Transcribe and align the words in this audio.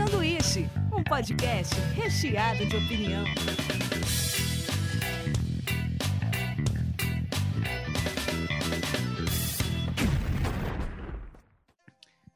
Sanduíche, 0.00 0.66
um 0.96 1.04
podcast 1.04 1.74
recheado 1.94 2.64
de 2.64 2.74
opinião. 2.74 3.22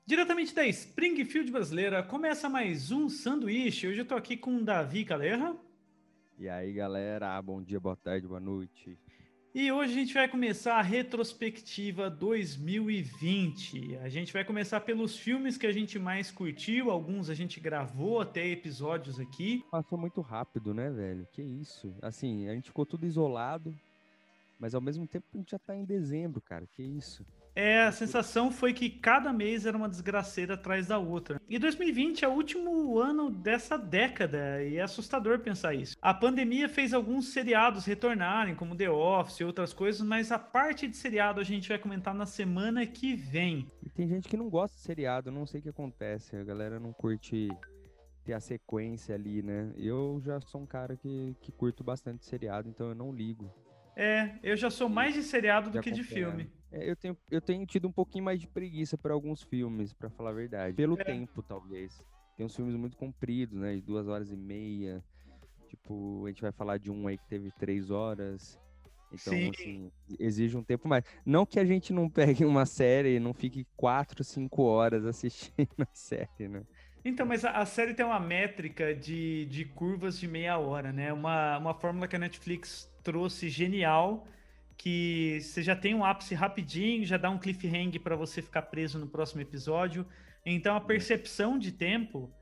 Diretamente 0.05 0.55
da 0.55 0.67
Springfield 0.67 1.51
brasileira, 1.51 2.03
começa 2.03 2.51
mais 2.51 2.91
um 2.91 3.09
sanduíche. 3.09 3.89
Hoje 3.89 4.01
eu 4.01 4.05
tô 4.05 4.15
aqui 4.15 4.37
com 4.37 4.59
o 4.59 4.63
Davi 4.63 5.07
Calerra. 5.07 5.57
E 6.39 6.51
aí, 6.51 6.71
galera, 6.71 7.41
bom 7.41 7.63
dia, 7.63 7.81
boa 7.81 7.97
tarde, 7.97 8.29
boa 8.29 8.41
noite. 8.41 8.99
E 9.57 9.71
hoje 9.71 9.93
a 9.93 9.95
gente 9.95 10.13
vai 10.13 10.27
começar 10.27 10.75
a 10.75 10.83
retrospectiva 10.83 12.11
2020. 12.11 13.99
A 13.99 14.09
gente 14.09 14.33
vai 14.33 14.45
começar 14.45 14.81
pelos 14.81 15.17
filmes 15.17 15.57
que 15.57 15.65
a 15.65 15.71
gente 15.71 15.97
mais 15.97 16.29
curtiu, 16.29 16.91
alguns 16.91 17.31
a 17.31 17.35
gente 17.35 17.61
gravou 17.61 18.21
até 18.21 18.45
episódios 18.49 19.21
aqui. 19.21 19.65
Passou 19.71 19.97
muito 19.97 20.21
rápido, 20.21 20.75
né, 20.75 20.91
velho? 20.91 21.25
Que 21.31 21.41
isso? 21.41 21.95
Assim, 22.03 22.49
a 22.49 22.53
gente 22.53 22.71
ficou 22.71 22.85
tudo 22.85 23.07
isolado, 23.07 23.73
mas 24.59 24.75
ao 24.75 24.81
mesmo 24.81 25.07
tempo 25.07 25.25
a 25.33 25.37
gente 25.37 25.53
já 25.53 25.59
tá 25.61 25.77
em 25.77 25.85
dezembro, 25.85 26.41
cara. 26.41 26.67
Que 26.67 26.83
isso? 26.83 27.25
É, 27.55 27.83
a 27.83 27.93
sensação 27.93 28.51
foi 28.51 28.73
que 28.73 28.91
cada 28.91 29.33
mês 29.33 29.65
era 29.65 29.77
uma 29.77 29.89
desgraceira 29.89 30.55
atrás 30.55 30.89
da 30.89 30.99
outra. 30.99 31.41
E 31.49 31.59
2020 31.59 32.25
é 32.25 32.29
o 32.29 32.33
último 32.33 32.99
ano 32.99 33.31
dessa 33.31 33.79
década 33.79 34.63
e 34.65 34.77
é 34.77 34.83
assustador 34.83 35.39
pensar 35.39 35.73
isso. 35.75 35.97
A 36.03 36.13
pandemia 36.13 36.69
fez 36.69 36.93
alguns 36.93 37.29
seriados 37.29 37.85
retornarem, 37.85 38.57
como 38.57 38.77
The 38.77 38.91
Office 38.91 39.39
e 39.39 39.45
outras 39.45 39.73
coisas, 39.73 40.03
mas 40.03 40.33
a 40.33 40.39
parte 40.39 40.89
de 40.89 40.97
seriado 40.97 41.41
a 41.41 41.45
gente 41.45 41.69
vai 41.69 41.79
comentar 41.79 42.13
na 42.13 42.27
semana 42.27 42.85
que 42.87 43.15
vem. 43.15 43.71
E 43.83 43.89
tem 43.89 44.09
gente 44.09 44.29
que 44.29 44.37
não 44.37 44.51
gosta 44.51 44.77
de 44.77 44.83
seriado, 44.83 45.31
não 45.31 45.47
sei 45.47 45.61
o 45.61 45.63
que 45.63 45.69
acontece. 45.69 46.37
A 46.37 46.43
galera 46.43 46.81
não 46.81 46.93
curte 46.93 47.49
ter 48.25 48.33
a 48.33 48.41
sequência 48.41 49.15
ali, 49.15 49.43
né? 49.43 49.73
Eu 49.77 50.21
já 50.25 50.41
sou 50.41 50.63
um 50.63 50.67
cara 50.67 50.97
que, 50.97 51.37
que 51.41 51.53
curto 51.53 51.85
bastante 51.85 52.25
seriado, 52.25 52.69
então 52.69 52.89
eu 52.89 52.95
não 52.95 53.13
ligo. 53.13 53.53
É, 53.97 54.39
eu 54.43 54.57
já 54.57 54.71
sou 54.71 54.89
mais 54.89 55.15
de 55.15 55.23
seriado 55.23 55.71
do 55.71 55.81
que 55.81 55.91
de 55.91 56.03
filme. 56.03 56.51
É, 56.73 56.91
eu, 56.91 56.97
tenho, 56.97 57.17
eu 57.31 57.41
tenho 57.41 57.65
tido 57.67 57.87
um 57.87 57.93
pouquinho 57.93 58.25
mais 58.25 58.41
de 58.41 58.49
preguiça 58.49 58.99
para 58.99 59.15
alguns 59.15 59.43
filmes, 59.43 59.93
para 59.93 60.11
falar 60.11 60.31
a 60.31 60.35
verdade. 60.35 60.77
Pelo 60.77 60.99
É. 60.99 61.05
tempo, 61.05 61.43
talvez. 61.43 62.03
Tem 62.37 62.45
uns 62.45 62.57
filmes 62.57 62.75
muito 62.75 62.97
compridos, 62.97 63.57
né? 63.59 63.77
De 63.77 63.81
duas 63.83 64.09
horas 64.09 64.33
e 64.33 64.37
meia. 64.37 65.05
Tipo, 65.69 66.25
a 66.27 66.29
gente 66.29 66.43
vai 66.43 66.51
falar 66.53 66.79
de 66.79 66.91
um 66.91 67.07
aí 67.07 67.17
que 67.17 67.27
teve 67.29 67.51
três 67.53 67.91
horas. 67.91 68.61
Então, 69.13 69.33
Sim. 69.33 69.51
assim, 69.51 69.93
exige 70.19 70.57
um 70.57 70.65
tempo 70.65 70.89
mais. 70.89 71.05
Não 71.25 71.47
que 71.47 71.61
a 71.61 71.65
gente 71.65 71.93
não 71.93 72.11
pegue 72.11 72.45
uma 72.45 72.67
série 72.67 73.15
e 73.17 73.21
não 73.21 73.33
fique 73.33 73.65
quatro, 73.77 74.25
cinco 74.25 74.63
horas 74.63 75.05
assistindo 75.07 75.55
a 75.79 75.95
série, 75.95 76.49
né? 76.49 76.65
Então, 77.05 77.27
mas 77.27 77.45
a, 77.45 77.51
a 77.51 77.67
série 77.67 77.93
tem 77.93 78.05
uma 78.05 78.19
métrica 78.19 78.95
de, 78.95 79.45
de 79.47 79.67
curvas 79.67 80.19
de 80.19 80.27
meia 80.27 80.57
hora, 80.57 80.91
né? 80.91 81.13
Uma, 81.13 81.59
uma 81.59 81.75
fórmula 81.75 82.09
que 82.09 82.17
a 82.17 82.19
Netflix 82.19 82.91
trouxe 83.03 83.51
genial, 83.51 84.27
que 84.77 85.39
você 85.43 85.63
já 85.63 85.77
tem 85.77 85.95
um 85.95 86.03
ápice 86.03 86.35
rapidinho, 86.35 87.05
já 87.05 87.19
dá 87.19 87.29
um 87.29 87.39
cliffhanger 87.39 88.01
para 88.01 88.17
você 88.17 88.41
ficar 88.41 88.63
preso 88.63 88.99
no 88.99 89.07
próximo 89.07 89.43
episódio. 89.43 90.07
Então, 90.47 90.75
a 90.75 90.81
percepção 90.81 91.59
de 91.59 91.73
tempo, 91.73 92.33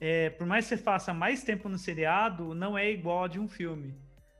é, 0.00 0.30
por 0.30 0.46
mais 0.46 0.66
que 0.66 0.76
você 0.76 0.82
faça 0.82 1.12
mais 1.12 1.44
tempo 1.44 1.68
no 1.68 1.76
seriado, 1.76 2.54
não 2.54 2.78
é 2.78 2.90
igual 2.90 3.24
a 3.24 3.28
de 3.28 3.38
um 3.38 3.46
filme. 3.46 3.94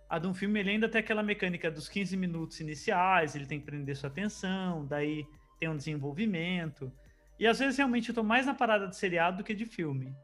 A 0.09 0.19
de 0.19 0.27
um 0.27 0.33
filme, 0.33 0.61
ele 0.61 0.71
ainda 0.71 0.89
tem 0.89 1.01
aquela 1.01 1.23
mecânica 1.23 1.71
dos 1.71 1.91
15 1.91 2.17
minutos 2.17 2.59
iniciais, 2.61 3.37
ele 3.37 3.45
tem 3.45 3.61
que 3.61 3.67
prender 3.67 3.95
sua 3.95 4.09
atenção, 4.09 4.87
daí 4.87 5.27
tem 5.61 5.69
um 5.69 5.77
desenvolvimento. 5.77 6.91
E 7.39 7.47
às 7.47 7.59
vezes 7.59 7.77
realmente 7.77 8.09
eu 8.09 8.15
tô 8.15 8.23
mais 8.23 8.47
na 8.47 8.55
parada 8.55 8.87
de 8.89 8.97
seriado 8.97 9.39
do 9.39 9.45
que 9.45 9.55
de 9.55 9.65
filme. 9.65 10.15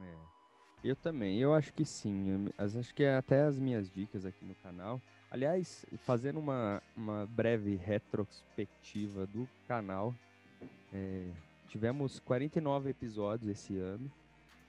É. 0.00 0.14
Eu 0.84 0.96
também, 0.96 1.38
eu 1.38 1.52
acho 1.54 1.72
que 1.72 1.84
sim. 1.84 2.28
Eu- 2.56 2.80
acho 2.80 2.94
que 2.94 3.02
é 3.02 3.16
até 3.16 3.42
as 3.42 3.58
minhas 3.58 3.90
dicas 3.90 4.24
aqui 4.24 4.44
no 4.44 4.54
canal. 4.56 5.00
Aliás, 5.30 5.84
fazendo 6.06 6.38
uma, 6.38 6.82
uma 6.96 7.26
breve 7.26 7.74
retrospectiva 7.76 9.26
do 9.26 9.48
canal, 9.66 10.14
é, 10.92 11.26
tivemos 11.68 12.18
49 12.20 12.90
episódios 12.90 13.50
esse 13.50 13.76
ano. 13.78 14.10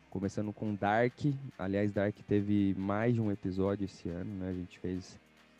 Começando 0.09 0.51
com 0.51 0.73
Dark. 0.73 1.17
Aliás, 1.57 1.93
Dark 1.93 2.15
teve 2.27 2.73
mais 2.77 3.13
de 3.13 3.21
um 3.21 3.31
episódio 3.31 3.85
esse 3.85 4.09
ano, 4.09 4.33
né? 4.39 4.49
A 4.49 4.53
gente 4.53 4.79
fez 4.79 5.19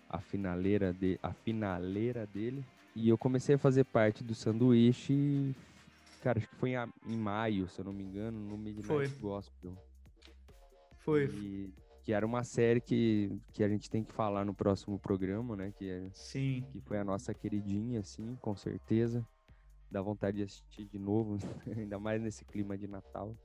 a 0.09 0.19
finaleira, 0.19 0.91
de, 0.91 1.19
a 1.21 1.31
finaleira 1.31 2.25
dele. 2.33 2.65
E 2.95 3.07
eu 3.07 3.17
comecei 3.17 3.55
a 3.55 3.59
fazer 3.59 3.83
parte 3.85 4.23
do 4.23 4.33
sanduíche, 4.33 5.55
cara, 6.19 6.39
acho 6.39 6.47
que 6.49 6.55
foi 6.55 6.71
em, 7.05 7.17
maio, 7.17 7.67
se 7.69 7.79
eu 7.79 7.85
não 7.85 7.93
me 7.93 8.03
engano, 8.03 8.39
no 8.39 8.57
Midnight 8.57 8.87
Foi. 8.87 9.07
Gospel. 9.07 9.75
Foi. 10.99 11.25
E- 11.25 11.73
que 12.03 12.13
era 12.13 12.25
uma 12.25 12.43
série 12.43 12.81
que, 12.81 13.29
que 13.53 13.63
a 13.63 13.67
gente 13.69 13.87
tem 13.89 14.03
que 14.03 14.11
falar 14.11 14.43
no 14.43 14.53
próximo 14.53 14.97
programa, 14.97 15.55
né? 15.55 15.71
Que, 15.77 15.89
é, 15.89 16.09
Sim. 16.13 16.65
que 16.71 16.79
foi 16.81 16.97
a 16.97 17.03
nossa 17.03 17.33
queridinha, 17.33 17.99
assim, 17.99 18.35
com 18.41 18.55
certeza. 18.55 19.23
Dá 19.91 20.01
vontade 20.01 20.37
de 20.37 20.43
assistir 20.43 20.85
de 20.85 20.97
novo, 20.97 21.37
ainda 21.77 21.99
mais 21.99 22.21
nesse 22.21 22.43
clima 22.45 22.75
de 22.77 22.87
Natal. 22.87 23.35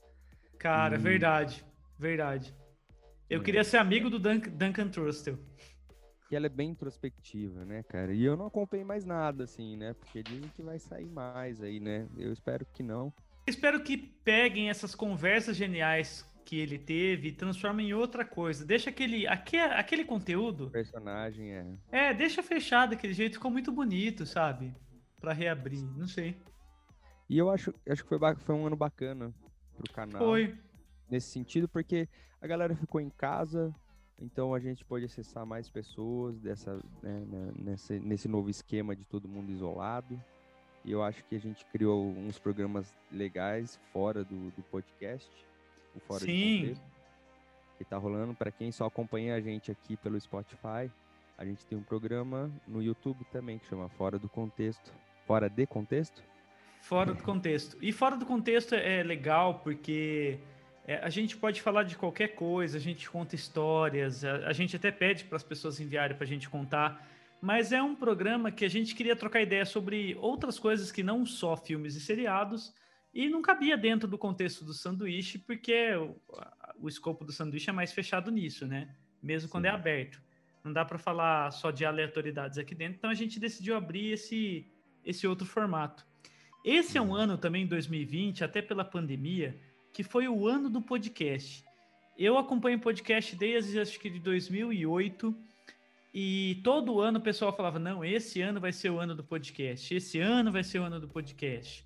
Cara, 0.58 0.96
Hum. 0.96 1.00
verdade. 1.02 1.64
Verdade. 1.98 2.54
Eu 3.28 3.40
É. 3.40 3.44
queria 3.44 3.64
ser 3.64 3.76
amigo 3.78 4.08
do 4.08 4.18
Dun- 4.18 4.38
Duncan 4.40 4.88
Trustel. 4.88 5.38
E 6.30 6.36
ela 6.36 6.46
é 6.46 6.48
bem 6.48 6.70
introspectiva, 6.70 7.64
né, 7.64 7.82
cara? 7.82 8.12
E 8.12 8.24
eu 8.24 8.36
não 8.36 8.46
acompanhei 8.46 8.84
mais 8.84 9.04
nada, 9.04 9.44
assim, 9.44 9.76
né? 9.76 9.92
Porque 9.94 10.22
dizem 10.22 10.48
que 10.54 10.62
vai 10.62 10.78
sair 10.78 11.08
mais 11.08 11.62
aí, 11.62 11.78
né? 11.78 12.08
Eu 12.16 12.32
espero 12.32 12.66
que 12.72 12.82
não. 12.82 13.12
Espero 13.46 13.82
que 13.82 13.96
peguem 13.96 14.70
essas 14.70 14.94
conversas 14.94 15.54
geniais 15.56 16.24
que 16.44 16.58
ele 16.58 16.78
teve 16.78 17.28
e 17.28 17.32
transformem 17.32 17.90
em 17.90 17.92
outra 17.94 18.24
coisa. 18.24 18.64
Deixa 18.64 18.88
aquele, 18.90 19.26
aque- 19.26 19.58
aquele 19.58 20.04
conteúdo. 20.04 20.66
O 20.66 20.70
personagem 20.70 21.52
é. 21.52 21.66
É, 21.92 22.14
deixa 22.14 22.42
fechado 22.42 22.90
daquele 22.90 23.12
jeito. 23.12 23.34
Ficou 23.34 23.50
muito 23.50 23.70
bonito, 23.70 24.24
sabe? 24.26 24.74
Pra 25.20 25.32
reabrir. 25.32 25.82
Não 25.96 26.06
sei. 26.06 26.36
E 27.28 27.36
eu 27.38 27.50
acho, 27.50 27.72
acho 27.88 28.02
que 28.02 28.08
foi, 28.08 28.18
foi 28.36 28.54
um 28.54 28.66
ano 28.66 28.76
bacana 28.76 29.32
pro 29.76 29.92
canal. 29.92 30.22
Foi. 30.22 30.54
nesse 31.10 31.28
sentido, 31.30 31.68
porque 31.68 32.08
a 32.40 32.46
galera 32.46 32.74
ficou 32.74 33.00
em 33.00 33.10
casa, 33.10 33.74
então 34.20 34.54
a 34.54 34.60
gente 34.60 34.84
pode 34.84 35.04
acessar 35.04 35.44
mais 35.44 35.68
pessoas 35.68 36.38
dessa, 36.38 36.74
né, 37.02 37.24
né, 37.26 37.52
nesse, 37.56 37.98
nesse 37.98 38.28
novo 38.28 38.48
esquema 38.48 38.94
de 38.94 39.04
todo 39.04 39.28
mundo 39.28 39.50
isolado. 39.50 40.20
E 40.84 40.92
eu 40.92 41.02
acho 41.02 41.24
que 41.24 41.34
a 41.34 41.40
gente 41.40 41.64
criou 41.66 42.06
uns 42.06 42.38
programas 42.38 42.92
legais 43.10 43.80
fora 43.92 44.22
do, 44.22 44.50
do 44.50 44.62
podcast, 44.70 45.30
o 45.94 46.00
fora 46.00 46.20
de 46.20 46.26
Sim. 46.26 46.58
contexto, 46.60 46.84
que 47.78 47.84
tá 47.84 47.96
rolando. 47.96 48.34
Para 48.34 48.52
quem 48.52 48.70
só 48.70 48.86
acompanha 48.86 49.34
a 49.34 49.40
gente 49.40 49.70
aqui 49.70 49.96
pelo 49.96 50.20
Spotify, 50.20 50.90
a 51.38 51.44
gente 51.44 51.66
tem 51.66 51.76
um 51.76 51.82
programa 51.82 52.50
no 52.68 52.82
YouTube 52.82 53.24
também 53.32 53.58
que 53.58 53.66
chama 53.66 53.88
Fora 53.88 54.18
do 54.18 54.28
Contexto. 54.28 54.92
Fora 55.26 55.48
de 55.48 55.66
contexto? 55.66 56.22
Fora 56.82 57.14
do 57.14 57.22
contexto. 57.22 57.78
E 57.80 57.90
fora 57.90 58.14
do 58.14 58.26
contexto 58.26 58.74
é 58.74 59.02
legal 59.02 59.60
porque 59.60 60.38
é, 60.86 60.96
a 60.96 61.08
gente 61.08 61.36
pode 61.36 61.60
falar 61.62 61.82
de 61.84 61.96
qualquer 61.96 62.28
coisa, 62.34 62.76
a 62.76 62.80
gente 62.80 63.08
conta 63.08 63.34
histórias, 63.34 64.24
a, 64.24 64.48
a 64.48 64.52
gente 64.52 64.76
até 64.76 64.90
pede 64.90 65.24
para 65.24 65.36
as 65.36 65.42
pessoas 65.42 65.80
enviarem 65.80 66.16
para 66.16 66.24
a 66.24 66.28
gente 66.28 66.48
contar, 66.48 67.08
mas 67.40 67.72
é 67.72 67.82
um 67.82 67.94
programa 67.94 68.50
que 68.50 68.64
a 68.64 68.68
gente 68.68 68.94
queria 68.94 69.14
trocar 69.16 69.42
ideia 69.42 69.64
sobre 69.64 70.16
outras 70.20 70.58
coisas 70.58 70.90
que 70.90 71.02
não 71.02 71.26
só 71.26 71.56
filmes 71.56 71.94
e 71.94 72.00
seriados, 72.00 72.74
e 73.12 73.28
não 73.28 73.40
cabia 73.42 73.76
dentro 73.76 74.08
do 74.08 74.18
contexto 74.18 74.64
do 74.64 74.72
sanduíche, 74.74 75.38
porque 75.38 75.94
o, 75.94 76.16
a- 76.36 76.74
o 76.80 76.88
escopo 76.88 77.24
do 77.24 77.30
sanduíche 77.32 77.70
é 77.70 77.72
mais 77.72 77.92
fechado 77.92 78.30
nisso, 78.30 78.66
né? 78.66 78.88
Mesmo 79.22 79.48
quando 79.48 79.66
é 79.66 79.70
Sim. 79.70 79.76
aberto. 79.76 80.20
Não 80.64 80.72
dá 80.72 80.84
para 80.84 80.98
falar 80.98 81.50
só 81.52 81.70
de 81.70 81.84
aleatoriedades 81.84 82.58
aqui 82.58 82.74
dentro, 82.74 82.96
então 82.96 83.10
a 83.10 83.14
gente 83.14 83.38
decidiu 83.38 83.76
abrir 83.76 84.12
esse, 84.12 84.66
esse 85.04 85.26
outro 85.26 85.46
formato. 85.46 86.04
Esse 86.64 86.96
é 86.98 87.02
um 87.02 87.14
ano 87.14 87.36
também, 87.38 87.66
2020, 87.66 88.42
até 88.42 88.60
pela 88.62 88.84
pandemia, 88.84 89.54
que 89.94 90.02
foi 90.02 90.26
o 90.26 90.46
ano 90.48 90.68
do 90.68 90.82
podcast. 90.82 91.64
Eu 92.18 92.36
acompanho 92.36 92.80
podcast 92.80 93.34
desde 93.36 93.78
acho 93.80 93.98
que 93.98 94.10
de 94.10 94.18
2008 94.18 95.34
e 96.12 96.60
todo 96.64 97.00
ano 97.00 97.18
o 97.18 97.22
pessoal 97.22 97.56
falava: 97.56 97.78
não, 97.78 98.04
esse 98.04 98.42
ano 98.42 98.60
vai 98.60 98.72
ser 98.72 98.90
o 98.90 98.98
ano 98.98 99.14
do 99.14 99.22
podcast, 99.22 99.94
esse 99.94 100.18
ano 100.18 100.50
vai 100.50 100.64
ser 100.64 100.80
o 100.80 100.82
ano 100.82 100.98
do 100.98 101.08
podcast. 101.08 101.84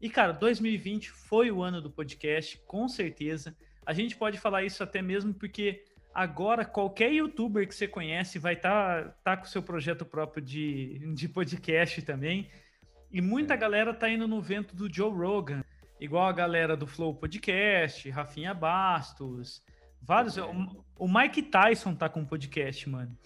E 0.00 0.08
cara, 0.08 0.32
2020 0.32 1.10
foi 1.10 1.50
o 1.52 1.62
ano 1.62 1.80
do 1.80 1.90
podcast, 1.90 2.58
com 2.66 2.88
certeza. 2.88 3.54
A 3.84 3.92
gente 3.92 4.16
pode 4.16 4.38
falar 4.38 4.64
isso 4.64 4.82
até 4.82 5.02
mesmo 5.02 5.34
porque 5.34 5.84
agora 6.14 6.64
qualquer 6.64 7.12
youtuber 7.12 7.68
que 7.68 7.74
você 7.74 7.86
conhece 7.86 8.38
vai 8.38 8.54
estar 8.54 9.14
tá, 9.22 9.36
com 9.36 9.44
o 9.44 9.48
seu 9.48 9.62
projeto 9.62 10.04
próprio 10.06 10.42
de, 10.42 10.98
de 11.14 11.28
podcast 11.28 12.00
também. 12.02 12.48
E 13.10 13.20
muita 13.20 13.54
É. 13.54 13.56
galera 13.58 13.92
tá 13.92 14.08
indo 14.08 14.26
no 14.26 14.40
vento 14.40 14.74
do 14.74 14.92
Joe 14.92 15.10
Rogan, 15.10 15.62
igual 16.02 16.26
a 16.26 16.32
galera 16.32 16.76
do 16.76 16.86
Flow 16.86 17.14
Podcast, 17.14 18.10
Rafinha 18.10 18.52
Bastos, 18.52 19.62
vários. 20.00 20.36
É. 20.36 20.42
O, 20.42 20.84
o 20.98 21.08
Mike 21.08 21.42
Tyson 21.44 21.94
tá 21.94 22.08
com 22.08 22.20
um 22.20 22.26
podcast, 22.26 22.88
mano. 22.88 23.16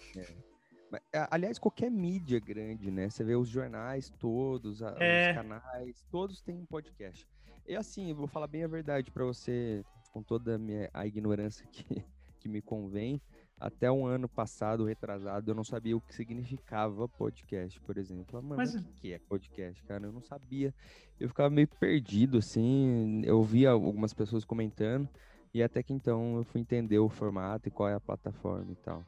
Aliás, 1.31 1.57
qualquer 1.57 1.89
mídia 1.89 2.39
grande, 2.39 2.91
né? 2.91 3.09
Você 3.09 3.23
vê 3.23 3.35
os 3.35 3.49
jornais 3.49 4.09
todos, 4.19 4.81
é. 4.99 5.31
os 5.31 5.35
canais, 5.35 6.05
todos 6.11 6.41
têm 6.41 6.55
um 6.55 6.65
podcast. 6.65 7.27
E 7.67 7.75
assim, 7.75 8.11
eu 8.11 8.15
vou 8.15 8.27
falar 8.27 8.47
bem 8.47 8.63
a 8.63 8.67
verdade 8.67 9.11
para 9.11 9.25
você, 9.25 9.83
com 10.13 10.21
toda 10.21 10.55
a, 10.55 10.57
minha, 10.57 10.89
a 10.93 11.05
ignorância 11.05 11.65
que, 11.67 11.83
que 12.39 12.47
me 12.47 12.61
convém. 12.61 13.19
Até 13.59 13.91
um 13.91 14.05
ano 14.05 14.29
passado, 14.29 14.85
retrasado, 14.85 15.49
eu 15.49 15.55
não 15.55 15.63
sabia 15.63 15.97
o 15.97 16.01
que 16.01 16.13
significava 16.13 17.07
podcast, 17.07 17.79
por 17.81 17.97
exemplo. 17.97 18.41
Mano, 18.41 18.57
Mas... 18.57 18.75
o 18.75 18.83
que 18.93 19.13
é 19.13 19.19
podcast, 19.19 19.83
cara? 19.83 20.05
Eu 20.05 20.13
não 20.13 20.21
sabia. 20.21 20.73
Eu 21.19 21.27
ficava 21.27 21.49
meio 21.49 21.67
perdido, 21.67 22.37
assim. 22.37 23.23
Eu 23.25 23.41
via 23.41 23.71
algumas 23.71 24.13
pessoas 24.13 24.45
comentando. 24.45 25.09
E 25.53 25.63
até 25.63 25.81
que 25.81 25.91
então 25.91 26.37
eu 26.37 26.43
fui 26.43 26.61
entender 26.61 26.99
o 26.99 27.09
formato 27.09 27.67
e 27.67 27.71
qual 27.71 27.89
é 27.89 27.95
a 27.95 27.99
plataforma 27.99 28.71
e 28.71 28.75
tal. 28.75 29.03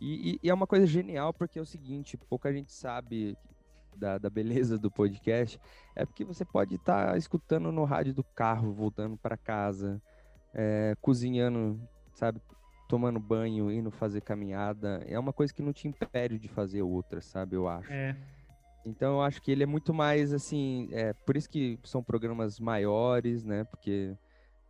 E, 0.00 0.32
e, 0.32 0.40
e 0.42 0.50
é 0.50 0.54
uma 0.54 0.66
coisa 0.66 0.86
genial 0.86 1.32
porque 1.32 1.58
é 1.58 1.62
o 1.62 1.66
seguinte, 1.66 2.16
pouca 2.16 2.52
gente 2.52 2.72
sabe 2.72 3.36
da, 3.96 4.18
da 4.18 4.30
beleza 4.30 4.78
do 4.78 4.90
podcast, 4.90 5.60
é 5.94 6.06
porque 6.06 6.24
você 6.24 6.44
pode 6.44 6.76
estar 6.76 7.12
tá 7.12 7.18
escutando 7.18 7.72
no 7.72 7.84
rádio 7.84 8.14
do 8.14 8.22
carro, 8.22 8.72
voltando 8.72 9.16
para 9.16 9.36
casa, 9.36 10.00
é, 10.54 10.94
cozinhando, 11.00 11.80
sabe, 12.14 12.40
tomando 12.88 13.20
banho, 13.20 13.70
indo 13.70 13.90
fazer 13.90 14.22
caminhada. 14.22 15.04
É 15.06 15.18
uma 15.18 15.32
coisa 15.32 15.52
que 15.52 15.62
não 15.62 15.72
te 15.72 15.86
impede 15.86 16.38
de 16.38 16.48
fazer 16.48 16.82
outra, 16.82 17.20
sabe, 17.20 17.54
eu 17.54 17.68
acho. 17.68 17.92
É. 17.92 18.16
Então 18.84 19.16
eu 19.16 19.22
acho 19.22 19.42
que 19.42 19.52
ele 19.52 19.62
é 19.62 19.66
muito 19.66 19.92
mais 19.92 20.32
assim, 20.32 20.88
é, 20.92 21.12
por 21.12 21.36
isso 21.36 21.48
que 21.48 21.78
são 21.84 22.02
programas 22.02 22.58
maiores, 22.58 23.44
né? 23.44 23.64
Porque 23.64 24.16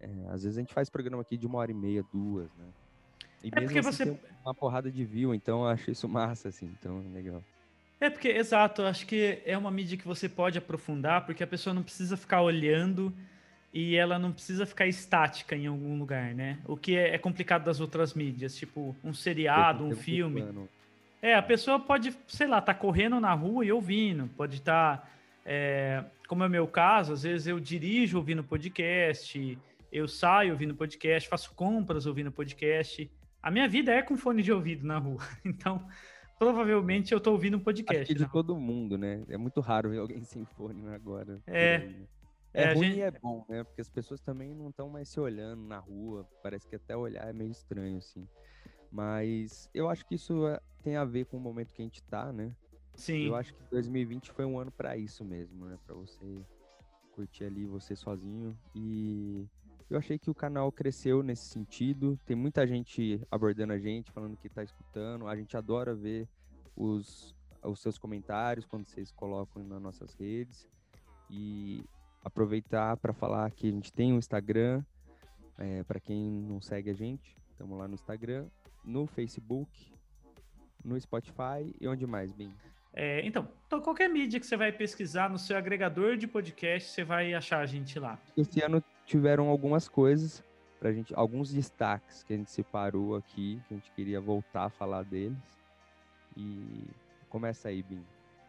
é, 0.00 0.08
às 0.30 0.42
vezes 0.42 0.58
a 0.58 0.60
gente 0.60 0.74
faz 0.74 0.90
programa 0.90 1.22
aqui 1.22 1.36
de 1.36 1.46
uma 1.46 1.58
hora 1.58 1.70
e 1.70 1.74
meia, 1.74 2.04
duas, 2.12 2.52
né? 2.56 2.66
E 3.44 3.48
é 3.48 3.60
porque 3.60 3.78
assim, 3.78 3.92
você 3.92 4.20
uma 4.44 4.54
porrada 4.54 4.90
de 4.90 5.04
view, 5.04 5.32
então 5.32 5.60
eu 5.60 5.68
acho 5.68 5.90
isso 5.90 6.08
massa, 6.08 6.48
assim, 6.48 6.74
então 6.78 7.00
legal. 7.12 7.42
É 8.00 8.08
porque, 8.08 8.28
exato, 8.28 8.82
acho 8.82 9.06
que 9.06 9.42
é 9.44 9.56
uma 9.58 9.70
mídia 9.70 9.98
que 9.98 10.06
você 10.06 10.28
pode 10.28 10.56
aprofundar, 10.56 11.26
porque 11.26 11.42
a 11.42 11.46
pessoa 11.46 11.74
não 11.74 11.82
precisa 11.82 12.16
ficar 12.16 12.42
olhando 12.42 13.12
e 13.72 13.96
ela 13.96 14.18
não 14.18 14.32
precisa 14.32 14.64
ficar 14.64 14.86
estática 14.86 15.54
em 15.54 15.66
algum 15.66 15.98
lugar, 15.98 16.34
né? 16.34 16.58
O 16.64 16.76
que 16.76 16.96
é, 16.96 17.14
é 17.14 17.18
complicado 17.18 17.64
das 17.64 17.80
outras 17.80 18.14
mídias, 18.14 18.56
tipo 18.56 18.96
um 19.04 19.12
seriado, 19.12 19.84
um 19.84 19.94
filme. 19.94 20.44
É, 21.20 21.34
a 21.34 21.42
pessoa 21.42 21.78
pode, 21.78 22.16
sei 22.26 22.46
lá, 22.46 22.60
tá 22.60 22.72
correndo 22.72 23.20
na 23.20 23.34
rua 23.34 23.64
e 23.64 23.72
ouvindo, 23.72 24.28
pode 24.36 24.56
estar, 24.56 24.98
tá, 24.98 25.08
é, 25.44 26.04
como 26.26 26.44
é 26.44 26.46
o 26.46 26.50
meu 26.50 26.66
caso, 26.66 27.12
às 27.12 27.24
vezes 27.24 27.46
eu 27.46 27.58
dirijo 27.58 28.18
ouvindo 28.18 28.42
podcast, 28.42 29.58
eu 29.92 30.06
saio 30.06 30.52
ouvindo 30.52 30.74
podcast, 30.74 31.28
faço 31.28 31.52
compras 31.54 32.06
ouvindo 32.06 32.30
podcast. 32.30 33.10
A 33.42 33.50
minha 33.50 33.68
vida 33.68 33.92
é 33.92 34.02
com 34.02 34.16
fone 34.16 34.42
de 34.42 34.52
ouvido 34.52 34.86
na 34.86 34.98
rua, 34.98 35.20
então 35.44 35.86
provavelmente 36.38 37.12
eu 37.12 37.20
tô 37.20 37.32
ouvindo 37.32 37.56
um 37.56 37.60
podcast. 37.60 38.12
Acho 38.12 38.14
de 38.14 38.30
todo 38.30 38.56
mundo, 38.56 38.96
né? 38.96 39.22
É 39.28 39.36
muito 39.36 39.60
raro 39.60 39.90
ver 39.90 39.98
alguém 39.98 40.22
sem 40.22 40.44
fone 40.44 40.86
agora. 40.88 41.40
É. 41.46 41.88
É, 42.52 42.64
é 42.64 42.74
ruim 42.74 42.86
gente... 42.86 42.98
e 42.98 43.02
é 43.02 43.10
bom, 43.10 43.44
né? 43.48 43.64
Porque 43.64 43.80
as 43.80 43.88
pessoas 43.88 44.20
também 44.20 44.54
não 44.54 44.70
estão 44.70 44.88
mais 44.88 45.08
se 45.08 45.20
olhando 45.20 45.62
na 45.62 45.78
rua. 45.78 46.28
Parece 46.42 46.66
que 46.66 46.76
até 46.76 46.96
olhar 46.96 47.28
é 47.28 47.32
meio 47.32 47.50
estranho, 47.50 47.98
assim. 47.98 48.26
Mas 48.90 49.68
eu 49.74 49.88
acho 49.88 50.06
que 50.06 50.14
isso 50.14 50.46
é, 50.46 50.60
tem 50.82 50.96
a 50.96 51.04
ver 51.04 51.26
com 51.26 51.36
o 51.36 51.40
momento 51.40 51.72
que 51.74 51.82
a 51.82 51.84
gente 51.84 52.02
tá, 52.04 52.32
né? 52.32 52.54
Sim. 52.94 53.26
Eu 53.26 53.36
acho 53.36 53.54
que 53.54 53.62
2020 53.70 54.32
foi 54.32 54.44
um 54.44 54.58
ano 54.58 54.72
para 54.72 54.96
isso 54.96 55.24
mesmo, 55.24 55.66
né? 55.66 55.78
Para 55.86 55.94
você 55.94 56.44
curtir 57.12 57.44
ali 57.44 57.66
você 57.66 57.96
sozinho 57.96 58.56
e 58.74 59.44
eu 59.90 59.98
achei 59.98 60.18
que 60.18 60.30
o 60.30 60.34
canal 60.34 60.70
cresceu 60.70 61.22
nesse 61.22 61.46
sentido. 61.46 62.18
Tem 62.26 62.36
muita 62.36 62.66
gente 62.66 63.20
abordando 63.30 63.72
a 63.72 63.78
gente, 63.78 64.12
falando 64.12 64.36
que 64.36 64.46
está 64.46 64.62
escutando. 64.62 65.26
A 65.26 65.34
gente 65.34 65.56
adora 65.56 65.94
ver 65.94 66.28
os, 66.76 67.34
os 67.62 67.80
seus 67.80 67.96
comentários 67.96 68.66
quando 68.66 68.84
vocês 68.84 69.10
colocam 69.10 69.64
nas 69.64 69.80
nossas 69.80 70.14
redes. 70.14 70.68
E 71.30 71.82
aproveitar 72.28 72.96
para 72.96 73.12
falar 73.12 73.50
que 73.50 73.68
a 73.68 73.70
gente 73.70 73.92
tem 73.92 74.12
um 74.12 74.18
Instagram. 74.18 74.82
É, 75.58 75.82
para 75.82 75.98
quem 75.98 76.30
não 76.30 76.60
segue 76.60 76.88
a 76.90 76.94
gente, 76.94 77.36
estamos 77.50 77.76
lá 77.76 77.88
no 77.88 77.94
Instagram, 77.94 78.46
no 78.84 79.08
Facebook, 79.08 79.92
no 80.84 80.98
Spotify 81.00 81.74
e 81.80 81.88
onde 81.88 82.06
mais, 82.06 82.30
Bim? 82.30 82.54
É, 82.94 83.26
então, 83.26 83.48
então, 83.66 83.80
qualquer 83.80 84.08
mídia 84.08 84.38
que 84.38 84.46
você 84.46 84.56
vai 84.56 84.72
pesquisar 84.72 85.28
no 85.28 85.38
seu 85.38 85.56
agregador 85.56 86.16
de 86.16 86.26
podcast, 86.26 86.90
você 86.90 87.04
vai 87.04 87.34
achar 87.34 87.58
a 87.60 87.66
gente 87.66 87.98
lá. 87.98 88.18
Esse 88.36 88.62
ano 88.62 88.82
tiveram 89.04 89.48
algumas 89.48 89.88
coisas 89.88 90.42
pra 90.78 90.92
gente, 90.92 91.14
alguns 91.14 91.52
destaques 91.52 92.22
que 92.22 92.32
a 92.32 92.36
gente 92.36 92.50
separou 92.50 93.16
aqui, 93.16 93.60
que 93.66 93.74
a 93.74 93.76
gente 93.76 93.90
queria 93.92 94.20
voltar 94.20 94.64
a 94.64 94.70
falar 94.70 95.02
deles. 95.02 95.36
E 96.36 96.84
começa 97.28 97.68
aí, 97.68 97.82
Bim. 97.82 98.04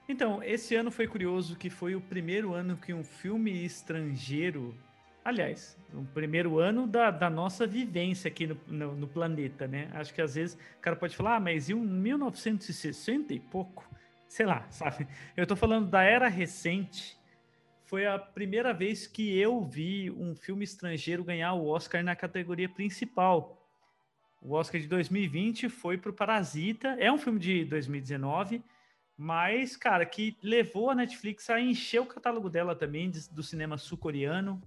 Então, 0.10 0.42
esse 0.42 0.76
ano 0.76 0.90
foi 0.90 1.08
curioso 1.08 1.56
que 1.56 1.70
foi 1.70 1.94
o 1.96 2.02
primeiro 2.02 2.56
ano 2.56 2.76
que 2.76 2.92
um 2.92 3.04
filme 3.04 3.64
estrangeiro. 3.64 4.76
Aliás, 5.24 5.78
o 5.94 6.04
primeiro 6.04 6.58
ano 6.58 6.88
da, 6.88 7.12
da 7.12 7.30
nossa 7.30 7.68
vivência 7.68 8.28
aqui 8.28 8.48
no, 8.48 8.58
no, 8.66 8.96
no, 8.96 9.08
planeta, 9.08 9.68
né? 9.68 9.88
Acho 9.94 10.12
que 10.12 10.20
às 10.20 10.34
vezes 10.34 10.58
o 10.78 10.82
cara 10.82 10.96
pode 10.96 11.16
falar, 11.16 11.36
ah, 11.36 11.40
mas 11.40 11.70
e 11.70 11.76
um 11.76 11.82
1960 11.82 13.36
e 13.36 13.40
pouco? 13.40 13.88
Sei 14.28 14.48
lá, 14.48 14.66
sabe? 14.72 15.08
Eu 15.38 15.46
tô 15.46 15.56
falando 15.56 15.88
da 15.88 16.02
era 16.02 16.28
recente 16.28 17.20
foi 17.86 18.06
a 18.06 18.20
primeira 18.20 18.72
vez 18.72 19.08
que 19.08 19.36
eu 19.36 19.64
vi 19.64 20.12
um 20.12 20.36
filme 20.36 20.64
estrangeiro 20.64 21.24
ganhar 21.24 21.54
o 21.54 21.66
Oscar 21.66 22.04
na 22.04 22.16
categoria 22.16 22.70
principal. 22.70 23.68
O 24.40 24.54
Oscar 24.54 24.80
de 24.80 24.88
2020 24.88 25.70
foi 25.70 25.98
para 25.98 26.12
o 26.12 26.14
Parasita. 26.14 26.90
É 27.00 27.12
um 27.12 27.18
filme 27.18 27.40
de 27.40 27.66
2019, 27.66 28.64
mas, 29.22 29.76
cara, 29.76 30.06
que 30.06 30.38
levou 30.42 30.90
a 30.90 30.96
Netflix 30.96 31.50
a 31.50 31.60
encher 31.60 32.00
o 32.00 32.06
catálogo 32.06 32.50
dela 32.50 32.74
também, 32.74 33.12
do 33.34 33.44
cinema 33.44 33.78
sul-coreano. 33.78 34.62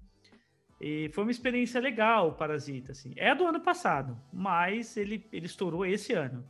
E 0.78 1.08
foi 1.14 1.24
uma 1.24 1.30
experiência 1.30 1.80
legal, 1.80 2.28
o 2.28 2.34
Parasita, 2.34 2.92
assim. 2.92 3.14
É 3.16 3.34
do 3.34 3.46
ano 3.46 3.62
passado, 3.62 4.20
mas 4.30 4.94
ele, 4.98 5.26
ele 5.32 5.46
estourou 5.46 5.86
esse 5.86 6.12
ano. 6.12 6.44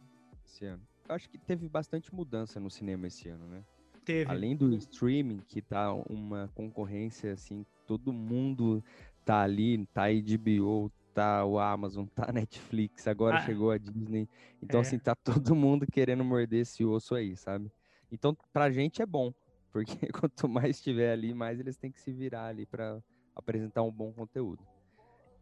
Esse 0.44 0.64
ano. 0.64 0.82
Eu 1.08 1.14
acho 1.14 1.30
que 1.30 1.38
teve 1.38 1.68
bastante 1.68 2.12
mudança 2.12 2.58
no 2.58 2.68
cinema 2.68 3.06
esse 3.06 3.28
ano, 3.28 3.46
né? 3.46 3.62
Teve. 4.04 4.28
Além 4.28 4.56
do 4.56 4.74
streaming, 4.74 5.38
que 5.46 5.62
tá 5.62 5.94
uma 5.94 6.50
concorrência 6.56 7.32
assim, 7.32 7.64
todo 7.86 8.12
mundo 8.12 8.82
tá 9.24 9.42
ali, 9.42 9.86
tá 9.94 10.06
HBO, 10.08 10.90
tá 11.14 11.44
o 11.44 11.56
Amazon, 11.56 12.04
tá 12.06 12.30
a 12.30 12.32
Netflix, 12.34 13.06
agora 13.06 13.36
ah, 13.36 13.42
chegou 13.42 13.70
a 13.70 13.78
Disney. 13.78 14.28
Então, 14.60 14.78
é. 14.78 14.80
assim, 14.80 14.98
tá 14.98 15.14
todo 15.22 15.54
mundo 15.54 15.86
querendo 15.86 16.24
morder 16.24 16.62
esse 16.62 16.84
osso 16.84 17.14
aí, 17.14 17.36
sabe? 17.36 17.70
Então, 18.12 18.36
pra 18.52 18.70
gente 18.70 19.00
é 19.00 19.06
bom, 19.06 19.32
porque 19.72 19.96
quanto 20.12 20.48
mais 20.48 20.80
tiver 20.80 21.12
ali, 21.12 21.32
mais 21.32 21.58
eles 21.58 21.76
têm 21.76 21.90
que 21.90 22.00
se 22.00 22.12
virar 22.12 22.46
ali 22.46 22.66
para 22.66 23.02
apresentar 23.34 23.82
um 23.82 23.90
bom 23.90 24.12
conteúdo. 24.12 24.62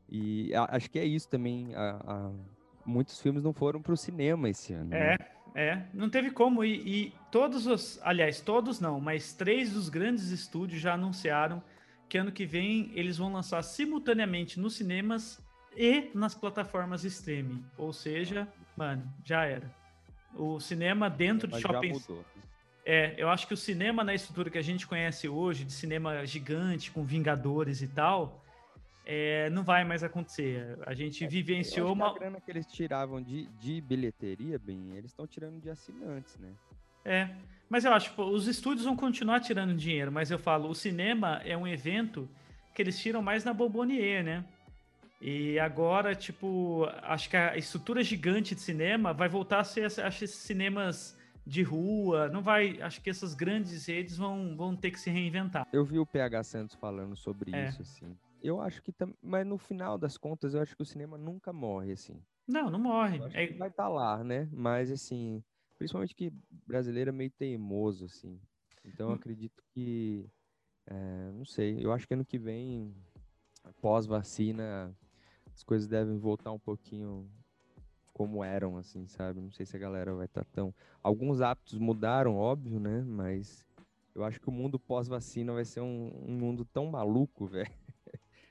E 0.09 0.53
acho 0.55 0.91
que 0.91 0.99
é 0.99 1.05
isso 1.05 1.29
também. 1.29 1.75
A, 1.75 2.01
a, 2.07 2.33
muitos 2.85 3.21
filmes 3.21 3.43
não 3.43 3.53
foram 3.53 3.83
para 3.83 3.93
o 3.93 3.97
cinema 3.97 4.49
esse 4.49 4.73
ano. 4.73 4.95
É. 4.95 5.11
Né? 5.11 5.17
É, 5.55 5.83
não 5.93 6.09
teve 6.09 6.31
como. 6.31 6.65
E, 6.65 7.07
e, 7.07 7.15
todos 7.31 7.67
os. 7.67 8.01
Aliás, 8.03 8.41
todos 8.41 8.81
não, 8.81 9.01
mas 9.01 9.33
três 9.33 9.73
dos 9.73 9.89
grandes 9.89 10.31
estúdios 10.31 10.81
já 10.81 10.95
anunciaram 10.95 11.63
que 12.09 12.19
ano 12.19 12.33
que 12.33 12.47
vem 12.47 12.91
eles 12.95 13.19
vão 13.19 13.33
lançar 13.33 13.63
simultaneamente 13.63 14.59
nos 14.61 14.77
cinemas 14.77 15.41
e 15.77 16.11
nas 16.15 16.35
plataformas 16.35 17.05
streaming. 17.05 17.65
Ou 17.77 17.93
seja, 17.93 18.49
mano, 18.77 19.03
já 19.25 19.45
era. 19.45 19.71
O 20.35 20.61
cinema 20.61 21.11
dentro 21.11 21.49
de 21.49 21.61
shopping. 21.61 21.95
É, 22.85 23.15
eu 23.17 23.29
acho 23.29 23.47
que 23.47 23.55
o 23.55 23.57
cinema 23.57 24.03
na 24.03 24.15
estrutura 24.15 24.51
que 24.51 24.59
a 24.59 24.63
gente 24.63 24.87
conhece 24.87 25.29
hoje, 25.29 25.65
de 25.65 25.73
cinema 25.73 26.25
gigante, 26.25 26.91
com 26.91 27.05
Vingadores 27.05 27.83
e 27.83 27.89
tal, 27.89 28.43
é, 29.05 29.51
não 29.51 29.63
vai 29.63 29.85
mais 29.85 30.03
acontecer. 30.03 30.79
A 30.87 30.95
gente 30.95 31.25
é, 31.25 31.29
vivenciou 31.29 31.93
uma. 31.93 32.11
A 32.11 32.15
grana 32.15 32.41
que 32.41 32.51
eles 32.51 32.67
tiravam 32.67 33.21
de, 33.21 33.47
de 33.61 33.81
bilheteria, 33.81 34.59
bem, 34.59 34.93
eles 34.97 35.11
estão 35.11 35.27
tirando 35.27 35.61
de 35.61 35.69
assinantes, 35.69 36.37
né? 36.39 36.49
É, 37.05 37.29
mas 37.69 37.85
eu 37.85 37.93
acho, 37.93 38.21
os 38.23 38.47
estúdios 38.47 38.85
vão 38.85 38.97
continuar 38.97 39.41
tirando 39.41 39.75
dinheiro, 39.75 40.13
mas 40.13 40.31
eu 40.31 40.39
falo, 40.39 40.69
o 40.69 40.75
cinema 40.75 41.41
é 41.45 41.57
um 41.57 41.67
evento 41.67 42.29
que 42.75 42.83
eles 42.83 42.99
tiram 42.99 43.23
mais 43.23 43.45
na 43.45 43.53
Bobonier, 43.53 44.23
né? 44.23 44.45
E 45.21 45.59
agora, 45.59 46.15
tipo, 46.15 46.89
acho 47.03 47.29
que 47.29 47.37
a 47.37 47.57
estrutura 47.57 48.03
gigante 48.03 48.55
de 48.55 48.61
cinema 48.61 49.13
vai 49.13 49.29
voltar 49.29 49.61
a 49.61 49.65
ser, 49.65 49.85
esses 49.85 50.31
cinemas 50.31 51.19
de 51.47 51.63
rua, 51.63 52.29
não 52.29 52.43
vai, 52.43 52.81
acho 52.81 53.01
que 53.01 53.11
essas 53.11 53.35
grandes 53.35 53.87
redes 53.87 54.17
vão, 54.17 54.57
vão 54.57 54.77
ter 54.77 54.91
que 54.91 55.01
se 55.01 55.11
reinventar. 55.11 55.67
Eu 55.73 55.85
vi 55.85 55.99
o 55.99 56.07
PH 56.07 56.45
Santos 56.45 56.77
falando 56.77 57.17
sobre 57.17 57.55
é. 57.55 57.69
isso, 57.69 57.83
assim 57.83 58.17
eu 58.43 58.61
acho 58.61 58.83
que 58.83 58.93
também. 58.93 59.17
Mas 59.23 59.47
no 59.47 59.59
final 59.59 59.99
das 59.99 60.17
contas, 60.17 60.55
eu 60.55 60.61
acho 60.61 60.75
que 60.75 60.83
o 60.83 60.87
cinema 60.87 61.17
nunca 61.17 61.53
morre, 61.53 61.93
assim. 61.93 62.21
Não, 62.47 62.71
não 62.71 62.79
morre. 62.79 63.19
É... 63.33 63.53
vai 63.55 63.69
estar 63.69 63.85
tá 63.85 63.89
lá, 63.89 64.25
né? 64.25 64.49
Mas, 64.53 64.91
assim, 64.91 65.43
principalmente 65.79 66.15
que 66.15 66.33
brasileiro 66.67 67.11
é 67.11 67.13
meio 67.13 67.31
teimoso, 67.31 68.07
assim. 68.07 68.41
Então, 68.85 69.09
eu 69.09 69.13
hum. 69.13 69.17
acredito 69.17 69.63
que. 69.71 70.29
É, 70.87 71.31
não 71.33 71.45
sei, 71.45 71.85
eu 71.85 71.93
acho 71.93 72.09
que 72.09 72.15
ano 72.15 72.25
que 72.25 72.41
pós-vacina, 73.81 74.97
as 75.55 75.63
coisas 75.63 75.87
devem 75.87 76.19
voltar 76.19 76.51
um 76.51 76.59
pouquinho 76.59 77.31
como 78.21 78.45
eram, 78.45 78.77
assim, 78.77 79.07
sabe? 79.07 79.41
Não 79.41 79.51
sei 79.51 79.65
se 79.65 79.75
a 79.75 79.79
galera 79.79 80.15
vai 80.15 80.27
estar 80.27 80.45
tá 80.45 80.51
tão. 80.53 80.75
Alguns 81.03 81.41
hábitos 81.41 81.79
mudaram, 81.79 82.37
óbvio, 82.37 82.79
né? 82.79 83.03
Mas 83.03 83.65
eu 84.15 84.23
acho 84.23 84.39
que 84.39 84.51
o 84.51 84.53
mundo 84.53 84.79
pós-vacina 84.79 85.55
vai 85.55 85.65
ser 85.65 85.81
um, 85.81 86.13
um 86.29 86.33
mundo 86.35 86.63
tão 86.67 86.85
maluco, 86.85 87.47
velho. 87.49 87.71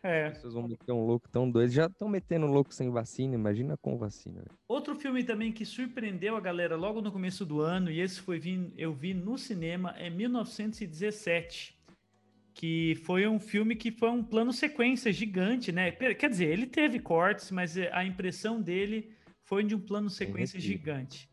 É. 0.02 0.26
As 0.26 0.34
pessoas 0.34 0.56
vão 0.56 0.68
meter 0.68 0.92
um 0.92 1.06
louco 1.06 1.30
tão 1.30 1.48
doido. 1.52 1.70
Já 1.70 1.86
estão 1.86 2.10
metendo 2.10 2.48
louco 2.48 2.74
sem 2.74 2.90
vacina, 2.90 3.36
imagina 3.36 3.78
com 3.78 3.96
vacina. 3.96 4.40
Véio. 4.40 4.58
Outro 4.68 4.96
filme 4.96 5.24
também 5.24 5.52
que 5.52 5.64
surpreendeu 5.64 6.36
a 6.36 6.42
galera 6.42 6.76
logo 6.76 7.00
no 7.00 7.12
começo 7.12 7.46
do 7.46 7.62
ano, 7.62 7.92
e 7.92 8.00
esse 8.00 8.20
foi 8.20 8.42
eu 8.76 8.92
vi 8.92 9.14
no 9.14 9.38
cinema, 9.38 9.94
é 10.00 10.10
1917 10.10 11.78
que 12.60 12.96
foi 13.06 13.26
um 13.26 13.40
filme 13.40 13.74
que 13.74 13.90
foi 13.90 14.10
um 14.10 14.22
plano 14.22 14.52
sequência 14.52 15.14
gigante, 15.14 15.72
né? 15.72 15.92
Quer 15.92 16.30
dizer, 16.30 16.50
ele 16.50 16.66
teve 16.66 17.00
cortes, 17.00 17.52
mas 17.52 17.78
a 17.78 18.04
impressão 18.04 18.62
dele 18.62 19.14
foi 19.50 19.64
de 19.64 19.76
um 19.76 19.80
plano 19.80 20.12
sequência 20.12 20.60
gigante. 20.60 21.28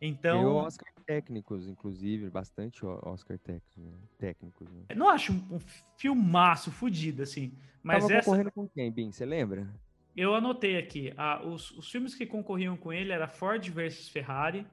Então. 0.00 0.38
Ganhou 0.38 0.56
Oscar 0.58 0.88
técnicos, 1.04 1.68
inclusive, 1.68 2.30
bastante 2.30 2.86
Oscar 2.86 3.36
técnicos. 3.38 3.76
Né? 3.76 3.92
técnicos 4.16 4.70
né? 4.70 4.82
Não 4.94 5.10
acho 5.10 5.32
um, 5.32 5.56
um 5.56 5.58
filmaço 5.98 6.70
fudido, 6.70 7.22
assim. 7.22 7.52
Mas 7.82 8.04
Tava 8.04 8.14
essa... 8.14 8.24
concorrendo 8.24 8.52
com 8.52 8.68
quem, 8.68 8.90
Bim? 8.92 9.10
Você 9.10 9.26
lembra? 9.26 9.68
Eu 10.16 10.34
anotei 10.34 10.78
aqui. 10.78 11.12
Ah, 11.16 11.44
os, 11.44 11.72
os 11.72 11.90
filmes 11.90 12.14
que 12.14 12.24
concorriam 12.24 12.76
com 12.76 12.92
ele 12.92 13.12
era 13.12 13.26
Ford 13.26 13.68
versus 13.68 14.08
Ferrari, 14.08 14.64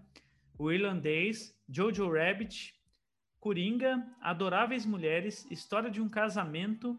O 0.57 0.71
Irlandês, 0.71 1.59
Jojo 1.67 2.09
Rabbit, 2.11 2.75
Coringa, 3.39 4.05
Adoráveis 4.21 4.85
Mulheres, 4.85 5.47
História 5.49 5.89
de 5.89 5.99
um 5.99 6.07
Casamento, 6.07 6.97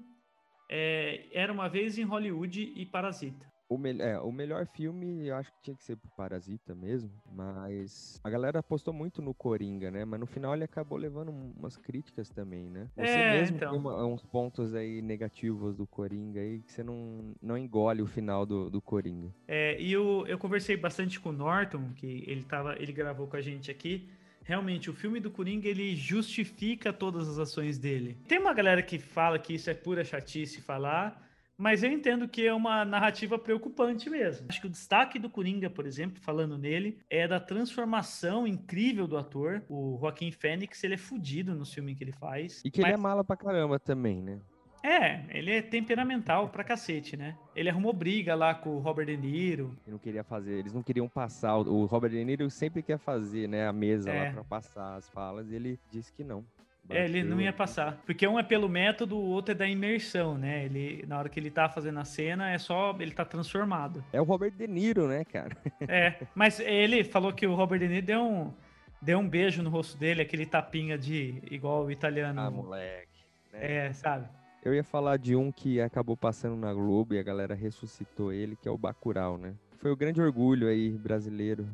é, 0.68 1.28
Era 1.32 1.52
uma 1.52 1.68
Vez 1.68 1.98
em 1.98 2.04
Hollywood 2.04 2.72
e 2.74 2.84
Parasita. 2.84 3.48
O, 3.68 3.76
me 3.76 3.98
é, 3.98 4.18
o 4.18 4.32
melhor 4.32 4.66
filme 4.66 5.26
eu 5.26 5.36
acho 5.36 5.52
que 5.52 5.62
tinha 5.62 5.76
que 5.76 5.84
ser 5.84 5.96
pro 5.96 6.10
Parasita 6.16 6.74
mesmo, 6.74 7.10
mas 7.30 8.18
a 8.24 8.30
galera 8.30 8.60
apostou 8.60 8.94
muito 8.94 9.20
no 9.20 9.34
Coringa, 9.34 9.90
né? 9.90 10.04
Mas 10.06 10.18
no 10.18 10.26
final 10.26 10.54
ele 10.54 10.64
acabou 10.64 10.96
levando 10.96 11.28
umas 11.28 11.76
críticas 11.76 12.30
também, 12.30 12.70
né? 12.70 12.88
Você 12.96 13.02
é, 13.02 13.40
mesmo 13.40 13.56
então. 13.56 13.70
tem 13.70 13.78
uma, 13.78 14.06
uns 14.06 14.24
pontos 14.24 14.74
aí 14.74 15.02
negativos 15.02 15.76
do 15.76 15.86
Coringa 15.86 16.40
aí 16.40 16.60
que 16.60 16.72
você 16.72 16.82
não, 16.82 17.34
não 17.42 17.58
engole 17.58 18.00
o 18.00 18.06
final 18.06 18.46
do, 18.46 18.70
do 18.70 18.80
Coringa. 18.80 19.34
É, 19.46 19.78
e 19.78 19.92
eu, 19.92 20.24
eu 20.26 20.38
conversei 20.38 20.76
bastante 20.76 21.20
com 21.20 21.28
o 21.28 21.32
Norton, 21.32 21.92
que 21.94 22.24
ele, 22.26 22.44
tava, 22.44 22.74
ele 22.80 22.92
gravou 22.92 23.26
com 23.26 23.36
a 23.36 23.40
gente 23.42 23.70
aqui, 23.70 24.08
realmente 24.42 24.88
o 24.88 24.94
filme 24.94 25.20
do 25.20 25.30
Coringa 25.30 25.68
ele 25.68 25.94
justifica 25.94 26.90
todas 26.90 27.28
as 27.28 27.38
ações 27.38 27.78
dele. 27.78 28.16
Tem 28.26 28.38
uma 28.38 28.54
galera 28.54 28.82
que 28.82 28.98
fala 28.98 29.38
que 29.38 29.52
isso 29.52 29.68
é 29.68 29.74
pura 29.74 30.02
chatice 30.02 30.62
falar, 30.62 31.27
mas 31.58 31.82
eu 31.82 31.90
entendo 31.90 32.28
que 32.28 32.46
é 32.46 32.54
uma 32.54 32.84
narrativa 32.84 33.36
preocupante 33.36 34.08
mesmo. 34.08 34.46
Acho 34.48 34.60
que 34.60 34.68
o 34.68 34.70
destaque 34.70 35.18
do 35.18 35.28
Coringa, 35.28 35.68
por 35.68 35.86
exemplo, 35.86 36.20
falando 36.20 36.56
nele, 36.56 37.00
é 37.10 37.26
da 37.26 37.40
transformação 37.40 38.46
incrível 38.46 39.08
do 39.08 39.18
ator. 39.18 39.62
O 39.68 39.98
Joaquim 40.00 40.30
Fênix, 40.30 40.84
ele 40.84 40.94
é 40.94 40.98
fudido 40.98 41.56
no 41.56 41.66
filme 41.66 41.96
que 41.96 42.04
ele 42.04 42.12
faz. 42.12 42.62
E 42.64 42.70
que 42.70 42.80
mas... 42.80 42.90
ele 42.90 42.94
é 42.94 43.02
mala 43.02 43.24
pra 43.24 43.36
caramba 43.36 43.78
também, 43.80 44.22
né? 44.22 44.38
É, 44.84 45.24
ele 45.36 45.50
é 45.50 45.60
temperamental 45.60 46.48
pra 46.48 46.62
cacete, 46.62 47.16
né? 47.16 47.36
Ele 47.56 47.68
arrumou 47.68 47.92
briga 47.92 48.36
lá 48.36 48.54
com 48.54 48.76
o 48.76 48.78
Robert 48.78 49.06
De 49.06 49.16
Niro. 49.16 49.76
Ele 49.84 49.92
não 49.92 49.98
queria 49.98 50.22
fazer, 50.22 50.54
eles 50.54 50.72
não 50.72 50.84
queriam 50.84 51.08
passar. 51.08 51.56
O 51.56 51.84
Robert 51.86 52.10
De 52.10 52.24
Niro 52.24 52.48
sempre 52.48 52.80
quer 52.80 52.98
fazer, 52.98 53.48
né, 53.48 53.66
a 53.66 53.72
mesa 53.72 54.10
é. 54.10 54.26
lá 54.26 54.32
pra 54.32 54.44
passar 54.44 54.94
as 54.94 55.08
falas, 55.10 55.50
e 55.50 55.56
ele 55.56 55.80
disse 55.90 56.12
que 56.12 56.22
não. 56.22 56.44
Bateu. 56.88 57.02
É, 57.02 57.04
ele 57.04 57.22
não 57.22 57.38
ia 57.38 57.52
passar. 57.52 58.00
Porque 58.06 58.26
um 58.26 58.38
é 58.38 58.42
pelo 58.42 58.68
método, 58.68 59.16
o 59.16 59.26
outro 59.26 59.52
é 59.52 59.54
da 59.54 59.68
imersão, 59.68 60.38
né? 60.38 60.64
Ele, 60.64 61.04
na 61.06 61.18
hora 61.18 61.28
que 61.28 61.38
ele 61.38 61.50
tá 61.50 61.68
fazendo 61.68 61.98
a 62.00 62.04
cena, 62.04 62.50
é 62.50 62.56
só. 62.56 62.96
Ele 62.98 63.12
tá 63.12 63.26
transformado. 63.26 64.02
É 64.10 64.20
o 64.20 64.24
Robert 64.24 64.52
De 64.52 64.66
Niro, 64.66 65.06
né, 65.06 65.24
cara? 65.24 65.56
É, 65.86 66.26
mas 66.34 66.60
ele 66.60 67.04
falou 67.04 67.32
que 67.32 67.46
o 67.46 67.54
Robert 67.54 67.78
De 67.78 67.88
Niro 67.88 68.06
deu 68.06 68.22
um, 68.22 68.52
deu 69.00 69.18
um 69.18 69.28
beijo 69.28 69.62
no 69.62 69.70
rosto 69.70 69.98
dele, 69.98 70.22
aquele 70.22 70.46
tapinha 70.46 70.96
de. 70.96 71.42
igual 71.50 71.84
o 71.84 71.90
italiano. 71.90 72.40
Ah, 72.40 72.50
moleque. 72.50 73.08
Né? 73.52 73.86
É, 73.86 73.92
sabe? 73.92 74.26
Eu 74.64 74.74
ia 74.74 74.84
falar 74.84 75.18
de 75.18 75.36
um 75.36 75.52
que 75.52 75.80
acabou 75.80 76.16
passando 76.16 76.56
na 76.56 76.72
Globo 76.72 77.14
e 77.14 77.18
a 77.18 77.22
galera 77.22 77.54
ressuscitou 77.54 78.32
ele, 78.32 78.56
que 78.56 78.66
é 78.66 78.70
o 78.70 78.78
Bacurau, 78.78 79.38
né? 79.38 79.54
Foi 79.78 79.90
o 79.90 79.96
grande 79.96 80.20
orgulho 80.20 80.68
aí 80.68 80.90
brasileiro. 80.90 81.68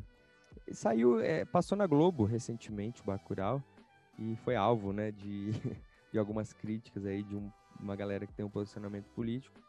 Saiu, 0.71 1.19
é, 1.19 1.45
passou 1.45 1.77
na 1.77 1.87
Globo 1.87 2.25
recentemente 2.25 3.01
o 3.01 3.05
Bacurau 3.05 3.61
e 4.17 4.35
foi 4.37 4.55
alvo, 4.55 4.93
né, 4.93 5.11
de, 5.11 5.51
de 6.11 6.17
algumas 6.19 6.53
críticas 6.53 7.05
aí 7.05 7.23
de 7.23 7.35
um, 7.35 7.51
uma 7.79 7.95
galera 7.95 8.25
que 8.25 8.33
tem 8.33 8.45
um 8.45 8.49
posicionamento 8.49 9.07
político, 9.15 9.59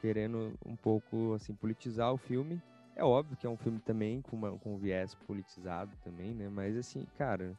querendo 0.00 0.52
um 0.66 0.76
pouco 0.76 1.34
assim 1.34 1.54
politizar 1.54 2.12
o 2.12 2.16
filme. 2.16 2.60
É 2.94 3.04
óbvio 3.04 3.36
que 3.36 3.46
é 3.46 3.50
um 3.50 3.56
filme 3.56 3.78
também 3.80 4.20
com, 4.20 4.36
uma, 4.36 4.58
com 4.58 4.74
um 4.74 4.78
viés 4.78 5.14
politizado 5.14 5.96
também, 6.04 6.34
né? 6.34 6.48
Mas 6.48 6.76
assim, 6.76 7.06
cara, 7.16 7.56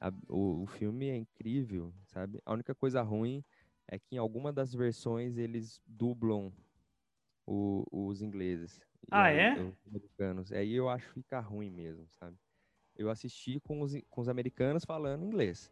a, 0.00 0.12
o, 0.28 0.62
o 0.62 0.66
filme 0.66 1.08
é 1.08 1.16
incrível, 1.16 1.92
sabe? 2.06 2.40
A 2.44 2.52
única 2.52 2.74
coisa 2.74 3.02
ruim 3.02 3.44
é 3.86 3.98
que 3.98 4.16
em 4.16 4.18
alguma 4.18 4.52
das 4.52 4.72
versões 4.74 5.36
eles 5.36 5.80
dublam 5.86 6.52
o, 7.46 7.84
os 7.90 8.22
ingleses. 8.22 8.80
Ah, 9.10 9.24
aí, 9.24 9.38
é? 9.38 9.52
Os 9.60 9.86
americanos. 9.86 10.52
Aí 10.52 10.74
eu 10.74 10.88
acho 10.88 11.06
que 11.08 11.14
fica 11.14 11.38
ruim 11.40 11.70
mesmo, 11.70 12.06
sabe? 12.10 12.36
Eu 12.96 13.10
assisti 13.10 13.60
com 13.60 13.80
os, 13.80 13.96
com 14.10 14.20
os 14.20 14.28
americanos 14.28 14.84
falando 14.84 15.24
inglês. 15.24 15.70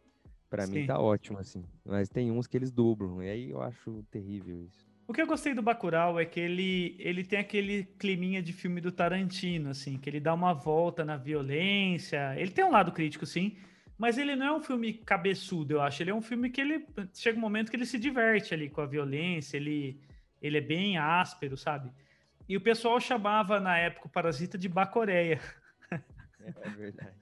Para 0.49 0.67
mim 0.67 0.85
tá 0.85 0.99
ótimo, 0.99 1.39
assim. 1.39 1.65
Mas 1.83 2.09
tem 2.09 2.31
uns 2.31 2.45
que 2.45 2.55
eles 2.55 2.71
dublam. 2.71 3.23
E 3.23 3.29
aí 3.29 3.49
eu 3.49 3.61
acho 3.61 4.03
terrível 4.11 4.61
isso. 4.61 4.85
O 5.07 5.13
que 5.13 5.21
eu 5.21 5.27
gostei 5.27 5.53
do 5.53 5.61
Bacurau 5.61 6.19
é 6.19 6.25
que 6.25 6.39
ele, 6.39 6.95
ele 6.99 7.23
tem 7.23 7.39
aquele 7.39 7.83
climinha 7.97 8.41
de 8.41 8.53
filme 8.53 8.79
do 8.79 8.91
Tarantino, 8.91 9.69
assim, 9.69 9.97
que 9.97 10.09
ele 10.09 10.19
dá 10.19 10.33
uma 10.33 10.53
volta 10.53 11.03
na 11.03 11.17
violência. 11.17 12.35
Ele 12.37 12.51
tem 12.51 12.63
um 12.63 12.71
lado 12.71 12.91
crítico, 12.91 13.25
sim, 13.25 13.57
mas 13.97 14.17
ele 14.17 14.35
não 14.35 14.45
é 14.45 14.51
um 14.53 14.61
filme 14.61 14.93
cabeçudo, 14.93 15.73
eu 15.73 15.81
acho. 15.81 16.01
Ele 16.01 16.11
é 16.11 16.15
um 16.15 16.21
filme 16.21 16.49
que 16.49 16.61
ele 16.61 16.85
chega 17.13 17.37
um 17.37 17.41
momento 17.41 17.69
que 17.69 17.75
ele 17.75 17.85
se 17.85 17.99
diverte 17.99 18.53
ali 18.53 18.69
com 18.69 18.81
a 18.81 18.85
violência, 18.85 19.57
ele, 19.57 19.99
ele 20.41 20.57
é 20.57 20.61
bem 20.61 20.97
áspero, 20.97 21.57
sabe? 21.57 21.91
E 22.47 22.55
o 22.55 22.61
pessoal 22.61 22.99
chamava 22.99 23.59
na 23.59 23.77
época 23.77 24.07
o 24.07 24.11
Parasita 24.11 24.57
de 24.57 24.69
Bacoreia. 24.69 25.39
É 26.61 26.69
verdade. 26.69 27.15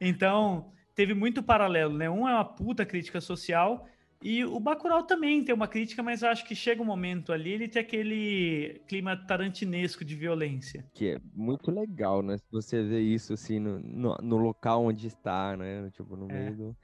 então, 0.00 0.72
teve 0.94 1.14
muito 1.14 1.42
paralelo, 1.42 1.96
né? 1.96 2.08
Um 2.08 2.28
é 2.28 2.34
uma 2.34 2.44
puta 2.44 2.84
crítica 2.84 3.20
social 3.20 3.86
e 4.24 4.42
o 4.42 4.58
Bacurau 4.58 5.02
também 5.02 5.44
tem 5.44 5.54
uma 5.54 5.68
crítica, 5.68 6.02
mas 6.02 6.22
acho 6.22 6.46
que 6.46 6.54
chega 6.54 6.80
um 6.80 6.86
momento 6.86 7.30
ali, 7.30 7.50
ele 7.50 7.68
tem 7.68 7.82
aquele 7.82 8.80
clima 8.88 9.14
tarantinesco 9.14 10.02
de 10.02 10.14
violência. 10.14 10.82
Que 10.94 11.10
é 11.10 11.20
muito 11.34 11.70
legal, 11.70 12.22
né? 12.22 12.38
Você 12.50 12.82
vê 12.82 13.00
isso, 13.00 13.34
assim, 13.34 13.58
no, 13.58 13.78
no, 13.78 14.16
no 14.22 14.36
local 14.38 14.86
onde 14.86 15.08
está, 15.08 15.54
né? 15.58 15.90
Tipo, 15.90 16.16
no 16.16 16.30
é. 16.30 16.32
meio 16.32 16.56
do, 16.56 16.76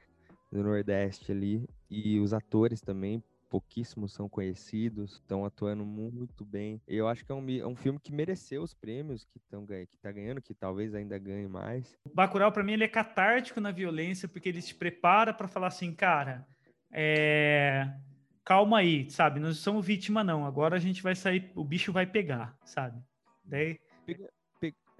do 0.52 0.62
Nordeste 0.62 1.32
ali. 1.32 1.66
E 1.88 2.20
os 2.20 2.34
atores 2.34 2.82
também, 2.82 3.24
pouquíssimos 3.50 4.12
são 4.12 4.28
conhecidos, 4.28 5.14
estão 5.14 5.44
atuando 5.44 5.84
muito 5.84 6.44
bem. 6.44 6.80
Eu 6.86 7.08
acho 7.08 7.24
que 7.24 7.32
é 7.32 7.34
um, 7.34 7.50
é 7.50 7.66
um 7.66 7.74
filme 7.74 7.98
que 7.98 8.12
mereceu 8.12 8.62
os 8.62 8.72
prêmios 8.72 9.24
que 9.24 9.38
estão 9.38 9.66
que 9.66 9.98
tá 10.00 10.12
ganhando, 10.12 10.40
que 10.40 10.54
talvez 10.54 10.94
ainda 10.94 11.18
ganhe 11.18 11.48
mais. 11.48 11.98
O 12.04 12.14
Bacurau 12.14 12.52
para 12.52 12.62
mim 12.62 12.72
ele 12.72 12.84
é 12.84 12.88
catártico 12.88 13.60
na 13.60 13.72
violência 13.72 14.28
porque 14.28 14.48
ele 14.48 14.62
te 14.62 14.74
prepara 14.74 15.34
para 15.34 15.48
falar 15.48 15.66
assim, 15.66 15.92
cara, 15.92 16.46
é... 16.92 17.92
calma 18.44 18.78
aí, 18.78 19.10
sabe? 19.10 19.40
Nós 19.40 19.58
somos 19.58 19.84
vítima 19.84 20.22
não. 20.22 20.46
Agora 20.46 20.76
a 20.76 20.80
gente 20.80 21.02
vai 21.02 21.16
sair, 21.16 21.50
o 21.56 21.64
bicho 21.64 21.92
vai 21.92 22.06
pegar, 22.06 22.56
sabe? 22.64 23.02
Daí 23.44 23.78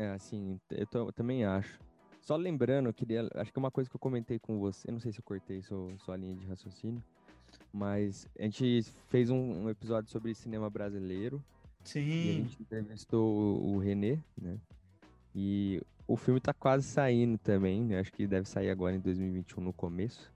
é 0.00 0.12
assim, 0.12 0.59
eu, 0.71 0.87
tô, 0.87 1.09
eu 1.09 1.12
também 1.12 1.45
acho. 1.45 1.78
Só 2.23 2.35
lembrando, 2.35 2.88
eu 2.88 2.95
queria, 2.95 3.28
acho 3.35 3.52
que 3.52 3.59
é 3.59 3.62
uma 3.62 3.71
coisa 3.71 3.88
que 3.88 3.97
eu 3.97 4.00
comentei 4.00 4.38
com 4.38 4.59
você, 4.59 4.90
não 4.90 4.99
sei 4.99 5.12
se 5.12 5.19
eu 5.19 5.23
cortei 5.23 5.62
sua, 5.62 5.97
sua 5.99 6.16
linha 6.16 6.37
de 6.37 6.47
raciocínio, 6.47 7.02
mas 7.73 8.29
a 8.39 8.43
gente 8.43 8.83
fez 9.09 9.31
um, 9.31 9.65
um 9.65 9.71
episódio 9.71 10.11
sobre 10.11 10.35
cinema 10.35 10.69
brasileiro. 10.69 11.43
Sim. 11.85 12.00
E 12.00 12.31
a 12.31 12.33
gente 12.33 12.62
entrevistou 12.62 13.59
o, 13.61 13.75
o 13.75 13.79
Renê, 13.79 14.19
né? 14.41 14.59
E 15.35 15.81
o 16.07 16.17
filme 16.17 16.41
tá 16.41 16.53
quase 16.53 16.87
saindo 16.87 17.39
também, 17.39 17.83
né? 17.85 18.00
Acho 18.00 18.12
que 18.12 18.27
deve 18.27 18.49
sair 18.49 18.71
agora 18.71 18.97
em 18.97 19.00
2021 19.00 19.62
no 19.62 19.73
começo. 19.73 20.33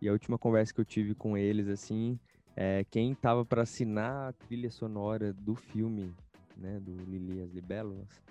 E 0.00 0.08
a 0.08 0.12
última 0.12 0.38
conversa 0.38 0.74
que 0.74 0.80
eu 0.80 0.84
tive 0.84 1.14
com 1.14 1.36
eles, 1.36 1.68
assim, 1.68 2.18
é 2.54 2.84
quem 2.90 3.14
tava 3.14 3.44
para 3.44 3.62
assinar 3.62 4.28
a 4.28 4.32
trilha 4.32 4.70
sonora 4.70 5.32
do 5.32 5.54
filme, 5.54 6.14
né? 6.56 6.78
Do 6.80 6.94
Lili 7.04 7.40
as 7.40 7.50
Libélulas, 7.50 8.22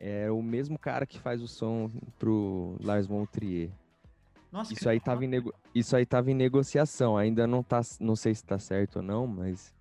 é 0.00 0.30
o 0.30 0.42
mesmo 0.42 0.78
cara 0.78 1.06
que 1.06 1.18
faz 1.18 1.42
o 1.42 1.48
som 1.48 1.90
pro 2.18 2.76
Lars 2.80 3.06
von 3.06 3.26
Trier. 3.26 3.70
Nossa, 4.50 4.72
isso, 4.72 4.88
aí 4.88 4.98
tava 4.98 5.24
em 5.24 5.28
nego... 5.28 5.54
isso 5.74 5.94
aí 5.94 6.06
tava 6.06 6.30
em 6.30 6.34
negociação. 6.34 7.16
Ainda 7.16 7.46
não 7.46 7.62
tá. 7.62 7.80
Não 8.00 8.16
sei 8.16 8.34
se 8.34 8.44
tá 8.44 8.58
certo 8.58 8.96
ou 8.96 9.02
não, 9.02 9.26
mas 9.26 9.74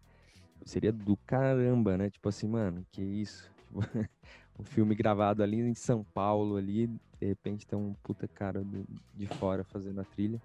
seria 0.65 0.91
do 0.91 1.15
caramba, 1.17 1.97
né? 1.97 2.09
Tipo 2.09 2.29
assim, 2.29 2.47
mano, 2.47 2.85
que 2.91 3.01
isso? 3.01 3.49
Tipo, 4.57 4.63
um 4.63 4.63
filme 4.63 4.95
gravado 4.95 5.43
ali 5.43 5.59
em 5.59 5.75
São 5.75 6.03
Paulo, 6.03 6.55
ali, 6.55 6.87
de 6.87 7.27
repente 7.27 7.67
tem 7.67 7.77
um 7.77 7.93
puta 8.01 8.27
cara 8.27 8.63
do, 8.63 8.87
de 9.13 9.27
fora 9.27 9.63
fazendo 9.63 10.01
a 10.01 10.03
trilha. 10.03 10.41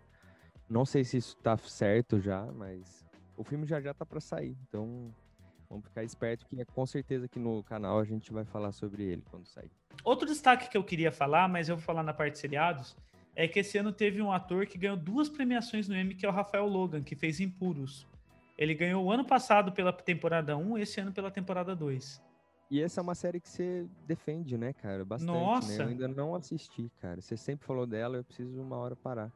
Não 0.69 0.85
sei 0.85 1.03
se 1.03 1.17
isso 1.17 1.35
tá 1.39 1.57
certo 1.57 2.21
já, 2.21 2.45
mas 2.53 3.07
o 3.39 3.43
filme 3.43 3.67
já 3.67 3.81
já 3.81 3.95
tá 3.95 4.05
para 4.05 4.21
sair. 4.21 4.55
Então, 4.69 5.11
Vamos 5.73 5.87
ficar 5.87 6.05
esperto 6.05 6.45
que 6.45 6.61
é 6.61 6.67
com 6.67 6.85
certeza 6.85 7.27
que 7.27 7.39
no 7.39 7.63
canal 7.63 7.99
a 7.99 8.05
gente 8.05 8.31
vai 8.31 8.45
falar 8.45 8.73
sobre 8.73 9.05
ele 9.05 9.23
quando 9.31 9.47
sair. 9.47 9.71
Outro 10.05 10.29
destaque 10.29 10.69
que 10.69 10.77
eu 10.77 10.85
queria 10.85 11.11
falar, 11.11 11.49
mas 11.49 11.67
eu 11.67 11.77
vou 11.77 11.83
falar 11.83 12.03
na 12.03 12.13
parte 12.13 12.35
de 12.35 12.41
seriados, 12.41 12.95
é 13.35 13.49
que 13.49 13.61
esse 13.61 13.79
ano 13.79 13.93
teve 13.93 14.21
um 14.21 14.31
ator 14.33 14.67
que 14.67 14.77
ganhou 14.79 14.97
duas 14.97 15.29
premiações 15.29 15.89
no 15.89 15.97
Emmy, 15.97 16.15
que 16.15 16.27
é 16.27 16.29
o 16.29 16.33
Rafael 16.33 16.67
Logan, 16.67 17.03
que 17.03 17.15
fez 17.17 17.41
Impuros. 17.41 18.07
Ele 18.59 18.75
ganhou 18.75 19.05
o 19.05 19.11
ano 19.11 19.25
passado 19.25 19.73
pela 19.73 19.93
temporada 19.93 20.57
1 20.57 20.79
e 20.79 20.83
esse 20.83 21.01
ano 21.01 21.13
pela 21.13 21.31
temporada 21.31 21.75
2. 21.75 22.23
E 22.71 22.81
essa 22.83 23.01
é 23.01 23.03
uma 23.03 23.15
série 23.15 23.41
que 23.41 23.49
você 23.49 23.87
defende, 24.07 24.57
né, 24.57 24.73
cara? 24.73 25.05
Bastante, 25.05 25.31
Nossa. 25.33 25.79
né? 25.79 25.85
Eu 25.85 25.89
ainda 25.89 26.09
não 26.09 26.35
assisti, 26.35 26.91
cara. 27.01 27.21
Você 27.21 27.37
sempre 27.37 27.67
falou 27.67 27.87
dela, 27.87 28.17
eu 28.17 28.25
preciso 28.25 28.61
uma 28.63 28.77
hora 28.77 28.97
parar 28.97 29.31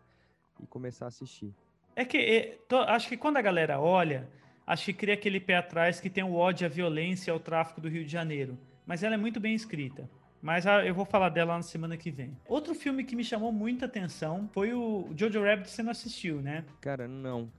e 0.62 0.66
começar 0.66 1.06
a 1.06 1.08
assistir. 1.08 1.52
É 1.94 2.04
que 2.04 2.16
é, 2.18 2.58
tô- 2.68 2.78
acho 2.78 3.08
que 3.08 3.16
quando 3.16 3.36
a 3.38 3.42
galera 3.42 3.80
olha, 3.80 4.28
acho 4.66 4.86
que 4.86 4.92
cria 4.92 5.14
aquele 5.14 5.40
pé 5.40 5.56
atrás 5.56 6.00
que 6.00 6.08
tem 6.08 6.24
o 6.24 6.34
ódio 6.34 6.66
à 6.66 6.68
violência 6.68 7.30
e 7.30 7.32
ao 7.32 7.40
tráfico 7.40 7.80
do 7.80 7.88
Rio 7.88 8.04
de 8.04 8.12
Janeiro. 8.12 8.58
Mas 8.86 9.02
ela 9.02 9.14
é 9.14 9.18
muito 9.18 9.40
bem 9.40 9.54
escrita. 9.54 10.08
Mas 10.46 10.64
ah, 10.64 10.86
eu 10.86 10.94
vou 10.94 11.04
falar 11.04 11.28
dela 11.30 11.56
na 11.56 11.62
semana 11.62 11.96
que 11.96 12.08
vem. 12.08 12.36
Outro 12.46 12.72
filme 12.72 13.02
que 13.02 13.16
me 13.16 13.24
chamou 13.24 13.50
muita 13.50 13.86
atenção 13.86 14.48
foi 14.54 14.72
o 14.72 15.08
Jojo 15.16 15.42
Rabbit, 15.42 15.68
você 15.68 15.82
não 15.82 15.90
assistiu, 15.90 16.40
né? 16.40 16.64
Cara, 16.80 17.08
não. 17.08 17.50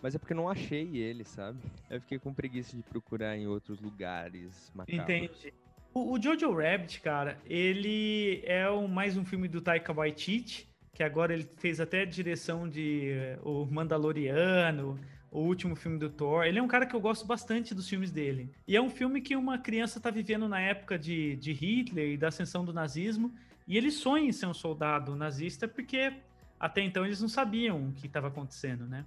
Mas 0.00 0.14
é 0.14 0.18
porque 0.18 0.32
eu 0.32 0.36
não 0.36 0.48
achei 0.48 0.96
ele, 0.96 1.24
sabe? 1.24 1.58
Eu 1.90 2.00
fiquei 2.00 2.20
com 2.20 2.32
preguiça 2.32 2.76
de 2.76 2.84
procurar 2.84 3.36
em 3.36 3.48
outros 3.48 3.80
lugares 3.80 4.70
macabros. 4.72 5.02
Entendi. 5.04 5.52
O, 5.92 6.12
o 6.12 6.22
Jojo 6.22 6.54
Rabbit, 6.54 7.00
cara, 7.00 7.36
ele 7.46 8.40
é 8.44 8.70
um- 8.70 8.86
mais 8.86 9.16
um 9.16 9.24
filme 9.24 9.48
do 9.48 9.60
Taika 9.60 9.92
Waititi, 9.92 10.68
que 10.94 11.02
agora 11.02 11.34
ele 11.34 11.48
fez 11.56 11.80
até 11.80 12.06
direção 12.06 12.68
de 12.68 13.10
eh, 13.10 13.38
O 13.42 13.66
Mandaloriano, 13.66 14.96
o 15.30 15.40
último 15.40 15.76
filme 15.76 15.98
do 15.98 16.08
Thor. 16.08 16.44
Ele 16.44 16.58
é 16.58 16.62
um 16.62 16.68
cara 16.68 16.86
que 16.86 16.94
eu 16.94 17.00
gosto 17.00 17.26
bastante 17.26 17.74
dos 17.74 17.88
filmes 17.88 18.10
dele. 18.10 18.50
E 18.66 18.76
é 18.76 18.80
um 18.80 18.90
filme 18.90 19.20
que 19.20 19.36
uma 19.36 19.58
criança 19.58 20.00
tá 20.00 20.10
vivendo 20.10 20.48
na 20.48 20.60
época 20.60 20.98
de, 20.98 21.36
de 21.36 21.52
Hitler 21.52 22.10
e 22.10 22.16
da 22.16 22.28
ascensão 22.28 22.64
do 22.64 22.72
nazismo, 22.72 23.34
e 23.66 23.76
ele 23.76 23.90
sonha 23.90 24.28
em 24.28 24.32
ser 24.32 24.46
um 24.46 24.54
soldado 24.54 25.16
nazista 25.16 25.66
porque 25.66 26.12
até 26.58 26.80
então 26.80 27.04
eles 27.04 27.20
não 27.20 27.28
sabiam 27.28 27.88
o 27.88 27.92
que 27.92 28.06
estava 28.06 28.28
acontecendo, 28.28 28.86
né? 28.86 29.04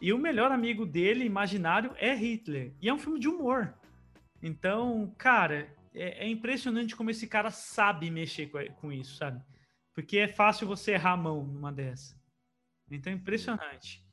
E 0.00 0.12
o 0.12 0.18
melhor 0.18 0.52
amigo 0.52 0.86
dele, 0.86 1.24
imaginário, 1.24 1.92
é 1.96 2.14
Hitler. 2.14 2.72
E 2.80 2.88
é 2.88 2.94
um 2.94 2.98
filme 2.98 3.18
de 3.18 3.28
humor. 3.28 3.74
Então, 4.40 5.12
cara, 5.18 5.74
é, 5.92 6.24
é 6.24 6.28
impressionante 6.28 6.94
como 6.94 7.10
esse 7.10 7.26
cara 7.26 7.50
sabe 7.50 8.10
mexer 8.10 8.46
com, 8.46 8.64
com 8.74 8.92
isso, 8.92 9.16
sabe? 9.16 9.42
Porque 9.92 10.18
é 10.18 10.28
fácil 10.28 10.68
você 10.68 10.92
errar 10.92 11.12
a 11.12 11.16
mão 11.16 11.44
numa 11.44 11.72
dessa. 11.72 12.16
Então, 12.88 13.12
é 13.12 13.16
impressionante. 13.16 14.06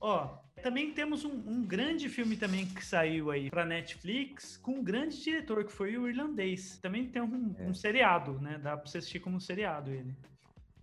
Ó, 0.00 0.38
também 0.62 0.92
temos 0.92 1.24
um, 1.24 1.32
um 1.46 1.62
grande 1.64 2.08
filme 2.08 2.36
também 2.36 2.66
que 2.66 2.84
saiu 2.84 3.30
aí 3.30 3.50
pra 3.50 3.64
Netflix 3.66 4.56
com 4.56 4.72
um 4.78 4.82
grande 4.84 5.22
diretor, 5.22 5.64
que 5.64 5.72
foi 5.72 5.96
o 5.98 6.08
irlandês. 6.08 6.78
Também 6.80 7.06
tem 7.08 7.20
um, 7.20 7.54
É. 7.58 7.64
um 7.68 7.74
seriado, 7.74 8.40
né? 8.40 8.58
Dá 8.62 8.76
pra 8.76 8.86
você 8.88 8.98
assistir 8.98 9.20
como 9.20 9.36
um 9.36 9.40
seriado 9.40 9.90
ele. 9.90 10.14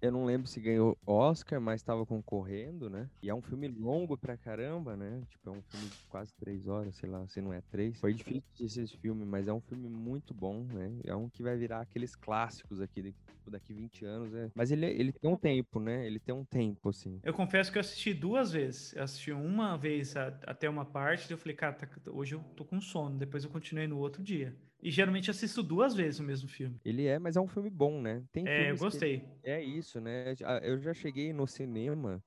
Eu 0.01 0.11
não 0.13 0.25
lembro 0.25 0.47
se 0.47 0.61
ganhou 0.61 0.97
Oscar, 1.05 1.59
mas 1.59 1.81
estava 1.81 2.05
concorrendo, 2.05 2.89
né? 2.89 3.09
E 3.21 3.29
é 3.29 3.35
um 3.35 3.41
filme 3.41 3.67
longo 3.67 4.17
pra 4.17 4.37
caramba, 4.37 4.95
né? 4.95 5.21
Tipo, 5.29 5.49
é 5.49 5.51
um 5.53 5.61
filme 5.61 5.89
de 5.89 6.07
quase 6.07 6.33
três 6.39 6.67
horas, 6.67 6.95
sei 6.95 7.09
lá, 7.09 7.27
se 7.27 7.41
não 7.41 7.51
é 7.51 7.61
três. 7.69 7.99
Foi 7.99 8.13
difícil 8.13 8.43
assistir 8.53 8.81
esse 8.81 8.97
filme, 8.97 9.25
mas 9.25 9.47
é 9.49 9.53
um 9.53 9.59
filme 9.59 9.89
muito 9.89 10.33
bom, 10.33 10.63
né? 10.63 10.89
É 11.03 11.13
um 11.13 11.29
que 11.29 11.43
vai 11.43 11.57
virar 11.57 11.81
aqueles 11.81 12.15
clássicos 12.15 12.79
aqui, 12.79 13.11
tipo, 13.11 13.51
daqui 13.51 13.73
20 13.73 14.05
anos. 14.05 14.33
É. 14.33 14.49
Mas 14.55 14.71
ele, 14.71 14.85
ele 14.85 15.11
tem 15.11 15.29
um 15.29 15.35
tempo, 15.37 15.81
né? 15.81 16.05
Ele 16.07 16.19
tem 16.19 16.33
um 16.33 16.45
tempo, 16.45 16.89
assim. 16.89 17.19
Eu 17.21 17.33
confesso 17.33 17.69
que 17.69 17.77
eu 17.77 17.81
assisti 17.81 18.13
duas 18.13 18.53
vezes. 18.53 18.93
Eu 18.95 19.03
assisti 19.03 19.33
uma 19.33 19.77
vez 19.77 20.15
a- 20.15 20.27
até 20.47 20.69
uma 20.69 20.85
parte, 20.85 21.27
daí 21.27 21.33
eu 21.33 21.37
falei, 21.37 21.55
cara, 21.57 21.73
tá- 21.73 21.89
hoje 22.11 22.35
eu 22.35 22.43
tô 22.55 22.63
com 22.63 22.79
sono. 22.79 23.17
Depois 23.17 23.43
eu 23.43 23.49
continuei 23.49 23.85
no 23.87 23.97
outro 23.97 24.23
dia. 24.23 24.55
E 24.81 24.89
geralmente 24.89 25.29
assisto 25.29 25.61
duas 25.61 25.93
vezes 25.93 26.19
o 26.19 26.23
mesmo 26.23 26.47
filme. 26.47 26.79
Ele 26.85 27.05
é, 27.05 27.19
mas 27.19 27.35
é 27.35 27.41
um 27.41 27.47
filme 27.47 27.69
bom, 27.69 28.01
né? 28.01 28.23
Tem 28.31 28.47
É, 28.47 28.71
eu 28.71 28.77
gostei. 28.77 29.23
É 29.43 29.61
isso, 29.61 29.99
né? 29.99 30.33
Eu 30.61 30.79
já 30.79 30.93
cheguei 30.93 31.33
no 31.33 31.45
cinema 31.45 32.23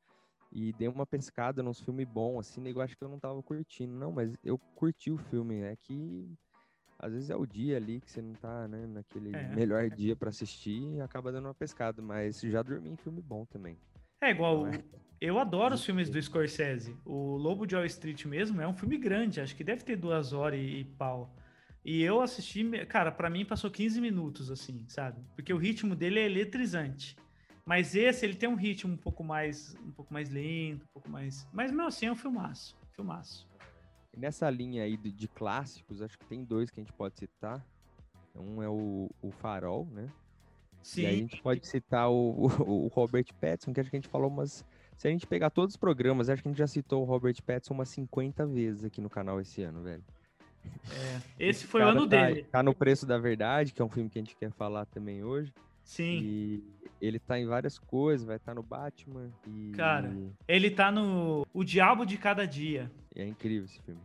e 0.50 0.73
dei 0.75 0.87
uma 0.87 1.06
pescada 1.06 1.62
nos 1.62 1.80
filmes 1.80 2.06
bons, 2.06 2.40
assim, 2.40 2.61
nego 2.61 2.80
acho 2.80 2.97
que 2.97 3.02
eu 3.02 3.09
não 3.09 3.18
tava 3.18 3.42
curtindo. 3.42 3.94
Não, 3.94 4.12
mas 4.12 4.37
eu 4.44 4.59
curti 4.76 5.10
o 5.10 5.17
filme, 5.17 5.60
é 5.60 5.75
que 5.76 6.28
às 6.99 7.12
vezes 7.12 7.30
é 7.30 7.36
o 7.36 7.47
dia 7.47 7.78
ali 7.78 8.00
que 8.00 8.10
você 8.10 8.21
não 8.23 8.34
tá, 8.34 8.69
né, 8.69 8.86
naquele 8.86 9.34
É. 9.34 9.49
melhor 9.49 9.91
dia 9.91 10.15
pra 10.15 10.28
assistir 10.28 10.82
e 10.95 11.00
acaba 11.00 11.32
dando 11.32 11.47
uma 11.47 11.54
pescada, 11.54 12.00
mas 12.00 12.41
já 12.41 12.62
dormi 12.62 12.91
em 12.91 12.97
filme 12.97 13.21
bom 13.21 13.45
também. 13.47 13.76
É 14.21 14.30
igual. 14.30 14.69
É? 14.69 14.84
Eu 15.21 15.38
adoro 15.38 15.75
os 15.75 15.84
filmes 15.84 16.08
do 16.08 16.21
Scorsese. 16.21 16.97
O 17.04 17.36
Lobo 17.36 17.67
de 17.67 17.75
Wall 17.75 17.86
Street 17.86 18.25
mesmo 18.26 18.60
é 18.60 18.69
um 18.69 18.75
filme 18.75 18.99
grande, 18.99 19.41
acho 19.41 19.56
que 19.56 19.65
deve 19.65 19.82
ter 19.82 19.97
duas 19.97 20.32
horas 20.32 20.60
e, 20.60 20.80
e 20.80 20.84
pau. 20.84 21.34
E 21.84 22.02
eu 22.02 22.21
assisti, 22.21 22.64
cara, 22.86 23.10
pra 23.10 23.28
mim 23.28 23.45
passou 23.45 23.71
15 23.71 24.00
minutos, 24.00 24.50
assim, 24.50 24.84
sabe? 24.88 25.21
Porque 25.34 25.52
o 25.52 25.56
ritmo 25.56 25.97
dele 25.97 26.21
é 26.21 26.26
eletrizante. 26.26 27.16
Mas 27.64 27.95
esse, 27.95 28.25
ele 28.25 28.34
tem 28.34 28.49
um 28.49 28.54
ritmo 28.54 28.92
um 28.92 28.97
pouco 28.97 29.23
mais, 29.23 29.75
um 29.84 29.90
pouco 29.90 30.12
mais 30.12 30.30
lento, 30.30 30.84
um 30.84 30.92
pouco 30.92 31.10
mais. 31.10 31.47
Mas 31.52 31.71
mesmo 31.71 31.86
assim 31.86 32.06
é 32.06 32.12
um 32.12 32.16
filmaço. 32.16 32.76
Filmaço. 32.92 33.49
Nessa 34.16 34.50
linha 34.50 34.84
aí 34.84 34.97
de, 34.97 35.10
de 35.10 35.28
clássicos, 35.28 36.02
acho 36.02 36.18
que 36.18 36.26
tem 36.26 36.45
dois 36.45 36.71
que 36.71 36.80
a 36.80 36.82
gente 36.82 36.92
pode 36.92 37.18
citar. 37.18 37.64
Um 38.34 38.62
é 38.62 38.68
o, 38.68 39.10
o 39.21 39.30
Farol, 39.30 39.86
né? 39.86 40.08
Sim. 40.82 41.02
E 41.02 41.06
aí 41.06 41.14
a 41.14 41.18
gente 41.18 41.42
pode 41.42 41.66
citar 41.66 42.10
o, 42.10 42.14
o, 42.14 42.84
o 42.84 42.86
Robert 42.88 43.26
Pattinson, 43.40 43.73
que 43.73 43.80
acho 43.80 43.90
que 43.90 43.97
a 43.97 44.00
gente 44.00 44.08
falou 44.08 44.28
umas. 44.28 44.64
Se 44.97 45.08
a 45.08 45.10
gente 45.10 45.26
pegar 45.26 45.50
todos 45.50 45.75
os 45.75 45.76
programas, 45.76 46.28
acho 46.28 46.42
que 46.42 46.49
a 46.49 46.50
gente 46.50 46.58
já 46.58 46.66
citou 46.66 47.02
o 47.02 47.04
Robert 47.04 47.36
Pattinson 47.42 47.75
umas 47.75 47.88
50 47.88 48.47
vezes 48.47 48.84
aqui 48.84 49.00
no 49.00 49.08
canal 49.08 49.40
esse 49.40 49.62
ano, 49.62 49.82
velho. 49.82 50.04
Esse 51.38 51.66
foi 51.66 51.82
o 51.82 51.88
ano 51.88 52.08
tá, 52.08 52.26
dele. 52.26 52.46
Tá 52.50 52.62
no 52.62 52.75
Preço 52.75 53.06
da 53.06 53.18
Verdade, 53.18 53.72
que 53.72 53.80
é 53.80 53.84
um 53.84 53.88
filme 53.88 54.08
que 54.10 54.18
a 54.18 54.22
gente 54.22 54.36
quer 54.36 54.50
falar 54.52 54.86
também 54.86 55.25
hoje. 55.25 55.52
Sim. 55.84 56.20
E 56.22 56.64
ele 57.00 57.18
tá 57.18 57.38
em 57.38 57.46
várias 57.46 57.78
coisas, 57.78 58.26
vai 58.26 58.36
estar 58.36 58.54
no 58.54 58.62
Batman. 58.62 59.30
E, 59.46 59.72
Cara. 59.75 60.14
Ele 60.46 60.70
tá 60.70 60.90
no 60.90 61.46
O 61.52 61.64
Diabo 61.64 62.04
de 62.04 62.16
Cada 62.16 62.46
Dia. 62.46 62.90
e 63.14 63.20
é 63.20 63.26
incrível 63.26 63.64
esse 63.64 63.80
filme. 63.82 64.00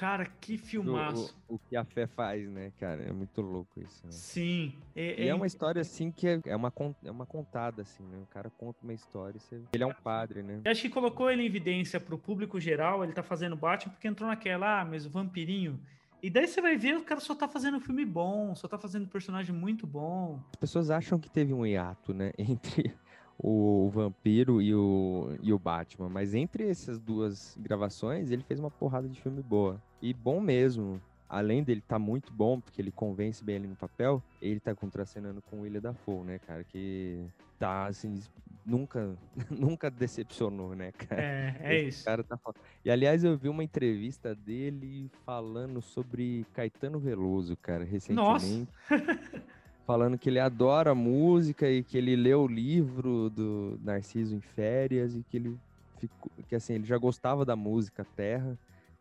Cara, 0.00 0.24
que 0.24 0.54
O, 0.54 0.58
filmaço. 0.58 1.36
o, 1.46 1.56
o 1.56 1.58
que 1.58 1.76
a 1.76 1.84
fé 1.84 2.06
faz, 2.06 2.48
né, 2.48 2.72
cara? 2.80 3.02
É 3.02 3.12
muito 3.12 3.42
louco 3.42 3.78
isso. 3.78 4.00
né? 4.06 4.10
Sim. 4.10 4.72
E 4.96 5.28
é 5.28 5.34
uma 5.34 5.46
história 5.46 5.82
assim 5.82 6.10
que 6.10 6.26
é, 6.26 6.40
é 6.46 6.56
uma, 6.56 6.72
é 7.04 7.10
uma 7.10 7.26
contada, 7.26 7.82
assim, 7.82 8.02
né? 8.04 8.16
O 8.22 8.26
cara 8.32 8.48
conta 8.48 8.78
uma 8.82 8.94
história. 8.94 9.38
você- 9.38 9.60
Ele 9.74 9.82
é 9.84 9.86
um 9.86 9.92
padre, 9.92 10.42
né? 10.42 10.62
Eu 10.64 10.70
acho 10.70 10.80
que 10.80 10.88
colocou 10.88 11.30
ele 11.30 11.42
em 11.42 11.46
evidência 11.46 12.00
pro 12.00 12.16
público 12.16 12.58
geral, 12.58 13.04
ele 13.04 13.12
tá 13.12 13.22
fazendo 13.22 13.54
Batman, 13.54 13.92
porque 13.92 14.08
entrou 14.08 14.26
naquela, 14.26 14.80
ah, 14.80 14.84
mas 14.86 15.04
o 15.04 15.10
vampirinho. 15.10 15.78
E 16.22 16.30
daí 16.30 16.48
você 16.48 16.62
vai 16.62 16.78
ver, 16.78 16.96
o 16.96 17.04
cara 17.04 17.20
só 17.20 17.34
tá 17.34 17.46
fazendo 17.46 17.76
um 17.76 17.80
filme 17.80 18.06
bom, 18.06 18.54
só 18.54 18.66
tá 18.66 18.78
fazendo 18.78 19.06
personagem 19.06 19.54
muito 19.54 19.86
bom. 19.86 20.40
As 20.54 20.56
pessoas 20.60 20.88
acham 20.90 21.18
que 21.18 21.28
teve 21.28 21.52
um 21.52 21.66
hiato, 21.66 22.14
né? 22.14 22.32
Entre 22.38 22.94
o 23.38 23.90
vampiro 23.90 24.62
e 24.62 24.74
o, 24.74 25.36
e 25.42 25.52
o 25.52 25.58
Batman. 25.58 26.08
Mas 26.08 26.34
entre 26.34 26.68
essas 26.70 26.98
duas 26.98 27.54
gravações, 27.60 28.30
ele 28.30 28.42
fez 28.42 28.58
uma 28.60 28.70
porrada 28.70 29.06
de 29.06 29.20
filme 29.20 29.42
boa. 29.42 29.78
E 30.00 30.12
bom 30.14 30.40
mesmo. 30.40 31.00
Além 31.28 31.62
dele 31.62 31.80
tá 31.80 31.98
muito 31.98 32.32
bom, 32.32 32.60
porque 32.60 32.82
ele 32.82 32.90
convence 32.90 33.44
bem 33.44 33.56
ali 33.56 33.68
no 33.68 33.76
papel, 33.76 34.20
ele 34.42 34.58
tá 34.58 34.74
contracenando 34.74 35.40
com 35.42 35.58
o 35.58 35.60
William 35.60 35.80
Dafoe, 35.80 36.24
né, 36.24 36.40
cara? 36.40 36.64
Que 36.64 37.24
tá, 37.56 37.86
assim, 37.86 38.20
nunca, 38.66 39.16
nunca 39.48 39.88
decepcionou, 39.88 40.74
né, 40.74 40.90
cara? 40.90 41.22
É, 41.22 41.56
é 41.60 41.78
Esse 41.82 41.88
isso. 41.98 42.04
cara 42.04 42.24
tá. 42.24 42.36
E 42.84 42.90
aliás, 42.90 43.22
eu 43.22 43.36
vi 43.36 43.48
uma 43.48 43.62
entrevista 43.62 44.34
dele 44.34 45.08
falando 45.24 45.80
sobre 45.80 46.44
Caetano 46.52 46.98
Veloso, 46.98 47.56
cara, 47.56 47.86
Nossa! 48.08 48.44
recentemente. 48.46 48.72
falando 49.86 50.18
que 50.18 50.28
ele 50.28 50.38
adora 50.38 50.94
música 50.94 51.68
e 51.68 51.82
que 51.82 51.98
ele 51.98 52.14
leu 52.14 52.42
o 52.42 52.48
livro 52.48 53.28
do 53.30 53.78
Narciso 53.82 54.36
em 54.36 54.40
férias 54.40 55.16
e 55.16 55.22
que 55.24 55.36
ele 55.36 55.58
ficou, 55.98 56.30
que 56.48 56.54
assim, 56.54 56.74
ele 56.74 56.84
já 56.84 56.96
gostava 56.96 57.44
da 57.44 57.56
música 57.56 58.04
Terra 58.16 58.56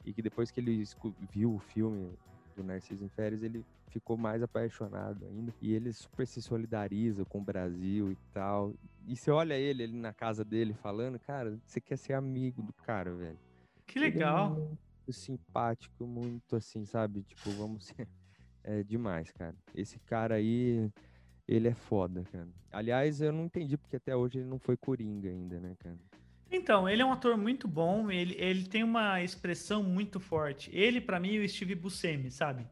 e 0.09 0.13
que 0.13 0.23
depois 0.23 0.49
que 0.49 0.59
ele 0.59 0.83
viu 1.31 1.53
o 1.53 1.59
filme 1.59 2.17
do 2.55 2.63
Narciso 2.63 3.05
em 3.05 3.09
férias, 3.09 3.43
ele 3.43 3.63
ficou 3.89 4.17
mais 4.17 4.41
apaixonado 4.41 5.23
ainda. 5.23 5.53
E 5.61 5.71
ele 5.71 5.93
super 5.93 6.25
se 6.25 6.41
solidariza 6.41 7.23
com 7.25 7.37
o 7.37 7.43
Brasil 7.43 8.11
e 8.11 8.17
tal. 8.33 8.73
E 9.07 9.15
você 9.15 9.29
olha 9.29 9.53
ele 9.53 9.83
ali 9.83 9.95
na 9.95 10.11
casa 10.11 10.43
dele 10.43 10.73
falando, 10.73 11.19
cara, 11.19 11.59
você 11.63 11.79
quer 11.79 11.95
ser 11.95 12.13
amigo 12.13 12.63
do 12.63 12.73
cara, 12.73 13.13
velho. 13.13 13.37
Que 13.85 13.99
Ele 13.99 14.07
é 14.07 14.09
legal. 14.09 14.55
muito 14.55 15.13
simpático, 15.13 16.07
muito 16.07 16.55
assim, 16.55 16.85
sabe? 16.85 17.21
Tipo, 17.21 17.51
vamos 17.51 17.85
ser. 17.85 18.07
É 18.61 18.83
demais, 18.83 19.31
cara. 19.31 19.55
Esse 19.73 19.97
cara 19.99 20.35
aí, 20.35 20.91
ele 21.47 21.69
é 21.69 21.73
foda, 21.73 22.25
cara. 22.25 22.49
Aliás, 22.71 23.21
eu 23.21 23.31
não 23.31 23.45
entendi 23.45 23.77
porque 23.77 23.95
até 23.95 24.13
hoje 24.15 24.39
ele 24.39 24.47
não 24.47 24.59
foi 24.59 24.75
Coringa 24.75 25.29
ainda, 25.29 25.59
né, 25.61 25.75
cara? 25.79 25.97
Então, 26.51 26.89
ele 26.89 27.01
é 27.01 27.05
um 27.05 27.11
ator 27.11 27.37
muito 27.37 27.67
bom, 27.67 28.09
ele, 28.09 28.35
ele 28.37 28.63
tem 28.63 28.83
uma 28.83 29.21
expressão 29.21 29.83
muito 29.83 30.19
forte. 30.19 30.69
Ele, 30.73 30.99
pra 30.99 31.19
mim, 31.19 31.37
é 31.37 31.39
o 31.39 31.47
Steve 31.47 31.75
Buscemi, 31.75 32.31
sabe? 32.31 32.67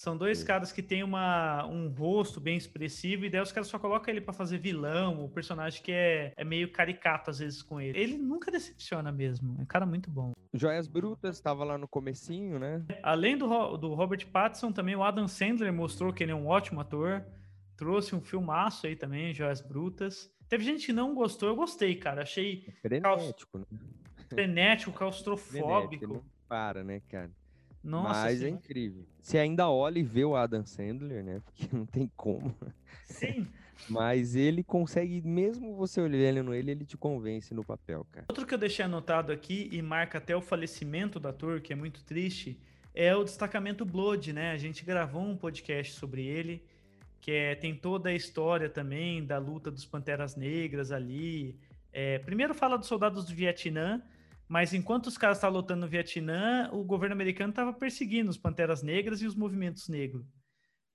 São 0.00 0.16
dois 0.16 0.42
caras 0.42 0.72
que 0.72 0.82
têm 0.82 1.02
uma, 1.02 1.66
um 1.66 1.88
rosto 1.88 2.40
bem 2.40 2.56
expressivo, 2.56 3.26
e 3.26 3.28
daí 3.28 3.42
os 3.42 3.52
caras 3.52 3.68
só 3.68 3.78
colocam 3.78 4.10
ele 4.10 4.22
pra 4.22 4.32
fazer 4.32 4.56
vilão, 4.56 5.22
o 5.22 5.28
personagem 5.28 5.82
que 5.82 5.92
é, 5.92 6.32
é 6.38 6.42
meio 6.42 6.72
caricato 6.72 7.28
às 7.28 7.38
vezes 7.38 7.60
com 7.60 7.78
ele. 7.78 7.98
Ele 7.98 8.16
nunca 8.16 8.50
decepciona 8.50 9.12
mesmo, 9.12 9.56
é 9.58 9.62
um 9.62 9.66
cara 9.66 9.84
muito 9.84 10.10
bom. 10.10 10.32
Joias 10.54 10.88
Brutas 10.88 11.36
estava 11.36 11.64
lá 11.64 11.76
no 11.76 11.86
comecinho, 11.86 12.58
né? 12.58 12.82
Além 13.02 13.36
do, 13.36 13.76
do 13.76 13.92
Robert 13.92 14.26
Pattinson, 14.26 14.72
também 14.72 14.96
o 14.96 15.04
Adam 15.04 15.28
Sandler 15.28 15.70
mostrou 15.70 16.14
que 16.14 16.22
ele 16.22 16.32
é 16.32 16.34
um 16.34 16.46
ótimo 16.46 16.80
ator. 16.80 17.22
Trouxe 17.76 18.14
um 18.14 18.22
filmaço 18.22 18.86
aí 18.86 18.96
também, 18.96 19.34
Joias 19.34 19.60
Brutas. 19.60 20.30
Teve 20.50 20.64
gente 20.64 20.84
que 20.84 20.92
não 20.92 21.14
gostou, 21.14 21.48
eu 21.48 21.54
gostei, 21.54 21.94
cara. 21.94 22.22
Achei 22.22 22.66
Frenético, 22.82 23.58
né? 23.58 23.64
frenético, 23.64 24.28
Frenético, 24.28 24.92
claustrofóbico. 24.92 26.06
não 26.08 26.24
para, 26.48 26.82
né, 26.82 27.00
cara? 27.08 27.30
Nossa, 27.82 28.24
Mas 28.24 28.42
é 28.42 28.48
incrível. 28.48 29.06
Você 29.22 29.38
ainda 29.38 29.70
olha 29.70 30.00
e 30.00 30.02
vê 30.02 30.24
o 30.24 30.34
Adam 30.34 30.66
Sandler, 30.66 31.22
né? 31.22 31.40
Porque 31.46 31.68
não 31.74 31.86
tem 31.86 32.10
como. 32.16 32.52
sim. 33.06 33.46
Mas 33.88 34.34
ele 34.34 34.62
consegue, 34.62 35.22
mesmo 35.22 35.74
você 35.74 36.00
olhando 36.00 36.52
ele, 36.52 36.72
ele 36.72 36.84
te 36.84 36.96
convence 36.96 37.54
no 37.54 37.64
papel, 37.64 38.04
cara. 38.10 38.26
Outro 38.28 38.44
que 38.44 38.52
eu 38.52 38.58
deixei 38.58 38.84
anotado 38.84 39.32
aqui 39.32 39.70
e 39.72 39.80
marca 39.80 40.18
até 40.18 40.36
o 40.36 40.42
falecimento 40.42 41.18
do 41.18 41.28
ator, 41.28 41.60
que 41.60 41.72
é 41.72 41.76
muito 41.76 42.04
triste, 42.04 42.58
é 42.92 43.14
o 43.14 43.24
destacamento 43.24 43.84
Blood, 43.84 44.32
né? 44.32 44.50
A 44.50 44.58
gente 44.58 44.84
gravou 44.84 45.22
um 45.22 45.36
podcast 45.36 45.94
sobre 45.94 46.26
ele, 46.26 46.62
que 47.20 47.30
é, 47.30 47.54
tem 47.54 47.74
toda 47.74 48.08
a 48.08 48.14
história 48.14 48.68
também 48.68 49.24
da 49.24 49.38
luta 49.38 49.70
dos 49.70 49.84
Panteras 49.84 50.36
Negras 50.36 50.90
ali. 50.90 51.58
É, 51.92 52.18
primeiro 52.20 52.54
fala 52.54 52.78
dos 52.78 52.88
soldados 52.88 53.26
do 53.26 53.34
Vietnã, 53.34 54.02
mas 54.48 54.72
enquanto 54.72 55.06
os 55.06 55.18
caras 55.18 55.36
estavam 55.36 55.58
lutando 55.58 55.82
no 55.82 55.88
Vietnã, 55.88 56.70
o 56.72 56.82
governo 56.82 57.14
americano 57.14 57.50
estava 57.50 57.72
perseguindo 57.72 58.30
os 58.30 58.38
Panteras 58.38 58.82
Negras 58.82 59.20
e 59.20 59.26
os 59.26 59.34
movimentos 59.34 59.88
negros. 59.88 60.26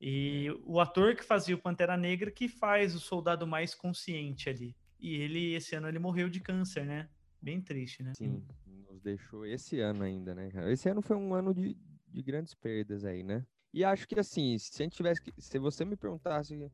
E 0.02 0.50
o 0.66 0.80
ator 0.80 1.16
que 1.16 1.24
fazia 1.24 1.56
o 1.56 1.62
Pantera 1.62 1.96
Negra 1.96 2.30
que 2.30 2.50
faz 2.50 2.96
o 2.96 3.00
soldado 3.00 3.48
mais 3.48 3.74
consciente 3.74 4.50
ali. 4.50 4.76
E 5.00 5.16
ele, 5.16 5.54
esse 5.54 5.76
ano, 5.76 5.88
ele 5.88 6.00
morreu 6.00 6.30
de 6.30 6.40
câncer, 6.40 6.86
né? 6.86 7.08
Bem 7.42 7.62
triste, 7.62 8.02
né? 8.04 8.14
Sim, 8.18 8.44
nos 8.90 9.02
deixou 9.02 9.46
esse 9.46 9.80
ano 9.80 10.04
ainda, 10.04 10.34
né? 10.34 10.50
Esse 10.72 10.90
ano 10.90 11.02
foi 11.02 11.16
um 11.16 11.34
ano 11.34 11.54
de, 11.54 11.78
de 12.08 12.22
grandes 12.24 12.54
perdas 12.54 13.06
aí, 13.06 13.24
né? 13.24 13.46
E 13.76 13.84
acho 13.84 14.08
que 14.08 14.18
assim, 14.18 14.58
se 14.58 14.82
a 14.82 14.86
gente 14.86 14.96
tivesse 14.96 15.22
que. 15.22 15.34
Se 15.38 15.60
você 15.60 15.84
me 15.84 15.98
perguntasse 15.98 16.56
o, 16.56 16.72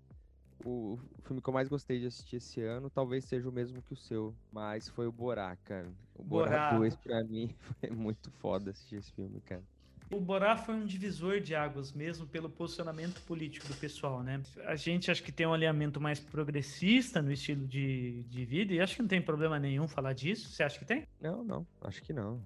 o 0.63 0.99
filme 1.23 1.41
que 1.41 1.49
eu 1.49 1.53
mais 1.53 1.67
gostei 1.67 1.99
de 1.99 2.05
assistir 2.05 2.35
esse 2.35 2.61
ano, 2.61 2.91
talvez 2.91 3.25
seja 3.25 3.49
o 3.49 3.51
mesmo 3.51 3.81
que 3.81 3.93
o 3.93 3.95
seu. 3.95 4.35
Mas 4.51 4.87
foi 4.87 5.07
o 5.07 5.11
Borá, 5.11 5.57
cara. 5.63 5.91
O 6.13 6.23
Borá 6.23 6.69
Borá. 6.69 6.77
2, 6.77 6.95
pra 6.97 7.23
mim, 7.23 7.55
foi 7.81 7.89
muito 7.89 8.29
foda 8.33 8.69
assistir 8.69 8.97
esse 8.97 9.11
filme, 9.13 9.41
cara. 9.41 9.63
O 10.11 10.19
Borá 10.19 10.55
foi 10.55 10.75
um 10.75 10.85
divisor 10.85 11.39
de 11.39 11.55
águas 11.55 11.91
mesmo 11.91 12.27
pelo 12.27 12.51
posicionamento 12.51 13.19
político 13.21 13.67
do 13.67 13.73
pessoal, 13.73 14.21
né? 14.21 14.39
A 14.65 14.75
gente 14.75 15.09
acho 15.09 15.23
que 15.23 15.31
tem 15.31 15.47
um 15.47 15.53
alinhamento 15.53 15.99
mais 15.99 16.19
progressista 16.19 17.19
no 17.19 17.31
estilo 17.31 17.65
de, 17.65 18.21
de 18.29 18.45
vida 18.45 18.73
e 18.75 18.79
acho 18.79 18.95
que 18.97 19.01
não 19.01 19.09
tem 19.09 19.21
problema 19.21 19.57
nenhum 19.57 19.87
falar 19.87 20.13
disso. 20.13 20.51
Você 20.51 20.61
acha 20.61 20.77
que 20.77 20.85
tem? 20.85 21.07
Não, 21.19 21.43
não, 21.43 21.65
acho 21.81 22.03
que 22.03 22.13
não. 22.13 22.39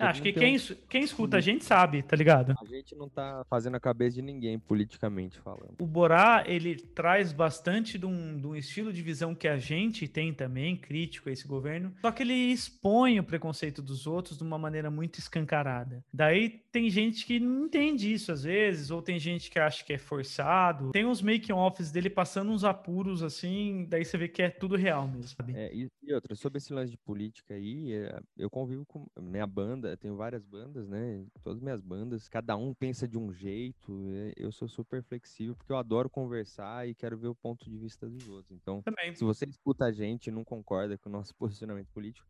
Acho 0.00 0.22
que 0.22 0.32
quem, 0.32 0.56
um- 0.56 0.76
quem 0.88 1.02
escuta 1.02 1.36
a 1.36 1.40
gente 1.40 1.64
sabe, 1.64 2.02
tá 2.02 2.16
ligado? 2.16 2.54
A 2.60 2.64
gente 2.64 2.94
não 2.96 3.08
tá 3.08 3.44
fazendo 3.48 3.76
a 3.76 3.80
cabeça 3.80 4.16
de 4.16 4.22
ninguém 4.22 4.58
politicamente 4.58 5.38
falando. 5.38 5.74
O 5.78 5.86
Borá, 5.86 6.42
ele 6.46 6.76
traz 6.76 7.32
bastante 7.32 7.98
de 7.98 8.06
um, 8.06 8.38
de 8.40 8.46
um 8.46 8.56
estilo 8.56 8.92
de 8.92 9.02
visão 9.02 9.34
que 9.34 9.46
a 9.48 9.58
gente 9.58 10.08
tem 10.08 10.32
também, 10.32 10.76
crítico 10.76 11.28
a 11.28 11.32
esse 11.32 11.46
governo, 11.46 11.92
só 12.00 12.10
que 12.10 12.22
ele 12.22 12.32
expõe 12.34 13.18
o 13.18 13.24
preconceito 13.24 13.82
dos 13.82 14.06
outros 14.06 14.38
de 14.38 14.42
uma 14.44 14.58
maneira 14.58 14.90
muito 14.90 15.18
escancarada. 15.18 16.04
Daí 16.12 16.48
tem 16.72 16.88
gente 16.88 17.26
que 17.26 17.38
não 17.40 17.66
entende 17.66 18.12
isso 18.12 18.32
às 18.32 18.42
vezes, 18.44 18.90
ou 18.90 19.02
tem 19.02 19.18
gente 19.18 19.50
que 19.50 19.58
acha 19.58 19.84
que 19.84 19.92
é 19.92 19.98
forçado. 19.98 20.90
Tem 20.92 21.04
uns 21.04 21.20
making-offs 21.22 21.90
dele 21.90 22.08
passando 22.10 22.50
uns 22.52 22.64
apuros 22.64 23.22
assim, 23.22 23.86
daí 23.88 24.04
você 24.04 24.16
vê 24.16 24.28
que 24.28 24.42
é 24.42 24.48
tudo 24.50 24.76
real 24.76 25.06
mesmo, 25.08 25.28
sabe? 25.36 25.54
É, 25.56 25.70
e, 26.10 26.14
outra, 26.14 26.34
sobre 26.34 26.58
esse 26.58 26.72
lance 26.72 26.90
de 26.90 26.98
política 26.98 27.54
aí, 27.54 27.92
é, 27.92 28.20
eu 28.36 28.50
convivo 28.50 28.84
com 28.84 29.06
minha 29.20 29.46
banda, 29.46 29.90
eu 29.90 29.96
tenho 29.96 30.16
várias 30.16 30.44
bandas, 30.44 30.88
né? 30.88 31.24
Todas 31.42 31.62
minhas 31.62 31.80
bandas, 31.80 32.28
cada 32.28 32.56
um 32.56 32.74
pensa 32.74 33.06
de 33.06 33.16
um 33.16 33.32
jeito. 33.32 34.02
eu 34.36 34.50
sou 34.50 34.68
super 34.68 35.02
flexível 35.02 35.54
porque 35.54 35.72
eu 35.72 35.76
adoro 35.76 36.10
conversar 36.10 36.88
e 36.88 36.94
quero 36.94 37.16
ver 37.16 37.28
o 37.28 37.34
ponto 37.34 37.68
de 37.68 37.78
vista 37.78 38.08
dos 38.08 38.28
outros. 38.28 38.58
Então, 38.60 38.82
Também. 38.82 39.14
se 39.14 39.24
você 39.24 39.44
escuta 39.46 39.86
a 39.86 39.92
gente 39.92 40.26
e 40.26 40.30
não 40.30 40.44
concorda 40.44 40.98
com 40.98 41.08
o 41.08 41.12
nosso 41.12 41.34
posicionamento 41.36 41.88
político, 41.92 42.26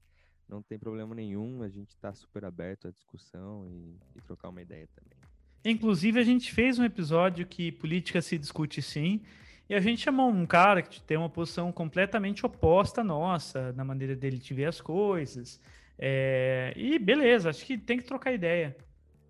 não 0.48 0.62
tem 0.62 0.78
problema 0.78 1.14
nenhum, 1.14 1.62
a 1.62 1.68
gente 1.68 1.96
tá 1.96 2.12
super 2.12 2.44
aberto 2.44 2.88
à 2.88 2.90
discussão 2.90 3.66
e, 3.68 3.96
e 4.16 4.20
trocar 4.22 4.48
uma 4.48 4.60
ideia 4.60 4.88
também. 4.94 5.18
Inclusive, 5.64 6.18
a 6.18 6.24
gente 6.24 6.52
fez 6.52 6.78
um 6.78 6.84
episódio 6.84 7.46
que 7.46 7.70
política 7.70 8.20
se 8.22 8.38
discute 8.38 8.80
sim. 8.80 9.22
E 9.70 9.74
a 9.76 9.78
gente 9.78 10.00
chamou 10.00 10.28
um 10.28 10.44
cara 10.44 10.82
que 10.82 11.00
tem 11.00 11.16
uma 11.16 11.30
posição 11.30 11.70
completamente 11.70 12.44
oposta 12.44 13.02
à 13.02 13.04
nossa, 13.04 13.72
na 13.74 13.84
maneira 13.84 14.16
dele 14.16 14.36
de 14.36 14.52
ver 14.52 14.64
as 14.64 14.80
coisas. 14.80 15.60
É, 15.96 16.72
E 16.74 16.98
beleza, 16.98 17.50
acho 17.50 17.64
que 17.64 17.78
tem 17.78 17.96
que 17.96 18.02
trocar 18.02 18.32
ideia. 18.32 18.76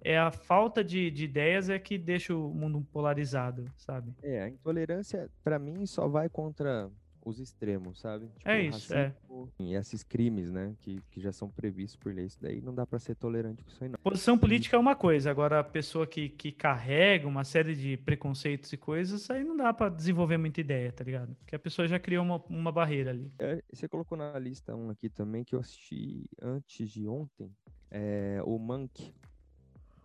É 0.02 0.18
a 0.18 0.30
falta 0.30 0.82
de, 0.82 1.10
de 1.10 1.26
ideias 1.26 1.68
é 1.68 1.78
que 1.78 1.98
deixa 1.98 2.34
o 2.34 2.54
mundo 2.54 2.80
polarizado, 2.90 3.66
sabe? 3.76 4.14
É, 4.22 4.44
a 4.44 4.48
intolerância, 4.48 5.28
pra 5.44 5.58
mim, 5.58 5.84
só 5.84 6.08
vai 6.08 6.26
contra 6.30 6.90
os 7.24 7.38
extremos, 7.38 8.00
sabe? 8.00 8.26
Tipo, 8.38 8.48
É 8.48 8.62
isso, 8.62 8.92
é. 8.94 9.06
racismo 9.08 9.52
E 9.58 9.74
esses 9.74 10.02
crimes, 10.02 10.50
né? 10.50 10.74
Que, 10.80 11.00
que 11.10 11.20
já 11.20 11.32
são 11.32 11.48
previstos 11.50 11.96
por 11.96 12.14
lei. 12.14 12.24
Isso 12.26 12.38
daí 12.40 12.60
não 12.60 12.74
dá 12.74 12.86
pra 12.86 12.98
ser 12.98 13.14
tolerante 13.14 13.62
com 13.62 13.70
isso 13.70 13.84
aí, 13.84 13.90
não. 13.90 13.98
Posição 14.02 14.38
política 14.38 14.76
é 14.76 14.78
uma 14.78 14.96
coisa, 14.96 15.30
agora 15.30 15.60
a 15.60 15.64
pessoa 15.64 16.06
que, 16.06 16.28
que 16.30 16.50
carrega 16.52 17.28
uma 17.28 17.44
série 17.44 17.74
de 17.74 17.96
preconceitos 17.98 18.72
e 18.72 18.76
coisas, 18.76 19.30
aí 19.30 19.44
não 19.44 19.56
dá 19.56 19.72
pra 19.72 19.88
desenvolver 19.88 20.38
muita 20.38 20.60
ideia, 20.60 20.90
tá 20.92 21.04
ligado? 21.04 21.34
Porque 21.36 21.54
a 21.54 21.58
pessoa 21.58 21.86
já 21.86 21.98
criou 21.98 22.24
uma, 22.24 22.42
uma 22.48 22.72
barreira 22.72 23.10
ali. 23.10 23.30
É, 23.38 23.62
Você 23.72 23.86
colocou 23.88 24.16
na 24.16 24.38
lista 24.38 24.74
um 24.74 24.90
aqui 24.90 25.08
também 25.08 25.44
que 25.44 25.54
eu 25.54 25.60
assisti 25.60 26.24
antes 26.40 26.88
de 26.90 27.06
ontem. 27.06 27.50
É, 27.90 28.40
o 28.44 28.58
Monk. 28.58 29.12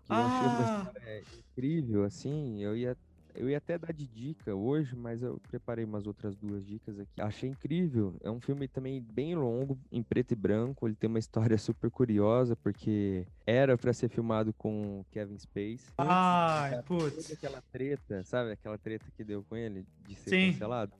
Que 0.05 0.11
eu 0.11 0.15
achei 0.15 0.47
uma 0.47 0.59
Ah! 0.59 0.83
história 0.87 1.23
incrível, 1.39 2.03
assim. 2.03 2.61
Eu 2.61 2.75
ia, 2.75 2.95
eu 3.35 3.49
ia 3.49 3.57
até 3.57 3.77
dar 3.77 3.93
de 3.93 4.07
dica 4.07 4.55
hoje, 4.55 4.95
mas 4.95 5.21
eu 5.21 5.39
preparei 5.49 5.85
umas 5.85 6.07
outras 6.07 6.35
duas 6.35 6.65
dicas 6.65 6.99
aqui. 6.99 7.21
Achei 7.21 7.49
incrível. 7.49 8.15
É 8.21 8.29
um 8.29 8.39
filme 8.39 8.67
também 8.67 9.01
bem 9.01 9.35
longo, 9.35 9.77
em 9.91 10.01
preto 10.01 10.31
e 10.31 10.35
branco. 10.35 10.87
Ele 10.87 10.95
tem 10.95 11.09
uma 11.09 11.19
história 11.19 11.57
super 11.57 11.91
curiosa, 11.91 12.55
porque 12.55 13.25
era 13.45 13.77
pra 13.77 13.93
ser 13.93 14.09
filmado 14.09 14.53
com 14.53 15.03
Kevin 15.11 15.37
Space. 15.37 15.93
Ai, 15.97 16.81
putz. 16.83 17.31
aquela 17.31 17.61
treta, 17.71 18.23
sabe? 18.23 18.51
Aquela 18.51 18.77
treta 18.77 19.05
que 19.15 19.23
deu 19.23 19.43
com 19.43 19.55
ele 19.55 19.85
de 20.07 20.15
ser 20.15 20.29
Sim. 20.29 20.51
cancelado. 20.51 20.93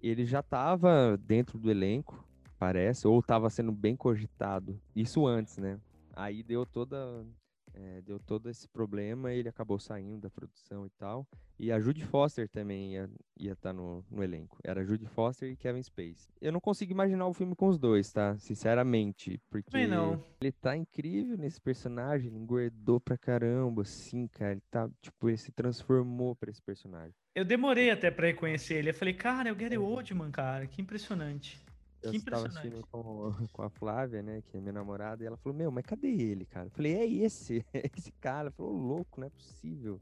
Ele 0.00 0.24
já 0.24 0.42
tava 0.42 1.16
dentro 1.16 1.58
do 1.58 1.70
elenco, 1.70 2.24
parece, 2.58 3.06
ou 3.08 3.20
tava 3.22 3.50
sendo 3.50 3.72
bem 3.72 3.96
cogitado. 3.96 4.80
Isso 4.94 5.26
antes, 5.26 5.56
né? 5.58 5.78
Aí 6.14 6.42
deu 6.42 6.64
toda. 6.64 7.24
É, 7.74 8.00
deu 8.02 8.18
todo 8.18 8.48
esse 8.48 8.68
problema 8.68 9.32
ele 9.32 9.48
acabou 9.48 9.78
saindo 9.78 10.22
da 10.22 10.30
produção 10.30 10.86
e 10.86 10.90
tal. 10.90 11.26
E 11.58 11.72
a 11.72 11.80
Judy 11.80 12.04
Foster 12.04 12.48
também 12.48 12.94
ia 12.94 13.10
estar 13.36 13.56
tá 13.56 13.72
no, 13.72 14.04
no 14.08 14.22
elenco. 14.22 14.58
Era 14.62 14.84
Judy 14.84 15.06
Foster 15.06 15.50
e 15.50 15.56
Kevin 15.56 15.82
Space. 15.82 16.28
Eu 16.40 16.52
não 16.52 16.60
consigo 16.60 16.92
imaginar 16.92 17.26
o 17.26 17.34
filme 17.34 17.56
com 17.56 17.66
os 17.66 17.78
dois, 17.78 18.12
tá? 18.12 18.38
Sinceramente. 18.38 19.40
Porque 19.50 19.76
ele 19.76 20.52
tá 20.52 20.76
incrível 20.76 21.36
nesse 21.36 21.60
personagem, 21.60 22.28
ele 22.28 22.38
engordou 22.38 23.00
pra 23.00 23.18
caramba, 23.18 23.82
assim, 23.82 24.28
cara. 24.28 24.52
Ele 24.52 24.62
tá, 24.70 24.88
tipo, 25.02 25.28
ele 25.28 25.36
se 25.36 25.50
transformou 25.50 26.36
pra 26.36 26.50
esse 26.50 26.62
personagem. 26.62 27.14
Eu 27.34 27.44
demorei 27.44 27.90
até 27.90 28.10
pra 28.10 28.28
reconhecer 28.28 28.74
ele. 28.74 28.90
Eu 28.90 28.94
falei, 28.94 29.14
cara, 29.14 29.48
é 29.48 29.52
o 29.52 29.56
Gary 29.56 29.78
Oldman, 29.78 30.30
cara. 30.30 30.66
Que 30.66 30.80
impressionante. 30.80 31.60
Eu 32.02 32.12
estava 32.12 32.46
assistindo 32.46 32.86
com, 32.86 33.32
com 33.52 33.62
a 33.62 33.70
Flávia, 33.70 34.22
né, 34.22 34.42
que 34.42 34.56
é 34.56 34.60
minha 34.60 34.72
namorada, 34.72 35.22
e 35.22 35.26
ela 35.26 35.36
falou, 35.36 35.56
meu, 35.56 35.70
mas 35.70 35.84
cadê 35.84 36.08
ele, 36.08 36.44
cara? 36.46 36.66
Eu 36.66 36.70
falei, 36.70 36.94
é 36.94 37.06
esse, 37.06 37.64
é 37.74 37.90
esse 37.96 38.12
cara. 38.12 38.42
Ela 38.48 38.50
falou, 38.52 38.72
louco, 38.72 39.20
não 39.20 39.26
é 39.26 39.30
possível. 39.30 39.98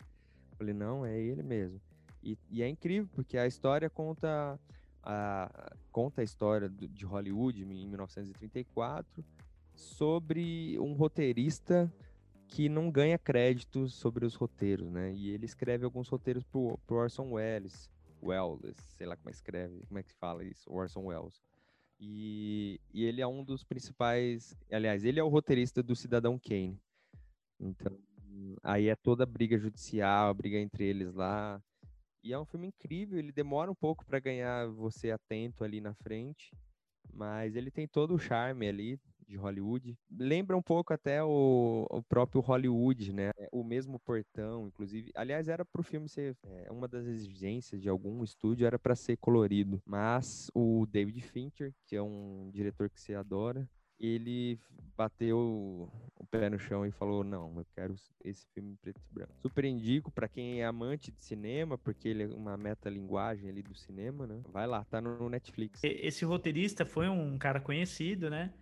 Eu 0.51 0.57
falei, 0.59 0.75
não, 0.75 1.05
é 1.07 1.19
ele 1.19 1.43
mesmo. 1.43 1.81
E, 2.23 2.37
e 2.51 2.63
é 2.63 2.69
incrível, 2.69 3.09
porque 3.15 3.39
a 3.39 3.47
história 3.47 3.89
conta 3.89 4.59
a, 5.03 5.73
conta 5.93 6.21
a 6.21 6.25
história 6.25 6.69
do- 6.69 6.89
de 6.89 7.05
Hollywood 7.05 7.63
em 7.63 7.87
1934 7.87 9.25
sobre 9.75 10.79
um 10.81 10.93
roteirista 10.95 11.93
que 12.49 12.69
não 12.69 12.91
ganha 12.91 13.19
créditos 13.19 13.95
sobre 13.95 14.25
os 14.25 14.35
roteiros, 14.35 14.91
né? 14.91 15.13
E 15.13 15.31
ele 15.31 15.45
escreve 15.45 15.85
alguns 15.85 16.09
roteiros 16.09 16.43
pro, 16.45 16.79
pro 16.87 16.97
Orson 16.97 17.31
Welles, 17.33 17.91
Welles, 18.23 18.77
sei 18.97 19.07
lá 19.07 19.17
como 19.17 19.29
é 19.29 19.33
que 19.33 19.37
escreve, 19.37 19.81
como 19.87 19.99
é 19.99 20.03
que 20.03 20.13
fala 20.15 20.45
isso, 20.45 20.71
Orson 20.73 21.05
Welles. 21.07 21.41
E, 21.99 22.81
e 22.93 23.05
ele 23.05 23.21
é 23.21 23.27
um 23.27 23.43
dos 23.43 23.65
principais, 23.65 24.57
aliás, 24.71 25.05
ele 25.05 25.19
é 25.19 25.25
o 25.25 25.29
roteirista 25.29 25.83
do 25.83 25.97
Cidadão 25.97 26.39
Kane. 26.39 26.79
Então, 27.59 27.99
aí 28.63 28.89
é 28.89 28.97
toda 28.97 29.25
a 29.25 29.27
briga 29.27 29.59
judicial, 29.59 30.29
a 30.29 30.35
briga 30.35 30.59
entre 30.59 30.85
eles 30.85 31.15
lá. 31.15 31.61
E 32.23 32.33
é 32.33 32.39
um 32.39 32.45
filme 32.45 32.67
incrível, 32.67 33.19
ele 33.19 33.33
demora 33.33 33.71
um 33.71 33.75
pouco 33.75 34.05
para 34.05 34.19
ganhar 34.19 34.67
você 34.69 35.11
atento 35.11 35.65
ali 35.65 35.81
na 35.81 35.95
frente, 35.95 36.51
mas 37.13 37.55
ele 37.55 37.71
tem 37.71 37.87
todo 37.87 38.15
o 38.15 38.19
charme 38.19 38.69
ali 38.69 39.01
de 39.27 39.37
Hollywood. 39.37 39.97
Lembra 40.11 40.57
um 40.57 40.63
pouco 40.63 40.93
até 40.93 41.23
o, 41.23 41.87
o 41.91 42.03
próprio 42.03 42.41
Hollywood, 42.41 43.13
né? 43.13 43.31
O 43.53 43.65
mesmo 43.65 43.99
portão, 43.99 44.69
inclusive. 44.69 45.11
Aliás, 45.15 45.49
era 45.49 45.65
para 45.65 45.81
o 45.81 45.85
filme 45.85 46.09
ser 46.09 46.37
é, 46.45 46.71
uma 46.71 46.87
das 46.89 47.07
exigências 47.07 47.81
de 47.81 47.89
algum 47.89 48.23
estúdio 48.23 48.67
era 48.67 48.79
para 48.79 48.95
ser 48.95 49.17
colorido, 49.17 49.83
mas 49.85 50.51
o 50.55 50.87
David 50.87 51.21
Fincher, 51.23 51.75
que 51.87 51.97
é 51.97 52.03
um 52.03 52.51
diretor 52.53 52.89
que 52.89 53.01
você 53.01 53.15
adora, 53.15 53.69
ele 53.99 54.59
bateu 54.97 55.91
o 56.15 56.27
pé 56.31 56.49
no 56.51 56.59
chão 56.59 56.85
e 56.85 56.91
falou: 56.91 57.25
Não, 57.25 57.59
eu 57.59 57.67
quero 57.75 57.95
esse 58.25 58.47
filme 58.55 58.77
preto 58.81 59.01
e 59.11 59.15
branco. 59.15 59.33
Super 59.41 59.65
indico 59.65 60.11
para 60.11 60.29
quem 60.29 60.61
é 60.61 60.67
amante 60.67 61.11
de 61.11 61.23
cinema, 61.23 61.79
porque 61.79 62.09
ele 62.09 62.25
é 62.25 62.27
uma 62.27 62.57
metalinguagem 62.57 63.49
ali 63.49 63.63
do 63.63 63.75
cinema, 63.75 64.27
né? 64.27 64.41
Vai 64.49 64.67
lá, 64.67 64.85
tá 64.85 65.01
no 65.01 65.29
Netflix. 65.29 65.81
Esse 65.83 66.25
roteirista 66.25 66.85
foi 66.85 67.09
um 67.09 67.39
cara 67.39 67.61
conhecido, 67.61 68.31
né? 68.31 68.53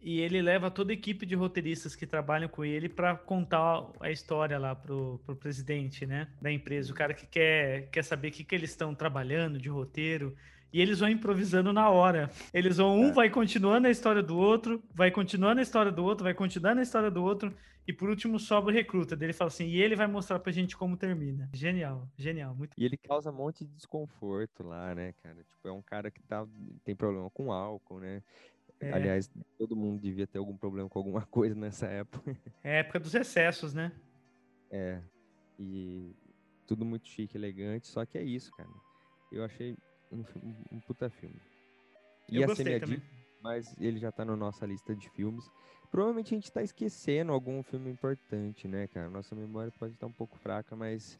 E 0.00 0.20
ele 0.20 0.40
leva 0.40 0.70
toda 0.70 0.92
a 0.92 0.94
equipe 0.94 1.26
de 1.26 1.34
roteiristas 1.34 1.96
que 1.96 2.06
trabalham 2.06 2.48
com 2.48 2.64
ele 2.64 2.88
para 2.88 3.16
contar 3.16 3.86
a 4.00 4.10
história 4.10 4.58
lá 4.58 4.74
pro, 4.74 5.20
pro 5.24 5.34
presidente, 5.34 6.06
né, 6.06 6.28
da 6.40 6.52
empresa, 6.52 6.92
o 6.92 6.94
cara 6.94 7.12
que 7.12 7.26
quer, 7.26 7.88
quer 7.90 8.04
saber 8.04 8.28
o 8.28 8.30
que, 8.30 8.44
que 8.44 8.54
eles 8.54 8.70
estão 8.70 8.94
trabalhando 8.94 9.58
de 9.58 9.68
roteiro, 9.68 10.36
e 10.72 10.80
eles 10.80 11.00
vão 11.00 11.08
improvisando 11.08 11.72
na 11.72 11.88
hora. 11.88 12.30
Eles 12.52 12.76
vão, 12.76 12.98
um 12.98 13.08
é. 13.08 13.12
vai 13.12 13.30
continuando 13.30 13.86
a 13.86 13.90
história 13.90 14.22
do 14.22 14.36
outro, 14.36 14.82
vai 14.94 15.10
continuando 15.10 15.60
a 15.60 15.62
história 15.62 15.90
do 15.90 16.04
outro, 16.04 16.24
vai 16.24 16.34
continuando 16.34 16.80
a 16.80 16.82
história 16.82 17.10
do 17.10 17.24
outro, 17.24 17.54
e 17.86 17.92
por 17.92 18.08
último 18.08 18.38
sobra 18.38 18.72
o 18.72 18.74
recruta. 18.74 19.16
Dele 19.16 19.32
fala 19.32 19.48
assim, 19.48 19.66
e 19.66 19.80
ele 19.80 19.94
vai 19.94 20.06
mostrar 20.06 20.38
pra 20.38 20.52
gente 20.52 20.76
como 20.76 20.96
termina. 20.96 21.48
Genial, 21.54 22.08
genial. 22.16 22.54
Muito... 22.54 22.72
E 22.76 22.84
ele 22.84 22.96
causa 22.96 23.30
um 23.30 23.34
monte 23.34 23.64
de 23.64 23.72
desconforto 23.72 24.64
lá, 24.64 24.94
né, 24.94 25.14
cara? 25.22 25.36
Tipo, 25.36 25.68
é 25.68 25.72
um 25.72 25.82
cara 25.82 26.10
que 26.10 26.22
tá, 26.22 26.46
tem 26.84 26.94
problema 26.96 27.30
com 27.30 27.52
álcool, 27.52 28.00
né? 28.00 28.22
É. 28.80 28.92
Aliás, 28.92 29.30
todo 29.56 29.74
mundo 29.74 30.00
devia 30.00 30.26
ter 30.26 30.38
algum 30.38 30.56
problema 30.56 30.88
com 30.88 30.98
alguma 30.98 31.22
coisa 31.26 31.54
nessa 31.54 31.86
época. 31.86 32.36
É 32.62 32.80
época 32.80 33.00
dos 33.00 33.14
excessos, 33.14 33.72
né? 33.72 33.92
É. 34.70 35.00
E 35.58 36.14
tudo 36.66 36.84
muito 36.84 37.08
chique, 37.08 37.36
elegante, 37.36 37.86
só 37.86 38.04
que 38.04 38.18
é 38.18 38.22
isso, 38.22 38.50
cara. 38.52 38.68
Eu 39.32 39.44
achei 39.44 39.76
um, 40.12 40.24
um 40.72 40.80
puta 40.80 41.08
filme. 41.08 41.40
Eu 42.28 42.40
Ia 42.40 42.46
gostei 42.46 42.78
também. 42.80 42.96
Dica, 42.96 43.06
mas 43.40 43.74
ele 43.78 43.98
já 43.98 44.10
tá 44.10 44.24
na 44.24 44.36
nossa 44.36 44.66
lista 44.66 44.94
de 44.94 45.08
filmes. 45.10 45.48
Provavelmente 45.90 46.34
a 46.34 46.36
gente 46.36 46.52
tá 46.52 46.62
esquecendo 46.62 47.32
algum 47.32 47.62
filme 47.62 47.90
importante, 47.90 48.66
né, 48.66 48.86
cara? 48.88 49.08
Nossa 49.08 49.34
memória 49.34 49.72
pode 49.78 49.94
estar 49.94 50.06
um 50.06 50.12
pouco 50.12 50.36
fraca, 50.36 50.74
mas 50.74 51.18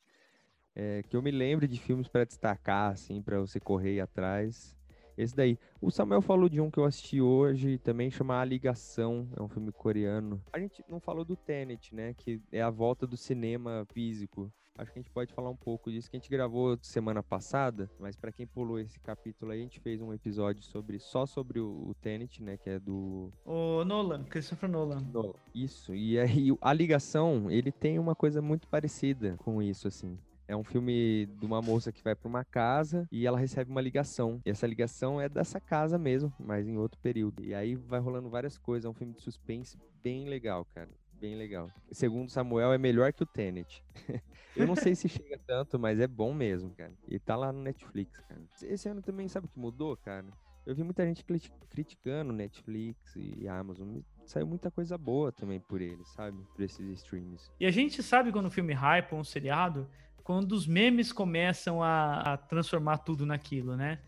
é, 0.74 1.02
que 1.04 1.16
eu 1.16 1.22
me 1.22 1.30
lembre 1.30 1.66
de 1.66 1.80
filmes 1.80 2.08
para 2.08 2.24
destacar, 2.24 2.92
assim, 2.92 3.22
para 3.22 3.38
você 3.40 3.60
correr 3.60 4.00
atrás. 4.00 4.75
Esse 5.16 5.34
daí. 5.34 5.58
O 5.80 5.90
Samuel 5.90 6.20
falou 6.20 6.48
de 6.48 6.60
um 6.60 6.70
que 6.70 6.78
eu 6.78 6.84
assisti 6.84 7.20
hoje, 7.20 7.78
também 7.78 8.10
chama 8.10 8.40
A 8.40 8.44
Ligação, 8.44 9.28
é 9.36 9.42
um 9.42 9.48
filme 9.48 9.72
coreano. 9.72 10.42
A 10.52 10.58
gente 10.58 10.84
não 10.88 11.00
falou 11.00 11.24
do 11.24 11.36
Tenet, 11.36 11.94
né? 11.94 12.14
Que 12.14 12.40
é 12.52 12.62
a 12.62 12.70
volta 12.70 13.06
do 13.06 13.16
cinema 13.16 13.86
físico. 13.92 14.52
Acho 14.78 14.92
que 14.92 14.98
a 14.98 15.02
gente 15.02 15.10
pode 15.10 15.32
falar 15.32 15.48
um 15.48 15.56
pouco 15.56 15.90
disso 15.90 16.10
que 16.10 16.16
a 16.16 16.20
gente 16.20 16.28
gravou 16.28 16.78
semana 16.82 17.22
passada, 17.22 17.90
mas 17.98 18.14
para 18.14 18.30
quem 18.30 18.46
pulou 18.46 18.78
esse 18.78 19.00
capítulo 19.00 19.52
aí, 19.52 19.60
a 19.60 19.62
gente 19.62 19.80
fez 19.80 20.02
um 20.02 20.12
episódio 20.12 20.62
sobre 20.62 20.98
só 20.98 21.24
sobre 21.24 21.58
o, 21.58 21.88
o 21.88 21.94
Tenet, 21.94 22.42
né, 22.42 22.58
que 22.58 22.68
é 22.68 22.78
do 22.78 23.32
o 23.44 23.84
Nolan, 23.84 24.24
Christopher 24.24 24.68
Nolan. 24.68 25.00
Nolan. 25.12 25.32
Isso. 25.54 25.94
E 25.94 26.18
aí 26.18 26.54
a 26.60 26.72
ligação, 26.74 27.50
ele 27.50 27.72
tem 27.72 27.98
uma 27.98 28.14
coisa 28.14 28.42
muito 28.42 28.68
parecida 28.68 29.36
com 29.38 29.62
isso 29.62 29.88
assim. 29.88 30.18
É 30.48 30.56
um 30.56 30.62
filme 30.62 31.26
de 31.26 31.44
uma 31.44 31.60
moça 31.60 31.90
que 31.90 32.02
vai 32.02 32.14
para 32.14 32.28
uma 32.28 32.44
casa 32.44 33.08
e 33.10 33.26
ela 33.26 33.38
recebe 33.38 33.70
uma 33.70 33.80
ligação. 33.80 34.40
E 34.44 34.50
essa 34.50 34.66
ligação 34.66 35.20
é 35.20 35.28
dessa 35.28 35.60
casa 35.60 35.98
mesmo, 35.98 36.32
mas 36.38 36.68
em 36.68 36.76
outro 36.76 37.00
período. 37.00 37.44
E 37.44 37.54
aí 37.54 37.74
vai 37.74 37.98
rolando 37.98 38.30
várias 38.30 38.56
coisas. 38.56 38.84
É 38.84 38.88
um 38.88 38.94
filme 38.94 39.14
de 39.14 39.22
suspense 39.22 39.76
bem 40.02 40.28
legal, 40.28 40.64
cara. 40.74 40.90
Bem 41.20 41.34
legal. 41.34 41.70
Segundo 41.90 42.30
Samuel, 42.30 42.72
é 42.72 42.78
melhor 42.78 43.12
que 43.12 43.22
o 43.22 43.26
Tenet. 43.26 43.82
Eu 44.54 44.66
não 44.66 44.76
sei 44.76 44.94
se 44.94 45.08
chega 45.08 45.38
tanto, 45.46 45.78
mas 45.78 45.98
é 45.98 46.06
bom 46.06 46.32
mesmo, 46.32 46.70
cara. 46.70 46.92
E 47.08 47.18
tá 47.18 47.36
lá 47.36 47.52
no 47.52 47.62
Netflix, 47.62 48.18
cara. 48.20 48.40
Esse 48.62 48.88
ano 48.88 49.02
também, 49.02 49.28
sabe 49.28 49.46
o 49.46 49.48
que 49.48 49.58
mudou, 49.58 49.96
cara? 49.96 50.26
Eu 50.66 50.74
vi 50.74 50.82
muita 50.82 51.06
gente 51.06 51.24
criticando 51.70 52.32
Netflix 52.32 53.14
e 53.14 53.46
Amazon. 53.46 53.98
Saiu 54.24 54.46
muita 54.46 54.68
coisa 54.70 54.98
boa 54.98 55.30
também 55.30 55.60
por 55.60 55.80
eles, 55.80 56.08
sabe? 56.08 56.38
Por 56.54 56.62
esses 56.62 56.84
streams. 56.98 57.50
E 57.60 57.66
a 57.66 57.70
gente 57.70 58.02
sabe 58.02 58.32
quando 58.32 58.46
o 58.46 58.50
filme 58.50 58.72
hype 58.72 59.12
ou 59.12 59.20
um 59.20 59.24
seriado, 59.24 59.88
quando 60.26 60.52
os 60.52 60.66
memes 60.66 61.12
começam 61.12 61.80
a, 61.80 62.32
a, 62.32 62.36
transformar 62.36 62.98
tudo 62.98 63.24
naquilo, 63.24 63.76
né? 63.76 64.00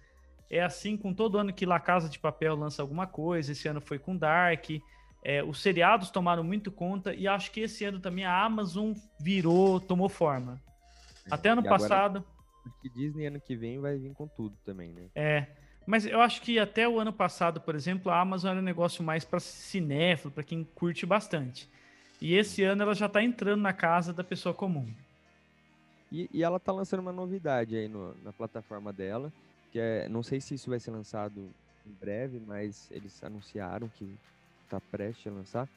É 0.51 0.61
assim 0.61 0.97
com 0.97 1.15
todo 1.15 1.39
ano 1.39 1.53
que 1.53 1.65
La 1.65 1.79
Casa 1.79 2.09
de 2.09 2.19
Papel 2.19 2.57
lança 2.57 2.83
alguma 2.83 3.07
coisa, 3.07 3.53
esse 3.53 3.69
ano 3.69 3.81
foi 3.81 4.01
com 4.01 4.17
Dark, 4.17 4.69
é, 5.23 5.45
os 5.45 5.63
seriados 5.63 6.11
tomaram 6.11 6.43
muito 6.43 6.73
conta 6.73 7.15
e 7.15 7.29
acho 7.29 7.53
que 7.53 7.61
esse 7.61 7.85
ano 7.85 8.01
também 8.01 8.25
a 8.25 8.45
Amazon 8.45 8.95
virou, 9.21 9.79
tomou 9.79 10.09
forma. 10.09 10.61
É, 11.25 11.33
Até 11.33 11.51
ano 11.51 11.63
passado. 11.63 12.25
Acho 12.67 12.81
que 12.81 12.89
Disney 12.89 13.27
ano 13.27 13.41
que 13.41 13.55
vem 13.55 13.79
vai 13.79 13.97
vir 13.97 14.13
com 14.13 14.27
tudo 14.27 14.57
também, 14.65 14.93
né? 14.93 15.03
É. 15.15 15.47
Mas 15.87 16.05
eu 16.05 16.21
acho 16.21 16.43
que 16.43 16.59
até 16.59 16.89
o 16.89 16.99
ano 16.99 17.13
passado, 17.13 17.61
por 17.61 17.77
exemplo, 17.77 18.11
a 18.11 18.21
Amazon 18.21 18.51
era 18.51 18.61
um 18.61 18.65
negócio 18.65 19.05
mais 19.05 19.25
para 19.25 19.39
cinéfilo, 19.39 20.33
para 20.33 20.43
quem 20.43 20.65
curte 20.65 21.07
bastante. 21.07 21.71
E 22.21 22.35
esse 22.35 22.65
ano 22.65 22.83
ela 22.83 22.95
já 22.95 23.07
está 23.07 23.23
entrando 23.23 23.63
na 23.63 23.73
casa 23.73 24.13
da 24.13 24.25
pessoa 24.25 24.53
comum. 24.53 24.93
E, 26.11 26.29
e 26.33 26.43
ela 26.43 26.59
tá 26.59 26.73
lançando 26.73 27.01
uma 27.01 27.13
novidade 27.13 27.77
aí 27.77 27.89
no, 27.89 28.15
na 28.23 28.33
plataforma 28.33 28.93
dela, 28.93 29.33
que 29.71 29.79
é, 29.79 30.09
não 30.09 30.23
sei 30.23 30.41
se 30.41 30.55
isso 30.55 30.71
vai 30.71 30.81
ser 30.81 30.91
lançado 30.91 31.51
em 31.87 31.93
breve, 31.93 32.41
mas 32.41 32.91
eles 32.91 33.23
anunciaram 33.23 33.89
que 33.89 34.19
tá 34.69 34.81
prestes 34.81 35.27
a 35.27 35.35
lançar, 35.35 35.69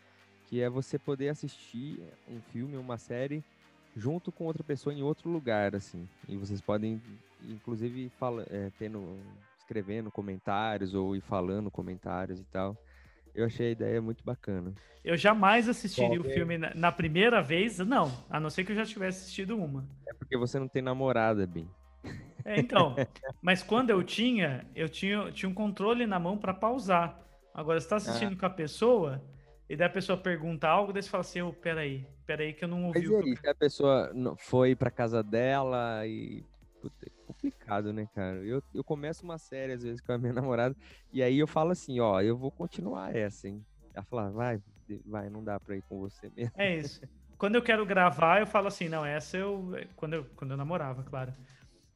que 0.47 0.61
é 0.61 0.69
você 0.69 0.97
poder 0.97 1.29
assistir 1.29 1.99
um 2.29 2.39
filme, 2.51 2.77
uma 2.77 2.97
série 2.97 3.43
junto 3.95 4.31
com 4.31 4.45
outra 4.45 4.63
pessoa 4.63 4.93
em 4.93 5.01
outro 5.01 5.29
lugar, 5.29 5.75
assim. 5.75 6.07
E 6.27 6.37
vocês 6.37 6.61
podem, 6.61 7.01
inclusive, 7.43 8.09
fala, 8.17 8.45
é, 8.49 8.71
tendo, 8.77 9.17
escrevendo 9.59 10.11
comentários 10.11 10.93
ou 10.93 11.15
ir 11.15 11.21
falando 11.21 11.69
comentários 11.69 12.39
e 12.39 12.45
tal. 12.45 12.77
Eu 13.33 13.45
achei 13.45 13.67
a 13.67 13.71
ideia 13.71 14.01
muito 14.01 14.23
bacana. 14.23 14.73
Eu 15.03 15.17
jamais 15.17 15.67
assistiria 15.67 16.19
o 16.19 16.23
filme 16.23 16.57
na, 16.57 16.73
na, 16.75 16.91
primeira 16.91 17.41
vez, 17.41 17.79
não. 17.79 18.11
A 18.29 18.39
não 18.39 18.49
ser 18.49 18.63
que 18.63 18.71
eu 18.71 18.75
já 18.75 18.85
tivesse 18.85 19.23
assistido 19.23 19.57
uma. 19.57 19.87
É 20.07 20.13
porque 20.13 20.37
você 20.37 20.59
não 20.59 20.67
tem 20.67 20.81
namorada, 20.81 21.45
Bim. 21.47 21.67
É, 22.45 22.59
então. 22.59 22.95
mas 23.41 23.63
quando 23.63 23.89
eu 23.89 24.03
tinha, 24.03 24.65
eu 24.75 24.87
tinha, 24.87 25.31
tinha 25.31 25.49
um 25.49 25.53
controle 25.53 26.05
na 26.05 26.19
mão 26.19 26.37
para 26.37 26.53
pausar. 26.53 27.19
Agora, 27.53 27.79
você 27.79 27.87
tá 27.87 27.95
assistindo 27.95 28.33
ah. 28.33 28.39
com 28.39 28.45
a 28.45 28.49
pessoa, 28.49 29.23
e 29.69 29.75
daí 29.75 29.87
a 29.87 29.91
pessoa 29.91 30.17
pergunta 30.17 30.67
algo, 30.67 30.93
daí 30.93 31.01
você 31.01 31.09
fala 31.09 31.21
assim, 31.21 31.41
oh, 31.41 31.51
peraí, 31.51 32.07
peraí 32.25 32.53
que 32.53 32.63
eu 32.63 32.67
não 32.67 32.85
ouvi 32.85 33.07
mas 33.07 33.09
o 33.09 33.41
que... 33.41 33.47
a 33.47 33.55
pessoa 33.55 34.11
foi 34.37 34.75
pra 34.75 34.89
casa 34.91 35.21
dela 35.21 36.05
e 36.05 36.45
Puta, 36.81 37.11
complicado, 37.41 37.91
né, 37.91 38.07
cara? 38.13 38.37
Eu, 38.45 38.61
eu 38.73 38.83
começo 38.83 39.23
uma 39.23 39.37
série, 39.37 39.73
às 39.73 39.83
vezes, 39.83 39.99
com 40.01 40.11
a 40.11 40.17
minha 40.17 40.33
namorada, 40.33 40.75
e 41.11 41.23
aí 41.23 41.39
eu 41.39 41.47
falo 41.47 41.71
assim, 41.71 41.99
ó, 41.99 42.21
eu 42.21 42.37
vou 42.37 42.51
continuar 42.51 43.15
essa, 43.15 43.47
hein? 43.47 43.65
Ela 43.93 44.05
fala, 44.05 44.31
vai, 44.31 44.59
vai, 45.05 45.29
não 45.29 45.43
dá 45.43 45.59
pra 45.59 45.75
ir 45.75 45.81
com 45.89 45.99
você 45.99 46.29
mesmo. 46.35 46.53
É 46.55 46.77
isso. 46.77 47.01
Quando 47.37 47.55
eu 47.55 47.61
quero 47.63 47.85
gravar, 47.85 48.39
eu 48.39 48.47
falo 48.47 48.67
assim, 48.67 48.87
não, 48.87 49.03
essa 49.03 49.35
eu. 49.35 49.71
Quando 49.95 50.13
eu, 50.13 50.25
quando 50.35 50.51
eu 50.51 50.57
namorava, 50.57 51.03
claro. 51.03 51.33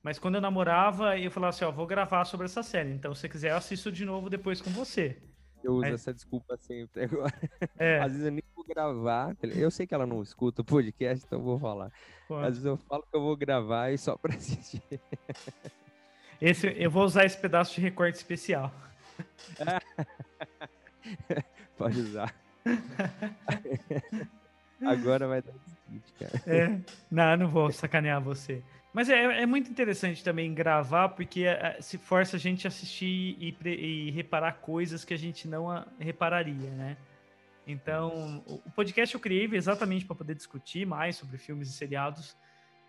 Mas 0.02 0.18
quando 0.20 0.36
eu 0.36 0.42
namorava, 0.42 1.18
eu 1.18 1.32
falava 1.32 1.50
assim, 1.50 1.66
ó, 1.66 1.72
vou 1.72 1.86
gravar 1.86 2.26
sobre 2.26 2.46
essa 2.46 2.64
série. 2.64 2.92
Então, 2.92 3.14
se 3.14 3.22
você 3.22 3.30
quiser, 3.30 3.52
eu 3.52 3.58
assisto 3.58 3.92
de 3.92 4.04
novo 4.04 4.30
depois 4.30 4.60
com 4.62 4.70
você. 4.72 5.22
Eu 5.66 5.74
uso 5.74 5.88
essa 5.88 6.14
desculpa 6.14 6.56
sempre 6.58 7.06
agora. 7.06 7.34
É. 7.78 8.00
Às 8.00 8.12
vezes 8.12 8.28
eu 8.28 8.32
nem 8.32 8.44
vou 8.56 8.64
gravar. 8.64 9.36
Eu 9.42 9.72
sei 9.72 9.88
que 9.88 9.96
ela 9.96 10.06
não 10.06 10.22
escuta 10.22 10.62
o 10.62 10.66
podcast, 10.66 11.26
então 11.26 11.40
eu 11.40 11.44
vou 11.44 11.60
falar. 11.60 11.92
Pode. 12.28 12.46
Às 12.46 12.50
vezes 12.50 12.66
eu 12.66 12.78
falo 12.78 13.02
que 13.02 13.18
eu 13.18 13.22
vou 13.22 13.36
gravar 13.36 13.92
e 13.92 13.98
só 13.98 14.16
pra 14.16 14.36
assistir. 14.36 14.84
Esse, 16.40 16.68
eu 16.78 16.92
vou 16.92 17.04
usar 17.04 17.26
esse 17.26 17.38
pedaço 17.38 17.74
de 17.74 17.82
recorte 17.82 18.16
especial. 18.16 18.72
Pode 21.78 22.00
usar. 22.00 22.34
Agora 24.86 25.28
vai 25.28 25.42
dar 25.42 25.54
seguinte, 25.54 26.14
cara. 26.20 26.44
É, 26.46 26.80
não, 27.10 27.38
não 27.38 27.48
vou 27.48 27.72
sacanear 27.72 28.22
você. 28.22 28.62
Mas 28.96 29.10
é, 29.10 29.42
é 29.42 29.46
muito 29.46 29.70
interessante 29.70 30.24
também 30.24 30.54
gravar, 30.54 31.10
porque 31.10 31.42
é, 31.42 31.76
é, 31.78 31.82
se 31.82 31.98
força 31.98 32.38
a 32.38 32.40
gente 32.40 32.66
a 32.66 32.70
assistir 32.70 33.36
e, 33.38 33.54
e, 33.66 34.12
reparar 34.12 34.54
coisas 34.54 35.04
que 35.04 35.14
a 35.14 35.18
gente 35.18 35.50
não 35.50 35.70
a, 35.70 35.86
repararia, 36.00 36.72
né? 36.72 36.96
Então, 37.68 38.42
o 38.48 38.72
podcast 38.72 39.14
eu 39.14 39.20
criei 39.20 39.50
exatamente 39.52 40.06
para 40.06 40.16
poder 40.16 40.34
discutir 40.34 40.88
mais 40.88 41.18
sobre 41.18 41.38
filmes 41.38 41.68
e 41.68 41.74
seriados, 41.74 42.38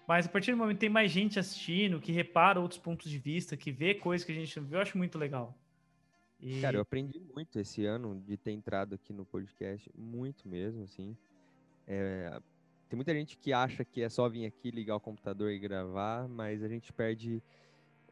mas 0.06 0.26
a 0.26 0.28
partir 0.28 0.52
do 0.52 0.58
momento 0.58 0.76
que 0.76 0.82
tem 0.82 0.88
mais 0.88 1.10
gente 1.10 1.40
assistindo, 1.40 2.00
que 2.00 2.12
repara 2.12 2.60
outros 2.60 2.78
pontos 2.78 3.10
de 3.10 3.18
vista, 3.18 3.56
que 3.56 3.72
vê 3.72 3.92
coisas 3.92 4.24
que 4.24 4.30
a 4.30 4.34
gente 4.36 4.60
não 4.60 4.64
viu, 4.64 4.78
eu 4.78 4.82
acho 4.82 4.96
muito 4.96 5.18
legal. 5.18 5.58
E... 6.38 6.60
Cara, 6.60 6.76
eu 6.76 6.82
aprendi 6.82 7.18
muito 7.34 7.58
esse 7.58 7.84
ano 7.84 8.22
de 8.24 8.36
ter 8.36 8.52
entrado 8.52 8.94
aqui 8.94 9.12
no 9.12 9.26
podcast, 9.26 9.90
muito 9.92 10.48
mesmo, 10.48 10.84
assim. 10.84 11.16
É, 11.84 12.40
tem 12.88 12.96
muita 12.96 13.12
gente 13.12 13.36
que 13.36 13.52
acha 13.52 13.84
que 13.84 14.02
é 14.02 14.08
só 14.08 14.28
vir 14.28 14.46
aqui, 14.46 14.70
ligar 14.70 14.96
o 14.96 15.00
computador 15.00 15.50
e 15.50 15.58
gravar, 15.58 16.28
mas 16.28 16.62
a 16.62 16.68
gente 16.68 16.92
perde 16.92 17.42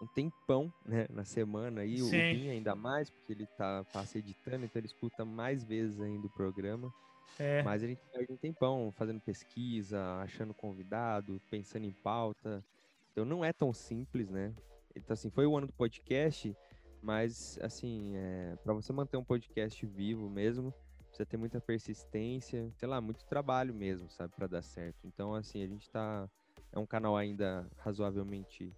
um 0.01 0.07
tempão, 0.07 0.73
né, 0.85 1.07
na 1.11 1.25
semana 1.25 1.83
aí, 1.83 2.03
o. 2.03 2.09
Vinha 2.09 2.53
ainda 2.53 2.75
mais, 2.75 3.09
porque 3.09 3.33
ele 3.33 3.47
tá, 3.47 3.85
passa 3.93 4.19
editando, 4.19 4.65
então 4.65 4.81
ele 4.81 4.87
escuta 4.87 5.25
mais 5.25 5.65
vezes 5.65 6.01
ainda 6.01 6.27
o 6.27 6.31
programa. 6.31 6.93
É. 7.39 7.63
Mas 7.63 7.83
a 7.83 7.87
gente 7.87 8.03
perde 8.13 8.33
um 8.33 8.37
tempão 8.37 8.93
fazendo 8.93 9.21
pesquisa, 9.21 10.01
achando 10.21 10.53
convidado, 10.55 11.41
pensando 11.51 11.85
em 11.85 11.93
pauta. 11.93 12.65
Então 13.13 13.25
não 13.25 13.45
é 13.45 13.53
tão 13.53 13.73
simples, 13.73 14.29
né? 14.29 14.53
Então, 14.95 15.15
assim, 15.15 15.31
foi 15.31 15.47
o 15.47 15.57
ano 15.57 15.67
do 15.67 15.73
podcast, 15.73 16.57
mas, 17.03 17.59
assim, 17.61 18.13
é, 18.17 18.57
para 18.63 18.73
você 18.73 18.93
manter 18.93 19.17
um 19.17 19.25
podcast 19.25 19.85
vivo 19.87 20.31
mesmo, 20.31 20.73
precisa 21.15 21.27
ter 21.27 21.37
muita 21.37 21.61
persistência, 21.61 22.69
sei 22.75 22.89
lá, 22.89 23.01
muito 23.01 23.25
trabalho 23.25 23.73
mesmo, 23.73 24.11
sabe, 24.11 24.35
para 24.35 24.49
dar 24.49 24.63
certo. 24.63 25.07
Então, 25.07 25.35
assim, 25.35 25.63
a 25.63 25.67
gente 25.67 25.89
tá. 25.89 26.29
É 26.73 26.79
um 26.79 26.87
canal 26.87 27.17
ainda 27.17 27.69
razoavelmente 27.79 28.73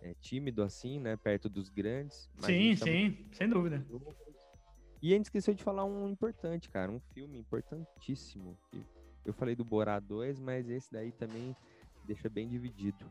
é, 0.00 0.14
tímido, 0.14 0.62
assim, 0.62 1.00
né? 1.00 1.16
Perto 1.16 1.48
dos 1.48 1.68
grandes. 1.68 2.30
Sim, 2.38 2.76
tá 2.76 2.84
muito 2.84 2.84
sim, 2.84 3.26
sem 3.32 3.48
dúvida. 3.48 3.84
e 5.02 5.12
a 5.12 5.16
gente 5.16 5.26
esqueceu 5.26 5.52
de 5.52 5.62
falar 5.62 5.84
um 5.84 6.08
importante, 6.08 6.70
cara, 6.70 6.90
um 6.90 7.00
filme 7.00 7.38
importantíssimo. 7.38 8.56
Eu 9.24 9.32
falei 9.32 9.56
do 9.56 9.64
Borá 9.64 9.98
2, 9.98 10.38
mas 10.38 10.68
esse 10.68 10.92
daí 10.92 11.10
também 11.10 11.56
deixa 12.04 12.28
bem 12.28 12.48
dividido. 12.48 13.04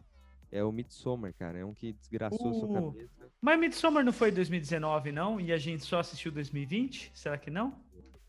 É 0.50 0.64
o 0.64 0.72
Midsommar, 0.72 1.34
cara. 1.34 1.58
É 1.60 1.66
um 1.66 1.74
que 1.74 1.94
desgraçou 1.94 2.54
sua 2.54 2.68
Uh. 2.68 2.92
cabeça. 2.92 3.32
Mas 3.42 3.60
Midsommar 3.60 4.04
não 4.04 4.12
foi 4.14 4.32
2019, 4.32 5.12
não? 5.12 5.40
E 5.40 5.52
a 5.52 5.58
gente 5.58 5.84
só 5.84 6.00
assistiu 6.00 6.32
2020? 6.32 7.12
Será 7.14 7.38
que 7.38 7.50
não? 7.50 7.82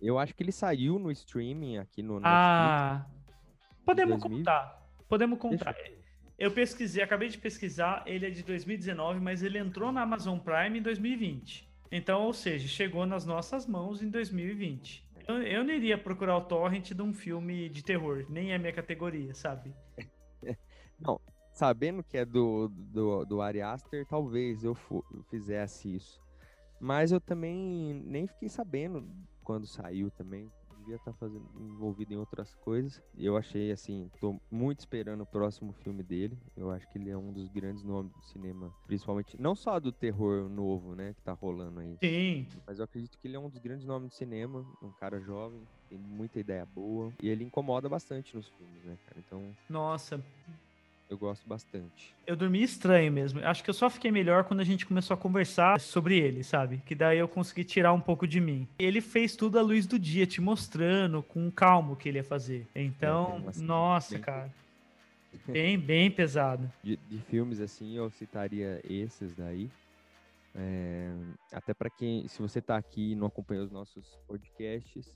Eu 0.03 0.19
acho 0.19 0.35
que 0.35 0.43
ele 0.43 0.51
saiu 0.51 0.99
no 0.99 1.13
streaming 1.13 1.79
aqui 1.79 2.03
no 2.03 2.15
Netflix. 2.15 2.33
Ah, 2.35 3.07
podemos 3.87 4.19
2000? 4.19 4.39
contar. 4.39 4.83
Podemos 5.09 5.39
Deixa 5.39 5.65
contar. 5.65 5.77
Eu 6.37 6.51
pesquisei, 6.51 7.01
acabei 7.01 7.29
de 7.29 7.39
pesquisar, 7.39 8.03
ele 8.05 8.27
é 8.27 8.31
de 8.31 8.43
2019, 8.43 9.21
mas 9.21 9.45
ele 9.45 9.59
entrou 9.59 9.93
na 9.93 10.03
Amazon 10.03 10.41
Prime 10.41 10.81
em 10.81 10.83
2020. 10.83 11.71
Então, 11.93 12.23
ou 12.23 12.33
seja, 12.33 12.67
chegou 12.67 13.07
nas 13.07 13.25
nossas 13.25 13.65
mãos 13.65 14.03
em 14.03 14.11
2020. 14.11 15.07
Eu, 15.29 15.41
eu 15.43 15.63
não 15.63 15.73
iria 15.73 15.97
procurar 15.97 16.37
o 16.37 16.41
torrent 16.41 16.93
de 16.93 17.03
um 17.03 17.13
filme 17.13 17.69
de 17.69 17.85
terror, 17.85 18.27
nem 18.29 18.53
é 18.53 18.59
minha 18.59 18.73
categoria, 18.73 19.33
sabe? 19.35 19.73
Sabendo 21.53 22.03
que 22.03 22.17
é 22.17 22.25
do, 22.25 22.69
do, 22.69 23.25
do 23.25 23.43
Ari 23.43 23.61
Aster, 23.61 24.07
talvez 24.07 24.65
eu, 24.65 24.77
eu 24.91 25.23
fizesse 25.31 25.95
isso. 25.95 26.21
Mas 26.81 27.13
eu 27.13 27.21
também 27.21 28.03
nem 28.07 28.27
fiquei 28.27 28.49
sabendo 28.49 29.07
quando 29.43 29.67
saiu 29.67 30.11
também. 30.11 30.51
Devia 30.79 30.97
estar 30.97 31.13
fazendo, 31.13 31.47
envolvido 31.61 32.13
em 32.13 32.17
outras 32.17 32.55
coisas. 32.57 33.01
Eu 33.17 33.37
achei 33.37 33.71
assim, 33.71 34.11
tô 34.21 34.41
muito 34.51 34.81
esperando 34.81 35.21
o 35.21 35.27
próximo 35.27 35.73
filme 35.73 36.03
dele. 36.03 36.37
Eu 36.57 36.73
acho 36.73 36.89
que 36.89 36.99
ele 36.99 37.09
é 37.09 37.17
um 37.17 37.33
dos 37.33 37.49
grandes 37.49 37.85
nomes 37.85 38.13
do 38.13 38.23
cinema, 38.23 38.75
principalmente 38.85 39.41
não 39.41 39.55
só 39.55 39.79
do 39.79 39.93
terror 39.93 40.49
novo, 40.49 40.97
né, 40.97 41.15
que 41.15 41.23
tá 41.23 41.33
rolando 41.35 41.79
aí. 41.79 41.97
Sim, 42.03 42.49
Mas 42.67 42.81
eu 42.81 42.85
acredito 42.85 43.17
que 43.17 43.29
ele 43.29 43.37
é 43.37 43.39
um 43.39 43.49
dos 43.49 43.61
grandes 43.61 43.87
nomes 43.87 44.09
do 44.09 44.15
cinema, 44.15 44.67
um 44.83 44.91
cara 44.99 45.21
jovem, 45.21 45.63
tem 45.89 45.97
muita 45.99 46.41
ideia 46.41 46.67
boa. 46.67 47.13
E 47.23 47.29
ele 47.29 47.45
incomoda 47.45 47.89
bastante 47.89 48.35
nos 48.35 48.49
filmes, 48.49 48.83
né, 48.85 48.99
cara? 49.07 49.21
Então 49.25 49.55
nossa, 49.69 50.21
eu 51.13 51.19
gosto 51.19 51.47
bastante. 51.47 52.15
eu 52.27 52.35
dormi 52.35 52.63
estranho 52.63 53.13
mesmo. 53.13 53.39
Acho 53.45 53.63
que 53.63 53.69
eu 53.69 53.75
só 53.75 53.91
fiquei 53.91 54.11
melhor 54.11 54.45
quando 54.45 54.61
a 54.61 54.65
gente 54.65 54.87
começou 54.87 55.13
a 55.13 55.17
conversar 55.17 55.79
sobre 55.79 56.19
ele, 56.19 56.43
sabe? 56.43 56.79
Que 56.87 56.95
daí 56.95 57.19
eu 57.19 57.29
consegui 57.29 57.65
tirar 57.65 57.93
um 57.93 58.01
pouco 58.01 58.27
de 58.27 58.41
mim. 58.41 58.67
Ele 58.79 59.01
fez 59.03 59.37
tudo 59.37 59.59
à 59.59 59.63
luz 59.63 59.87
do 59.87 59.99
dia, 59.99 60.27
te 60.27 60.41
mostrando 60.41 61.23
com 61.23 61.51
calma 61.51 61.93
o 61.93 61.97
que 61.97 62.09
ele 62.09 62.19
ia 62.19 62.25
fazer. 62.25 62.67
Então, 62.75 63.45
cena 63.53 63.67
nossa, 63.67 64.15
bem- 64.15 64.23
cara. 64.23 64.51
Bem, 65.49 65.79
bem 65.79 66.11
pesado. 66.11 66.71
De, 66.83 66.97
de 67.09 67.19
filmes 67.19 67.59
assim, 67.59 67.97
eu 67.97 68.11
citaria 68.11 68.81
esses 68.85 69.35
daí. 69.35 69.71
É, 70.55 71.11
até 71.53 71.73
para 71.73 71.89
quem, 71.89 72.29
se 72.29 72.41
você 72.41 72.61
tá 72.61 72.77
aqui 72.77 73.13
e 73.13 73.15
não 73.15 73.27
acompanha 73.29 73.63
os 73.63 73.71
nossos 73.71 74.19
podcasts, 74.27 75.11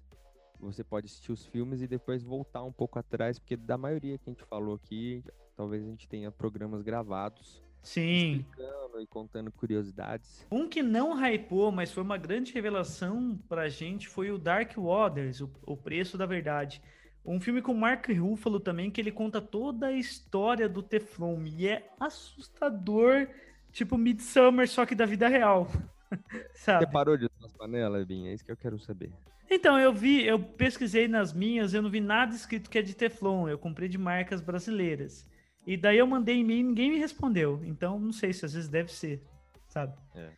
você 0.59 0.83
pode 0.83 1.05
assistir 1.07 1.33
os 1.33 1.45
filmes 1.45 1.83
e 1.83 1.87
depois 1.87 2.23
voltar 2.23 2.63
um 2.63 2.73
pouco 2.73 2.99
atrás, 2.99 3.39
porque 3.39 3.57
da 3.59 3.77
maioria 3.77 4.17
que 4.17 4.31
a 4.31 4.33
gente 4.33 4.45
falou 4.45 4.75
aqui, 4.77 5.23
talvez 5.57 5.83
a 5.83 5.87
gente 5.87 6.07
tenha 6.09 6.31
programas 6.31 6.83
gravados 6.83 7.62
Sim. 7.83 8.33
explicando 8.33 9.01
e 9.01 9.07
contando 9.07 9.53
curiosidades. 9.53 10.45
Um 10.51 10.69
que 10.69 10.83
não 10.83 11.14
hypou, 11.14 11.71
mas 11.71 11.92
foi 11.92 12.03
uma 12.03 12.19
grande 12.19 12.53
revelação 12.53 13.38
pra 13.49 13.69
gente 13.69 14.09
foi 14.09 14.31
o 14.31 14.38
Dark 14.38 14.73
Waters, 14.77 15.40
o, 15.40 15.51
o 15.64 15.77
Preço 15.77 16.19
da 16.19 16.27
Verdade. 16.27 16.83
Um 17.25 17.40
filme 17.40 17.61
com 17.61 17.75
Mark 17.75 18.09
Ruffalo 18.09 18.61
também, 18.61 18.90
que 18.90 19.01
ele 19.01 19.11
conta 19.11 19.40
toda 19.40 19.87
a 19.87 19.92
história 19.92 20.69
do 20.69 20.83
Teflon. 20.83 21.45
E 21.45 21.66
é 21.66 21.88
assustador, 21.99 23.29
tipo 23.73 23.99
Midsummer, 23.99 24.69
só 24.69 24.87
que 24.87 24.95
da 24.95 25.07
vida 25.07 25.27
real. 25.27 25.69
Sabe? 26.55 26.85
Você 26.85 26.92
parou 26.92 27.16
de 27.16 27.25
usar 27.25 27.47
as 27.47 27.53
panelas, 27.53 28.05
Binha? 28.05 28.31
É 28.31 28.35
isso 28.35 28.45
que 28.45 28.53
eu 28.53 28.57
quero 28.57 28.79
saber. 28.79 29.12
Então, 29.51 29.79
eu 29.79 29.92
vi, 29.92 30.25
eu 30.25 30.40
pesquisei 30.40 31.07
nas 31.07 31.33
minhas, 31.33 31.73
eu 31.73 31.83
não 31.83 31.90
vi 31.90 32.01
nada 32.01 32.35
escrito 32.35 32.71
que 32.71 32.79
é 32.79 32.83
de 32.83 32.95
Teflon. 32.95 33.49
Eu 33.49 33.59
comprei 33.59 33.88
de 33.88 33.99
marcas 33.99 34.40
brasileiras. 34.40 35.25
E 35.66 35.76
daí 35.76 35.98
eu 35.98 36.07
mandei 36.07 36.38
e-mail 36.38 36.61
e 36.61 36.62
ninguém 36.62 36.92
me 36.92 36.98
respondeu. 36.98 37.61
Então, 37.64 37.98
não 37.98 38.12
sei 38.12 38.33
se 38.33 38.44
às 38.44 38.55
vezes 38.55 38.68
deve 38.68 38.92
ser, 38.92 39.20
sabe? 39.66 39.94
É. 40.14 40.31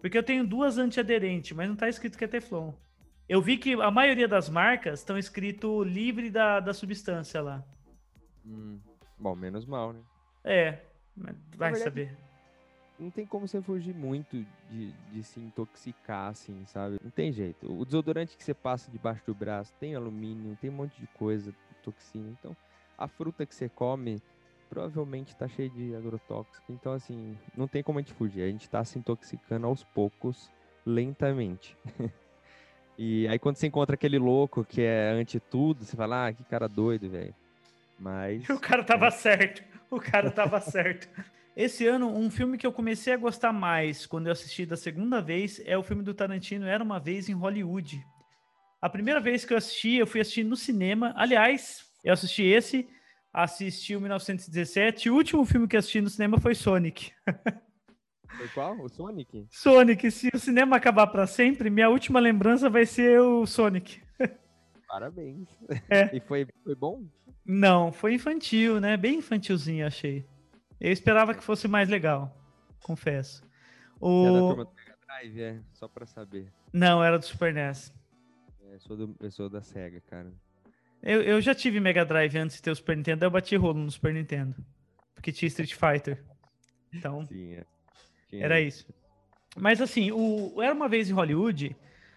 Porque 0.00 0.18
eu 0.18 0.22
tenho 0.22 0.46
duas 0.46 0.76
antiaderentes, 0.76 1.56
mas 1.56 1.66
não 1.66 1.74
tá 1.74 1.88
escrito 1.88 2.18
que 2.18 2.24
é 2.24 2.28
Teflon. 2.28 2.74
Eu 3.26 3.40
vi 3.40 3.56
que 3.56 3.72
a 3.72 3.90
maioria 3.90 4.28
das 4.28 4.50
marcas 4.50 5.00
estão 5.00 5.16
escrito 5.16 5.82
livre 5.82 6.30
da, 6.30 6.60
da 6.60 6.74
substância 6.74 7.40
lá. 7.40 7.64
Hum, 8.44 8.78
bom, 9.18 9.34
menos 9.34 9.64
mal, 9.64 9.94
né? 9.94 10.00
É, 10.44 10.82
mas 11.16 11.34
vai 11.56 11.72
verdade, 11.72 11.78
saber. 11.78 12.18
não 12.98 13.10
tem 13.10 13.24
como 13.24 13.48
você 13.48 13.62
fugir 13.62 13.94
muito 13.94 14.44
de, 14.70 14.92
de 15.10 15.22
se 15.22 15.40
intoxicar, 15.40 16.28
assim, 16.28 16.66
sabe? 16.66 16.98
Não 17.02 17.10
tem 17.10 17.32
jeito. 17.32 17.72
O 17.72 17.86
desodorante 17.86 18.36
que 18.36 18.44
você 18.44 18.52
passa 18.52 18.90
debaixo 18.90 19.24
do 19.24 19.34
braço 19.34 19.72
tem 19.80 19.94
alumínio, 19.94 20.58
tem 20.60 20.68
um 20.68 20.74
monte 20.74 21.00
de 21.00 21.06
coisa, 21.06 21.54
toxina. 21.82 22.28
Então, 22.38 22.54
a 22.98 23.08
fruta 23.08 23.46
que 23.46 23.54
você 23.54 23.70
come 23.70 24.20
provavelmente 24.74 25.36
tá 25.36 25.46
cheia 25.46 25.70
de 25.70 25.94
agrotóxico. 25.94 26.72
Então, 26.72 26.92
assim, 26.92 27.38
não 27.56 27.68
tem 27.68 27.82
como 27.82 27.98
a 27.98 28.02
gente 28.02 28.12
fugir. 28.12 28.42
A 28.42 28.48
gente 28.48 28.68
tá 28.68 28.84
se 28.84 28.98
intoxicando 28.98 29.66
aos 29.66 29.84
poucos, 29.84 30.50
lentamente. 30.84 31.76
e 32.98 33.28
aí, 33.28 33.38
quando 33.38 33.56
você 33.56 33.68
encontra 33.68 33.94
aquele 33.94 34.18
louco 34.18 34.64
que 34.64 34.82
é 34.82 35.10
anti 35.10 35.38
tudo, 35.38 35.84
você 35.84 35.96
fala, 35.96 36.26
ah, 36.26 36.32
que 36.32 36.42
cara 36.44 36.68
doido, 36.68 37.08
velho. 37.08 37.34
Mas. 37.98 38.42
O 38.50 38.58
cara 38.58 38.82
tava 38.82 39.10
certo. 39.12 39.62
O 39.88 40.00
cara 40.00 40.30
tava 40.30 40.58
certo. 40.60 41.08
Esse 41.56 41.86
ano, 41.86 42.08
um 42.08 42.28
filme 42.28 42.58
que 42.58 42.66
eu 42.66 42.72
comecei 42.72 43.12
a 43.12 43.16
gostar 43.16 43.52
mais 43.52 44.06
quando 44.06 44.26
eu 44.26 44.32
assisti 44.32 44.66
da 44.66 44.76
segunda 44.76 45.22
vez 45.22 45.62
é 45.64 45.78
o 45.78 45.84
filme 45.84 46.02
do 46.02 46.12
Tarantino 46.12 46.66
Era 46.66 46.82
Uma 46.82 46.98
Vez 46.98 47.28
em 47.28 47.32
Hollywood. 47.32 48.04
A 48.82 48.88
primeira 48.88 49.20
vez 49.20 49.44
que 49.44 49.52
eu 49.52 49.56
assisti, 49.56 49.94
eu 49.94 50.06
fui 50.06 50.20
assistir 50.20 50.42
no 50.42 50.56
cinema. 50.56 51.14
Aliás, 51.16 51.86
eu 52.02 52.12
assisti 52.12 52.42
esse, 52.42 52.88
assisti 53.34 53.96
o 53.96 54.00
1917. 54.00 55.08
E 55.08 55.10
o 55.10 55.14
último 55.16 55.44
filme 55.44 55.66
que 55.66 55.76
assisti 55.76 56.00
no 56.00 56.08
cinema 56.08 56.38
foi 56.38 56.54
Sonic. 56.54 57.12
Foi 58.36 58.48
qual? 58.48 58.76
O 58.80 58.88
Sonic? 58.88 59.46
Sonic, 59.48 60.10
se 60.10 60.28
o 60.34 60.38
cinema 60.40 60.74
acabar 60.74 61.06
pra 61.06 61.24
sempre, 61.24 61.70
minha 61.70 61.88
última 61.88 62.18
lembrança 62.18 62.68
vai 62.68 62.84
ser 62.84 63.20
o 63.20 63.46
Sonic. 63.46 64.02
Parabéns. 64.88 65.48
É. 65.88 66.14
E 66.16 66.20
foi, 66.20 66.44
foi 66.64 66.74
bom? 66.74 67.04
Não, 67.46 67.92
foi 67.92 68.14
infantil, 68.14 68.80
né? 68.80 68.96
Bem 68.96 69.18
infantilzinho, 69.18 69.86
achei. 69.86 70.26
Eu 70.80 70.90
esperava 70.90 71.32
que 71.32 71.44
fosse 71.44 71.68
mais 71.68 71.88
legal, 71.88 72.36
confesso. 72.82 73.40
Você 74.00 74.28
é 74.28 74.32
da 74.32 74.42
O... 74.42 74.48
turma 74.48 74.64
do 74.64 74.72
Mega 74.74 74.96
Drive, 75.06 75.40
é? 75.40 75.60
Só 75.72 75.86
pra 75.86 76.04
saber. 76.04 76.52
Não, 76.72 77.04
era 77.04 77.18
do 77.18 77.24
Super 77.24 77.54
NES. 77.54 77.94
É, 78.62 78.74
eu, 78.74 78.80
sou 78.80 78.96
do, 78.96 79.16
eu 79.20 79.30
sou 79.30 79.48
da 79.48 79.62
SEGA, 79.62 80.00
cara. 80.00 80.32
Eu, 81.04 81.20
eu 81.20 81.40
já 81.40 81.54
tive 81.54 81.78
Mega 81.80 82.02
Drive 82.02 82.34
antes 82.38 82.56
de 82.56 82.62
ter 82.62 82.70
o 82.70 82.76
Super 82.76 82.96
Nintendo, 82.96 83.26
eu 83.26 83.30
bati 83.30 83.54
rolo 83.56 83.78
no 83.78 83.90
Super 83.90 84.14
Nintendo. 84.14 84.56
Porque 85.14 85.30
tinha 85.30 85.46
Street 85.48 85.74
Fighter. 85.74 86.24
Então, 86.92 87.26
Sim, 87.26 87.54
é. 87.54 87.64
Tinha 88.30 88.44
era 88.44 88.60
isso. 88.60 88.86
Mas 89.54 89.82
assim, 89.82 90.10
o 90.10 90.60
Era 90.62 90.74
Uma 90.74 90.88
Vez 90.88 91.10
em 91.10 91.12
Hollywood, 91.12 91.76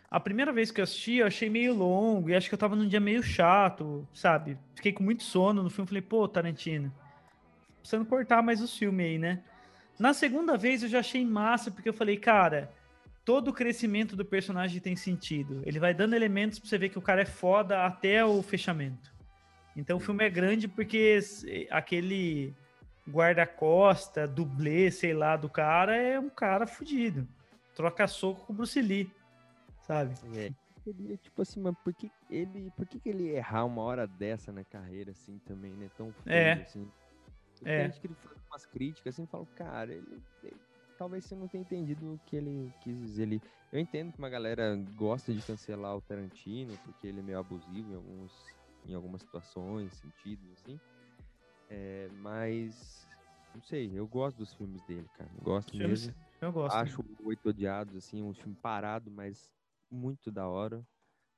a 0.09 0.19
primeira 0.21 0.53
vez 0.53 0.71
que 0.71 0.79
eu 0.79 0.83
assisti, 0.83 1.15
eu 1.15 1.27
achei 1.27 1.49
meio 1.49 1.73
longo, 1.73 2.29
e 2.29 2.35
acho 2.35 2.47
que 2.47 2.55
eu 2.55 2.59
tava 2.59 2.77
num 2.77 2.87
dia 2.87 2.99
meio 2.99 3.21
chato, 3.21 4.07
sabe? 4.13 4.57
Fiquei 4.73 4.93
com 4.93 5.03
muito 5.03 5.23
sono 5.23 5.61
no 5.61 5.69
filme, 5.69 5.87
falei, 5.87 6.01
pô, 6.01 6.27
Tarantino, 6.27 6.93
precisando 7.79 8.05
cortar 8.05 8.41
mais 8.41 8.61
os 8.61 8.75
filmes 8.75 9.05
aí, 9.05 9.19
né? 9.19 9.43
Na 9.99 10.13
segunda 10.13 10.57
vez 10.57 10.81
eu 10.81 10.89
já 10.89 10.99
achei 10.99 11.25
massa, 11.25 11.69
porque 11.69 11.89
eu 11.89 11.93
falei, 11.93 12.15
cara, 12.15 12.71
todo 13.27 13.49
o 13.49 13.53
crescimento 13.53 14.15
do 14.15 14.23
personagem 14.23 14.79
tem 14.79 14.95
sentido. 14.95 15.61
Ele 15.65 15.81
vai 15.81 15.93
dando 15.93 16.15
elementos 16.15 16.59
pra 16.59 16.69
você 16.69 16.77
ver 16.77 16.87
que 16.87 16.97
o 16.97 17.01
cara 17.01 17.23
é 17.23 17.25
foda 17.25 17.85
até 17.85 18.23
o 18.23 18.41
fechamento. 18.41 19.13
Então 19.75 19.97
o 19.97 19.99
filme 19.99 20.23
é 20.23 20.29
grande 20.29 20.65
porque 20.65 21.15
s- 21.17 21.67
aquele 21.69 22.55
guarda-costa, 23.05 24.25
dublê, 24.25 24.89
sei 24.89 25.13
lá, 25.13 25.35
do 25.35 25.49
cara 25.49 25.93
é 25.97 26.17
um 26.17 26.29
cara 26.29 26.65
fudido. 26.65 27.27
Troca 27.75 28.07
soco 28.07 28.45
com 28.45 28.53
o 28.53 28.55
Bruce 28.55 28.81
Lee, 28.81 29.11
sabe? 29.81 30.15
É. 30.33 30.49
Ele, 30.87 31.17
tipo 31.17 31.41
assim, 31.41 31.59
mas 31.59 31.75
por 31.83 31.93
que 31.93 32.09
ele, 32.29 32.71
por 32.77 32.85
que, 32.87 32.97
que 32.97 33.09
ele 33.09 33.27
errar 33.31 33.65
uma 33.65 33.81
hora 33.81 34.07
dessa 34.07 34.53
na 34.53 34.63
carreira, 34.63 35.11
assim, 35.11 35.37
também, 35.45 35.73
né? 35.73 35.89
Tão 35.97 36.13
feio, 36.23 36.33
É. 36.33 36.53
assim. 36.53 36.87
Porque 37.59 37.69
É. 37.69 37.81
a 37.81 37.87
gente 37.87 37.99
que 37.99 38.07
ele 38.07 38.15
faz 38.23 38.37
umas 38.49 38.65
críticas, 38.67 39.13
assim, 39.13 39.25
fala, 39.27 39.45
cara, 39.57 39.91
ele, 39.91 40.17
ele 40.43 40.55
talvez 40.97 41.25
você 41.25 41.35
não 41.35 41.47
tenha 41.47 41.61
entendido 41.61 42.13
o 42.13 42.19
que 42.25 42.35
ele 42.35 42.73
quis 42.79 42.97
dizer. 42.99 43.23
Ele, 43.23 43.41
eu 43.71 43.79
entendo 43.79 44.11
que 44.11 44.17
uma 44.19 44.29
galera 44.29 44.75
gosta 44.95 45.33
de 45.33 45.41
cancelar 45.41 45.95
o 45.95 46.01
Tarantino, 46.01 46.77
porque 46.83 47.07
ele 47.07 47.19
é 47.19 47.23
meio 47.23 47.39
abusivo 47.39 47.91
em, 47.91 47.95
alguns, 47.95 48.55
em 48.85 48.93
algumas 48.93 49.21
situações, 49.21 49.93
sentidos, 49.93 50.51
assim. 50.53 50.79
É, 51.69 52.09
mas, 52.13 53.07
não 53.53 53.61
sei, 53.61 53.91
eu 53.93 54.07
gosto 54.07 54.37
dos 54.37 54.53
filmes 54.53 54.81
dele, 54.83 55.07
cara. 55.13 55.29
Gosto 55.41 55.71
Filmes- 55.71 56.07
mesmo. 56.07 56.15
Eu 56.41 56.51
gosto. 56.51 56.75
Acho 56.75 57.01
o 57.01 57.27
Oito 57.27 57.49
Odiados, 57.49 57.95
assim, 57.95 58.21
um 58.21 58.33
filme 58.33 58.55
parado, 58.55 59.09
mas 59.11 59.49
muito 59.89 60.31
da 60.31 60.47
hora. 60.47 60.85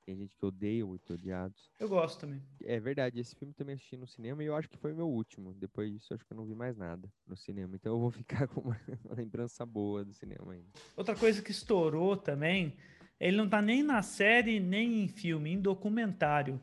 Tem 0.10 0.18
gente 0.18 0.36
que 0.36 0.44
odeia 0.44 0.84
o 0.84 0.90
Oito 0.90 1.14
Odiados. 1.14 1.70
Eu 1.80 1.88
gosto 1.88 2.22
também. 2.22 2.42
É 2.64 2.80
verdade, 2.80 3.20
esse 3.20 3.36
filme 3.36 3.54
também 3.54 3.76
assisti 3.76 3.96
no 3.96 4.08
cinema 4.08 4.42
e 4.44 4.48
eu 4.48 4.56
acho 4.56 4.68
que 4.68 4.76
foi 4.76 4.92
meu 4.92 5.08
último. 5.08 5.54
Depois 5.54 5.92
disso, 5.92 6.16
acho 6.16 6.26
que 6.26 6.34
eu 6.34 6.38
não 6.38 6.46
vi 6.48 6.56
mais 6.56 6.76
nada 6.76 7.08
no 7.28 7.38
cinema. 7.38 7.76
Então 7.76 7.94
eu 7.94 8.00
vou 8.00 8.10
ficar 8.26 8.48
com 8.48 8.62
uma, 8.62 8.82
uma 9.06 9.14
lembrança 9.14 9.64
boa 9.68 10.04
do 10.04 10.12
cinema 10.12 10.52
ainda. 10.54 10.66
Outra 10.98 11.16
coisa 11.16 11.44
que 11.44 11.52
estourou 11.52 12.18
também, 12.18 12.76
ele 13.20 13.38
não 13.38 13.48
tá 13.48 13.62
nem 13.62 13.84
na 13.84 14.02
série, 14.02 14.60
nem 14.60 15.04
em 15.04 15.08
filme, 15.08 15.52
em 15.52 15.62
documentário. 15.62 16.60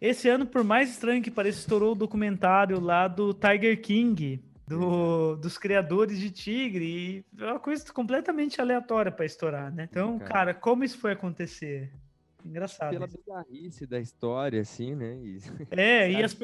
Esse 0.00 0.28
ano, 0.28 0.46
por 0.46 0.62
mais 0.62 0.88
estranho 0.90 1.20
que 1.20 1.30
pareça, 1.32 1.58
estourou 1.58 1.90
o 1.90 1.96
documentário 1.96 2.78
lá 2.78 3.08
do 3.08 3.34
Tiger 3.34 3.82
King, 3.82 4.44
do- 4.68 5.34
dos 5.34 5.58
criadores 5.58 6.20
de 6.20 6.30
Tigre, 6.30 6.84
e 7.36 7.42
é 7.42 7.46
uma 7.50 7.58
coisa 7.58 7.92
completamente 7.92 8.60
aleatória 8.60 9.10
para 9.10 9.24
estourar, 9.26 9.74
né? 9.74 9.88
Então, 9.90 10.20
Cara. 10.20 10.30
cara, 10.30 10.54
como 10.54 10.84
isso 10.84 10.98
foi 10.98 11.10
acontecer? 11.10 11.92
Engraçado. 12.46 12.90
Pela 12.90 13.06
isso. 13.06 13.18
bizarrice 13.18 13.86
da 13.86 14.00
história, 14.00 14.60
assim, 14.60 14.94
né? 14.94 15.16
E 15.16 15.38
É, 15.70 16.10
e 16.12 16.22
as, 16.22 16.34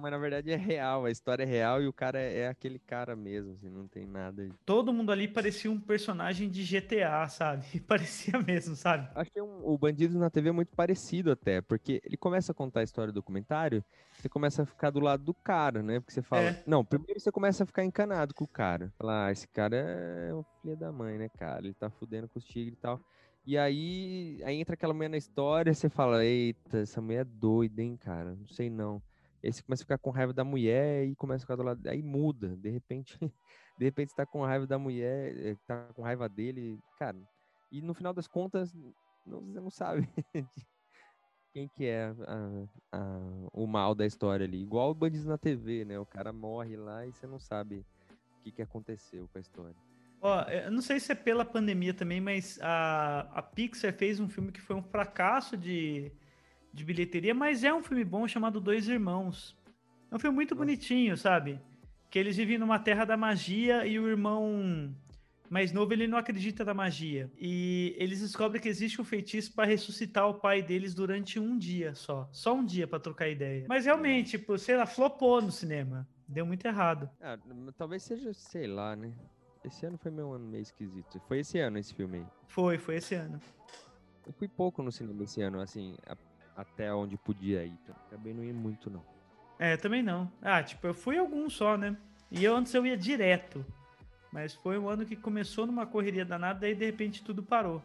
mas 0.00 0.12
na 0.12 0.18
verdade 0.18 0.52
é 0.52 0.56
real. 0.56 1.04
A 1.04 1.10
história 1.10 1.42
é 1.42 1.46
real 1.46 1.82
e 1.82 1.88
o 1.88 1.92
cara 1.92 2.20
é, 2.20 2.40
é 2.40 2.48
aquele 2.48 2.78
cara 2.78 3.16
mesmo, 3.16 3.52
assim, 3.54 3.68
não 3.68 3.88
tem 3.88 4.06
nada. 4.06 4.48
todo 4.64 4.92
mundo 4.92 5.10
ali 5.10 5.26
parecia 5.26 5.70
um 5.70 5.80
personagem 5.80 6.48
de 6.48 6.62
GTA, 6.62 7.28
sabe? 7.28 7.80
Parecia 7.82 8.38
mesmo, 8.38 8.76
sabe? 8.76 9.08
Achei 9.14 9.42
um, 9.42 9.66
o 9.66 9.76
Bandidos 9.76 10.16
na 10.16 10.30
TV 10.30 10.52
muito 10.52 10.74
parecido 10.74 11.32
até, 11.32 11.60
porque 11.60 12.00
ele 12.04 12.16
começa 12.16 12.52
a 12.52 12.54
contar 12.54 12.80
a 12.80 12.84
história 12.84 13.12
do 13.12 13.16
documentário, 13.16 13.84
você 14.12 14.28
começa 14.28 14.62
a 14.62 14.66
ficar 14.66 14.90
do 14.90 15.00
lado 15.00 15.24
do 15.24 15.34
cara, 15.34 15.82
né? 15.82 15.98
Porque 15.98 16.12
você 16.12 16.22
fala. 16.22 16.50
É. 16.50 16.62
Não, 16.66 16.84
primeiro 16.84 17.18
você 17.18 17.32
começa 17.32 17.64
a 17.64 17.66
ficar 17.66 17.84
encanado 17.84 18.32
com 18.32 18.44
o 18.44 18.48
cara. 18.48 18.92
Falar, 18.96 19.26
ah, 19.26 19.32
esse 19.32 19.48
cara 19.48 19.76
é 19.76 20.34
um 20.34 20.44
filho 20.62 20.76
da 20.76 20.92
mãe, 20.92 21.18
né, 21.18 21.28
cara? 21.28 21.64
Ele 21.64 21.74
tá 21.74 21.90
fudendo 21.90 22.28
com 22.28 22.38
os 22.38 22.44
tigres 22.44 22.78
e 22.78 22.80
tal. 22.80 23.00
E 23.46 23.58
aí, 23.58 24.40
aí 24.44 24.56
entra 24.58 24.74
aquela 24.74 24.94
mulher 24.94 25.08
na 25.10 25.18
história, 25.18 25.74
você 25.74 25.88
fala, 25.90 26.24
eita, 26.24 26.78
essa 26.78 27.00
mulher 27.00 27.20
é 27.20 27.24
doida, 27.24 27.82
hein, 27.82 27.96
cara? 27.96 28.34
Não 28.34 28.46
sei 28.46 28.70
não. 28.70 29.02
Aí 29.42 29.52
você 29.52 29.62
começa 29.62 29.82
a 29.82 29.84
ficar 29.84 29.98
com 29.98 30.10
raiva 30.10 30.32
da 30.32 30.44
mulher 30.44 31.06
e 31.06 31.14
começa 31.14 31.42
a 31.42 31.46
ficar 31.46 31.56
do 31.56 31.62
lado. 31.62 31.86
Aí 31.86 32.02
muda, 32.02 32.56
de 32.56 32.70
repente, 32.70 33.18
de 33.76 33.84
repente 33.84 34.10
você 34.10 34.16
tá 34.16 34.24
com 34.26 34.42
raiva 34.42 34.66
da 34.66 34.78
mulher, 34.78 35.36
eh, 35.36 35.56
tá 35.66 35.92
com 35.94 36.02
raiva 36.02 36.26
dele, 36.28 36.80
cara. 36.96 37.18
E 37.70 37.82
no 37.82 37.92
final 37.92 38.14
das 38.14 38.26
contas, 38.26 38.72
não, 39.26 39.42
você 39.42 39.60
não 39.60 39.70
sabe 39.70 40.08
quem 41.52 41.68
que 41.68 41.84
é 41.84 42.04
a- 42.26 42.68
a- 42.92 43.48
o 43.52 43.66
mal 43.66 43.94
da 43.94 44.06
história 44.06 44.44
ali. 44.46 44.62
Igual 44.62 44.90
o 44.90 44.94
Bandidos 44.94 45.26
na 45.26 45.36
TV, 45.38 45.84
né? 45.84 45.98
O 45.98 46.06
cara 46.06 46.32
morre 46.32 46.76
lá 46.76 47.06
e 47.06 47.12
você 47.12 47.26
não 47.26 47.38
sabe 47.38 47.80
o 47.80 47.84
que, 48.42 48.52
que 48.52 48.62
aconteceu 48.62 49.28
com 49.28 49.36
a 49.38 49.40
história. 49.40 49.76
Ó, 50.26 50.40
eu 50.48 50.70
não 50.70 50.80
sei 50.80 50.98
se 50.98 51.12
é 51.12 51.14
pela 51.14 51.44
pandemia 51.44 51.92
também, 51.92 52.18
mas 52.18 52.58
a, 52.62 53.28
a 53.34 53.42
Pixar 53.42 53.92
fez 53.92 54.18
um 54.18 54.26
filme 54.26 54.50
que 54.50 54.60
foi 54.60 54.74
um 54.74 54.82
fracasso 54.82 55.54
de, 55.54 56.10
de 56.72 56.82
bilheteria, 56.82 57.34
mas 57.34 57.62
é 57.62 57.70
um 57.74 57.82
filme 57.82 58.02
bom 58.02 58.26
chamado 58.26 58.58
Dois 58.58 58.88
Irmãos. 58.88 59.54
É 60.10 60.16
um 60.16 60.18
filme 60.18 60.34
muito 60.34 60.54
bonitinho, 60.54 61.14
sabe? 61.14 61.60
Que 62.10 62.18
eles 62.18 62.38
vivem 62.38 62.56
numa 62.56 62.78
terra 62.78 63.04
da 63.04 63.18
magia 63.18 63.84
e 63.86 63.98
o 63.98 64.08
irmão 64.08 64.96
mais 65.50 65.72
novo 65.72 65.92
ele 65.92 66.06
não 66.06 66.16
acredita 66.16 66.64
na 66.64 66.72
magia. 66.72 67.30
E 67.38 67.94
eles 67.98 68.22
descobrem 68.22 68.62
que 68.62 68.68
existe 68.68 68.98
um 69.02 69.04
feitiço 69.04 69.52
para 69.52 69.66
ressuscitar 69.68 70.26
o 70.26 70.34
pai 70.40 70.62
deles 70.62 70.94
durante 70.94 71.38
um 71.38 71.58
dia 71.58 71.94
só. 71.94 72.26
Só 72.32 72.54
um 72.54 72.64
dia 72.64 72.86
para 72.86 72.98
trocar 72.98 73.28
ideia. 73.28 73.66
Mas 73.68 73.84
realmente, 73.84 74.38
tipo, 74.38 74.56
sei 74.56 74.74
lá, 74.78 74.86
flopou 74.86 75.42
no 75.42 75.52
cinema. 75.52 76.08
Deu 76.26 76.46
muito 76.46 76.64
errado. 76.64 77.10
Ah, 77.20 77.36
n- 77.46 77.70
talvez 77.76 78.02
seja, 78.04 78.32
sei 78.32 78.66
lá, 78.66 78.96
né? 78.96 79.12
Esse 79.64 79.86
ano 79.86 79.96
foi 79.98 80.10
meu 80.10 80.32
ano 80.32 80.46
meio 80.46 80.62
esquisito. 80.62 81.20
Foi 81.26 81.38
esse 81.40 81.58
ano 81.58 81.78
esse 81.78 81.94
filme 81.94 82.18
aí. 82.18 82.26
Foi, 82.48 82.78
foi 82.78 82.96
esse 82.96 83.14
ano. 83.14 83.40
Eu 84.26 84.32
fui 84.34 84.48
pouco 84.48 84.82
no 84.82 84.92
cinema 84.92 85.24
esse 85.24 85.40
ano, 85.42 85.60
assim, 85.60 85.96
a- 86.06 86.16
até 86.56 86.92
onde 86.92 87.16
podia 87.16 87.64
ir. 87.64 87.72
Então, 87.82 87.94
acabei 88.06 88.32
não 88.34 88.44
indo 88.44 88.58
muito, 88.58 88.90
não. 88.90 89.02
É, 89.58 89.76
também 89.76 90.02
não. 90.02 90.30
Ah, 90.42 90.62
tipo, 90.62 90.86
eu 90.86 90.94
fui 90.94 91.16
algum 91.18 91.48
só, 91.48 91.76
né? 91.76 91.96
E 92.30 92.42
eu 92.44 92.56
antes 92.56 92.74
eu 92.74 92.84
ia 92.86 92.96
direto. 92.96 93.64
Mas 94.32 94.54
foi 94.54 94.76
um 94.78 94.88
ano 94.88 95.06
que 95.06 95.14
começou 95.16 95.66
numa 95.66 95.86
correria 95.86 96.24
danada, 96.24 96.68
e 96.68 96.74
de 96.74 96.84
repente 96.84 97.22
tudo 97.22 97.42
parou. 97.42 97.82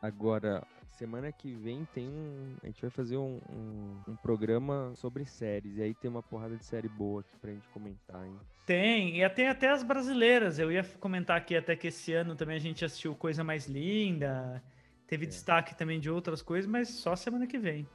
Agora, 0.00 0.62
semana 0.94 1.30
que 1.32 1.52
vem 1.54 1.84
tem 1.92 2.08
um. 2.08 2.56
A 2.62 2.66
gente 2.66 2.80
vai 2.80 2.90
fazer 2.90 3.16
um, 3.16 3.40
um, 3.50 4.12
um 4.12 4.16
programa 4.16 4.92
sobre 4.96 5.24
séries. 5.24 5.76
E 5.76 5.82
aí 5.82 5.94
tem 5.94 6.10
uma 6.10 6.22
porrada 6.22 6.56
de 6.56 6.64
série 6.64 6.88
boa 6.88 7.20
aqui 7.20 7.36
pra 7.38 7.50
gente 7.52 7.68
comentar, 7.68 8.24
hein? 8.26 8.36
Tem, 8.66 9.20
e 9.22 9.28
tem 9.30 9.48
até 9.48 9.70
as 9.70 9.82
brasileiras. 9.82 10.58
Eu 10.58 10.70
ia 10.72 10.82
comentar 11.00 11.36
aqui 11.36 11.56
até 11.56 11.76
que 11.76 11.88
esse 11.88 12.12
ano 12.12 12.34
também 12.34 12.56
a 12.56 12.60
gente 12.60 12.84
assistiu 12.84 13.14
Coisa 13.14 13.44
Mais 13.44 13.66
Linda. 13.66 14.62
Teve 15.06 15.24
É. 15.26 15.28
destaque 15.28 15.74
também 15.76 16.00
de 16.00 16.10
outras 16.10 16.40
coisas, 16.40 16.70
mas 16.70 16.88
só 16.88 17.14
semana 17.14 17.46
que 17.46 17.58
vem. 17.58 17.86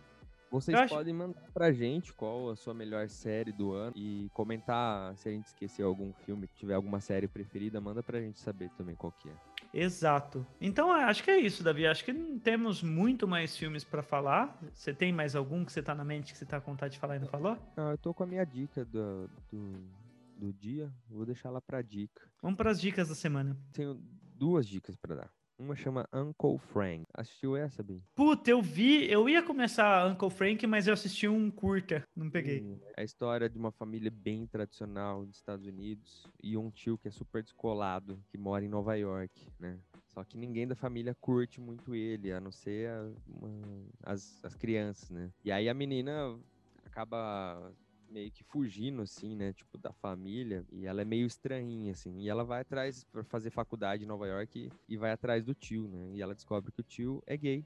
Vocês 0.51 0.75
Eu 0.75 0.83
acho- 0.83 0.95
podem 0.95 1.13
mandar 1.13 1.43
pra 1.53 1.71
gente 1.71 2.11
qual 2.13 2.49
a 2.49 2.55
sua 2.55 2.73
melhor 2.73 3.07
série 3.07 3.51
do 3.51 3.71
ano 3.71 3.93
e 3.95 4.29
comentar 4.33 5.15
se 5.15 5.29
a 5.29 5.31
gente 5.31 5.45
esqueceu 5.45 5.87
algum 5.87 6.11
filme, 6.25 6.47
tiver 6.55 6.73
alguma 6.73 6.99
série 6.99 7.27
preferida, 7.27 7.79
manda 7.79 8.01
pra 8.01 8.19
gente 8.19 8.39
saber 8.39 8.69
também 8.77 8.95
qual 8.95 9.11
que 9.11 9.29
é. 9.29 9.33
Exato. 9.73 10.45
Então, 10.59 10.95
é, 10.95 11.03
acho 11.03 11.23
que 11.23 11.31
é 11.31 11.37
isso, 11.37 11.63
Davi. 11.63 11.85
Acho 11.85 12.03
que 12.03 12.13
temos 12.39 12.81
muito 12.81 13.27
mais 13.27 13.55
filmes 13.55 13.83
pra 13.83 14.01
falar. 14.01 14.59
Você 14.73 14.93
tem 14.93 15.11
mais 15.13 15.35
algum 15.35 15.63
que 15.63 15.71
você 15.71 15.81
tá 15.81 15.93
na 15.93 16.03
mente 16.03 16.31
que 16.31 16.37
você 16.39 16.45
tá 16.45 16.59
com 16.59 16.71
vontade 16.71 16.93
de 16.93 16.99
falar 16.99 17.17
e 17.17 17.19
não 17.19 17.27
falou? 17.27 17.57
Ah, 17.77 17.91
eu 17.91 17.97
tô 17.97 18.13
com 18.13 18.23
a 18.23 18.27
minha 18.27 18.45
dica 18.45 18.83
do, 18.85 19.29
do, 19.51 19.89
do 20.37 20.53
dia, 20.53 20.91
vou 21.09 21.25
deixar 21.25 21.49
lá 21.49 21.61
pra 21.61 21.81
dica. 21.81 22.21
Vamos 22.41 22.57
para 22.57 22.71
as 22.71 22.81
dicas 22.81 23.09
da 23.09 23.15
semana. 23.15 23.55
Tenho 23.73 23.99
duas 24.35 24.67
dicas 24.67 24.95
pra 24.95 25.15
dar. 25.15 25.38
Uma 25.59 25.75
chama 25.75 26.07
Uncle 26.13 26.57
Frank. 26.57 27.03
Assistiu 27.13 27.57
essa, 27.57 27.83
Bim? 27.83 28.01
Puta, 28.15 28.49
eu 28.49 28.61
vi, 28.61 29.11
eu 29.11 29.27
ia 29.27 29.43
começar 29.43 30.07
Uncle 30.09 30.29
Frank, 30.29 30.65
mas 30.65 30.87
eu 30.87 30.93
assisti 30.93 31.27
um 31.27 31.51
curta, 31.51 32.01
não 32.15 32.29
peguei. 32.29 32.61
Hum, 32.61 32.79
É 32.95 33.01
a 33.01 33.03
história 33.03 33.49
de 33.49 33.57
uma 33.57 33.69
família 33.69 34.09
bem 34.09 34.47
tradicional 34.47 35.25
dos 35.25 35.35
Estados 35.35 35.65
Unidos 35.67 36.25
e 36.41 36.55
um 36.55 36.71
tio 36.71 36.97
que 36.97 37.09
é 37.09 37.11
super 37.11 37.43
descolado, 37.43 38.17
que 38.31 38.37
mora 38.37 38.63
em 38.63 38.69
Nova 38.69 38.95
York, 38.95 39.47
né? 39.59 39.77
Só 40.07 40.23
que 40.23 40.37
ninguém 40.37 40.65
da 40.65 40.75
família 40.75 41.13
curte 41.19 41.59
muito 41.59 41.93
ele, 41.93 42.31
a 42.31 42.39
não 42.39 42.53
ser 42.53 42.89
a- 42.89 43.11
uma- 43.27 43.85
as, 44.03 44.39
as 44.45 44.55
crianças, 44.55 45.09
né? 45.09 45.29
E 45.43 45.51
aí 45.51 45.67
a 45.67 45.73
menina 45.73 46.39
acaba 46.85 47.73
meio 48.09 48.31
que 48.31 48.43
fugindo, 48.43 49.01
assim, 49.01 49.35
né? 49.35 49.53
Tipo, 49.53 49.77
da 49.77 49.91
família. 49.93 50.65
E 50.71 50.85
ela 50.85 51.01
é 51.01 51.05
meio 51.05 51.25
estranhinha, 51.25 51.91
assim. 51.91 52.19
E 52.19 52.29
ela 52.29 52.43
vai 52.43 52.61
atrás 52.61 53.03
para 53.03 53.23
fazer 53.23 53.49
faculdade 53.49 54.03
em 54.03 54.07
Nova 54.07 54.27
York 54.27 54.59
e, 54.59 54.93
e 54.93 54.97
vai 54.97 55.11
atrás 55.11 55.43
do 55.43 55.53
tio, 55.53 55.87
né? 55.87 56.11
E 56.13 56.21
ela 56.21 56.35
descobre 56.35 56.71
que 56.71 56.81
o 56.81 56.83
tio 56.83 57.23
é 57.25 57.37
gay. 57.37 57.65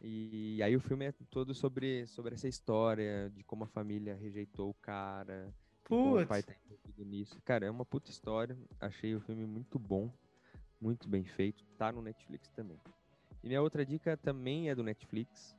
E 0.00 0.60
aí 0.62 0.74
o 0.74 0.80
filme 0.80 1.06
é 1.06 1.12
todo 1.30 1.54
sobre, 1.54 2.06
sobre 2.06 2.34
essa 2.34 2.48
história 2.48 3.30
de 3.30 3.44
como 3.44 3.64
a 3.64 3.68
família 3.68 4.16
rejeitou 4.16 4.70
o 4.70 4.74
cara, 4.74 5.54
como 5.84 6.18
o 6.18 6.26
pai 6.26 6.42
Putz, 6.42 6.58
tá 6.58 6.64
envolvido 6.64 7.04
nisso. 7.04 7.42
Cara, 7.44 7.66
é 7.66 7.70
uma 7.70 7.84
puta 7.84 8.10
história. 8.10 8.56
Achei 8.80 9.14
o 9.14 9.20
filme 9.20 9.44
muito 9.44 9.78
bom, 9.78 10.10
muito 10.80 11.08
bem 11.08 11.24
feito. 11.24 11.64
Tá 11.76 11.92
no 11.92 12.02
Netflix 12.02 12.48
também. 12.50 12.80
E 13.42 13.46
minha 13.46 13.60
outra 13.60 13.84
dica 13.84 14.16
também 14.16 14.70
é 14.70 14.74
do 14.74 14.82
Netflix. 14.82 15.56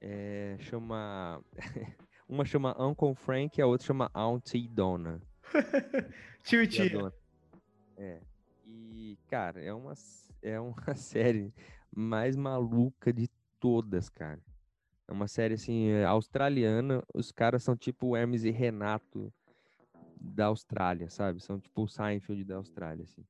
É, 0.00 0.56
chama. 0.60 1.42
uma 2.32 2.46
chama 2.46 2.74
Uncle 2.82 3.14
Frank 3.14 3.58
e 3.58 3.62
a 3.62 3.66
outra 3.66 3.86
chama 3.86 4.10
Auntie 4.14 4.66
Donna. 4.66 5.20
tio 6.42 6.62
e 6.62 6.66
Tia. 6.66 7.12
É. 7.98 8.20
E, 8.66 9.18
cara, 9.28 9.60
é 9.60 9.72
uma, 9.72 9.92
é 10.40 10.58
uma 10.58 10.94
série 10.96 11.52
mais 11.94 12.34
maluca 12.34 13.12
de 13.12 13.28
todas, 13.60 14.08
cara. 14.08 14.40
É 15.06 15.12
uma 15.12 15.28
série, 15.28 15.54
assim, 15.54 15.88
é, 15.88 16.06
australiana. 16.06 17.04
Os 17.12 17.30
caras 17.30 17.62
são 17.62 17.76
tipo 17.76 18.16
Hermes 18.16 18.44
e 18.44 18.50
Renato 18.50 19.30
da 20.18 20.46
Austrália, 20.46 21.10
sabe? 21.10 21.38
São 21.38 21.60
tipo 21.60 21.82
o 21.82 21.88
Seinfeld 21.88 22.44
da 22.44 22.56
Austrália, 22.56 23.04
assim. 23.04 23.26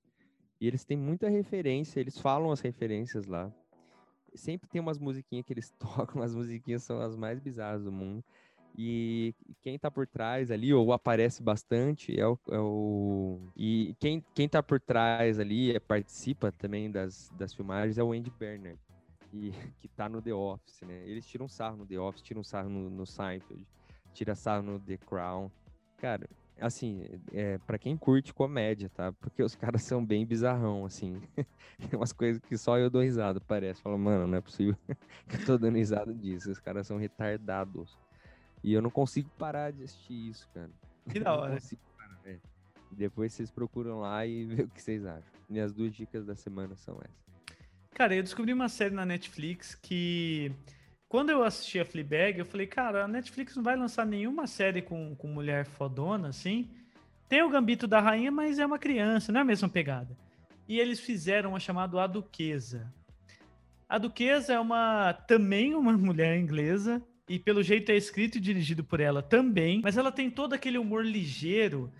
E 0.61 0.66
eles 0.68 0.84
têm 0.84 0.96
muita 0.96 1.28
referência, 1.28 1.98
eles 1.98 2.18
falam 2.18 2.53
as 2.53 2.61
referências 2.61 3.26
lá. 3.26 3.53
Sempre 4.32 4.68
tem 4.68 4.80
umas 4.80 4.98
musiquinhas 5.00 5.44
que 5.44 5.53
eles 5.53 5.70
tocam, 5.76 6.22
as 6.22 6.36
musiquinhas 6.36 6.84
são 6.84 7.00
as 7.00 7.16
mais 7.16 7.40
bizarras 7.40 7.82
do 7.82 7.90
mundo. 7.90 8.24
E 8.76 9.34
quem 9.60 9.78
tá 9.78 9.90
por 9.90 10.06
trás 10.06 10.50
ali, 10.50 10.72
ou 10.72 10.92
aparece 10.92 11.42
bastante, 11.42 12.18
é 12.18 12.26
o. 12.26 12.38
é 12.50 12.58
o- 12.58 13.40
e 13.54 13.94
quem, 14.00 14.24
quem 14.34 14.48
tá 14.48 14.62
por 14.62 14.80
trás 14.80 15.38
ali, 15.38 15.74
é, 15.76 15.78
participa 15.80 16.50
também 16.52 16.90
das, 16.90 17.30
das 17.36 17.52
filmagens, 17.52 17.98
é 17.98 18.02
o 18.02 18.12
Andy 18.12 18.30
Bernard, 18.30 18.78
e, 19.32 19.50
que 19.78 19.88
tá 19.88 20.08
no 20.08 20.22
The 20.22 20.32
Office, 20.32 20.80
né? 20.82 21.02
Eles 21.06 21.26
tiram 21.26 21.48
sarro 21.48 21.76
no 21.76 21.86
The 21.86 21.98
Office, 21.98 22.22
tiram 22.22 22.42
sarro 22.42 22.70
no, 22.70 22.88
no 22.88 23.06
Seinfeld, 23.06 23.66
tira 24.14 24.34
sarro 24.34 24.62
no 24.62 24.80
The 24.80 24.96
Crown. 24.96 25.50
Cara, 25.98 26.26
assim, 26.58 27.04
é, 27.32 27.58
para 27.58 27.78
quem 27.78 27.96
curte 27.96 28.32
comédia, 28.32 28.88
tá? 28.88 29.12
Porque 29.12 29.42
os 29.42 29.54
caras 29.56 29.82
são 29.82 30.04
bem 30.04 30.24
bizarrão, 30.24 30.84
assim. 30.86 31.20
Tem 31.90 31.98
umas 31.98 32.12
coisas 32.12 32.40
que 32.42 32.56
só 32.56 32.78
eu 32.78 32.88
dou 32.88 33.02
risada, 33.02 33.40
parece. 33.40 33.82
Fala, 33.82 33.98
mano, 33.98 34.26
não 34.26 34.38
é 34.38 34.40
possível 34.40 34.76
que 35.28 35.36
eu 35.36 35.44
tô 35.44 35.58
dando 35.58 35.76
risada 35.76 36.12
disso. 36.14 36.50
Os 36.50 36.58
caras 36.58 36.86
são 36.86 36.96
retardados. 36.96 37.98
E 38.62 38.72
eu 38.72 38.80
não 38.80 38.90
consigo 38.90 39.28
parar 39.38 39.72
de 39.72 39.84
assistir 39.84 40.30
isso, 40.30 40.48
cara. 40.54 40.70
Que 41.10 41.18
da 41.20 41.34
hora. 41.34 41.58
Parar. 41.96 42.38
Depois 42.90 43.32
vocês 43.32 43.50
procuram 43.50 44.00
lá 44.00 44.26
e 44.26 44.44
vê 44.44 44.62
o 44.62 44.68
que 44.68 44.80
vocês 44.80 45.04
acham. 45.04 45.32
Minhas 45.48 45.72
duas 45.72 45.94
dicas 45.94 46.26
da 46.26 46.34
semana 46.34 46.76
são 46.76 46.98
essas. 47.02 47.22
Cara, 47.94 48.14
eu 48.14 48.22
descobri 48.22 48.52
uma 48.52 48.68
série 48.68 48.94
na 48.94 49.04
Netflix 49.04 49.74
que 49.74 50.52
quando 51.08 51.30
eu 51.30 51.42
assisti 51.42 51.78
a 51.78 51.84
Fleabag, 51.84 52.38
eu 52.38 52.46
falei, 52.46 52.66
cara, 52.66 53.04
a 53.04 53.08
Netflix 53.08 53.54
não 53.54 53.62
vai 53.62 53.76
lançar 53.76 54.06
nenhuma 54.06 54.46
série 54.46 54.80
com, 54.80 55.14
com 55.14 55.28
mulher 55.28 55.66
fodona, 55.66 56.28
assim. 56.28 56.70
Tem 57.28 57.42
o 57.42 57.50
Gambito 57.50 57.86
da 57.86 58.00
Rainha, 58.00 58.30
mas 58.30 58.58
é 58.58 58.64
uma 58.64 58.78
criança, 58.78 59.30
não 59.30 59.40
é 59.40 59.42
a 59.42 59.46
mesma 59.46 59.68
pegada. 59.68 60.16
E 60.66 60.80
eles 60.80 61.00
fizeram 61.00 61.50
uma 61.50 61.60
chamada 61.60 62.02
A 62.02 62.06
Duquesa. 62.06 62.90
A 63.86 63.98
Duquesa 63.98 64.54
é 64.54 64.58
uma 64.58 65.12
também 65.12 65.74
uma 65.74 65.92
mulher 65.98 66.38
inglesa, 66.38 67.02
e 67.34 67.38
pelo 67.38 67.62
jeito 67.62 67.90
é 67.90 67.96
escrito 67.96 68.36
e 68.36 68.40
dirigido 68.40 68.84
por 68.84 69.00
ela 69.00 69.22
também, 69.22 69.80
mas 69.82 69.96
ela 69.96 70.12
tem 70.12 70.30
todo 70.30 70.52
aquele 70.52 70.78
humor 70.78 71.04
ligeiro 71.04 71.92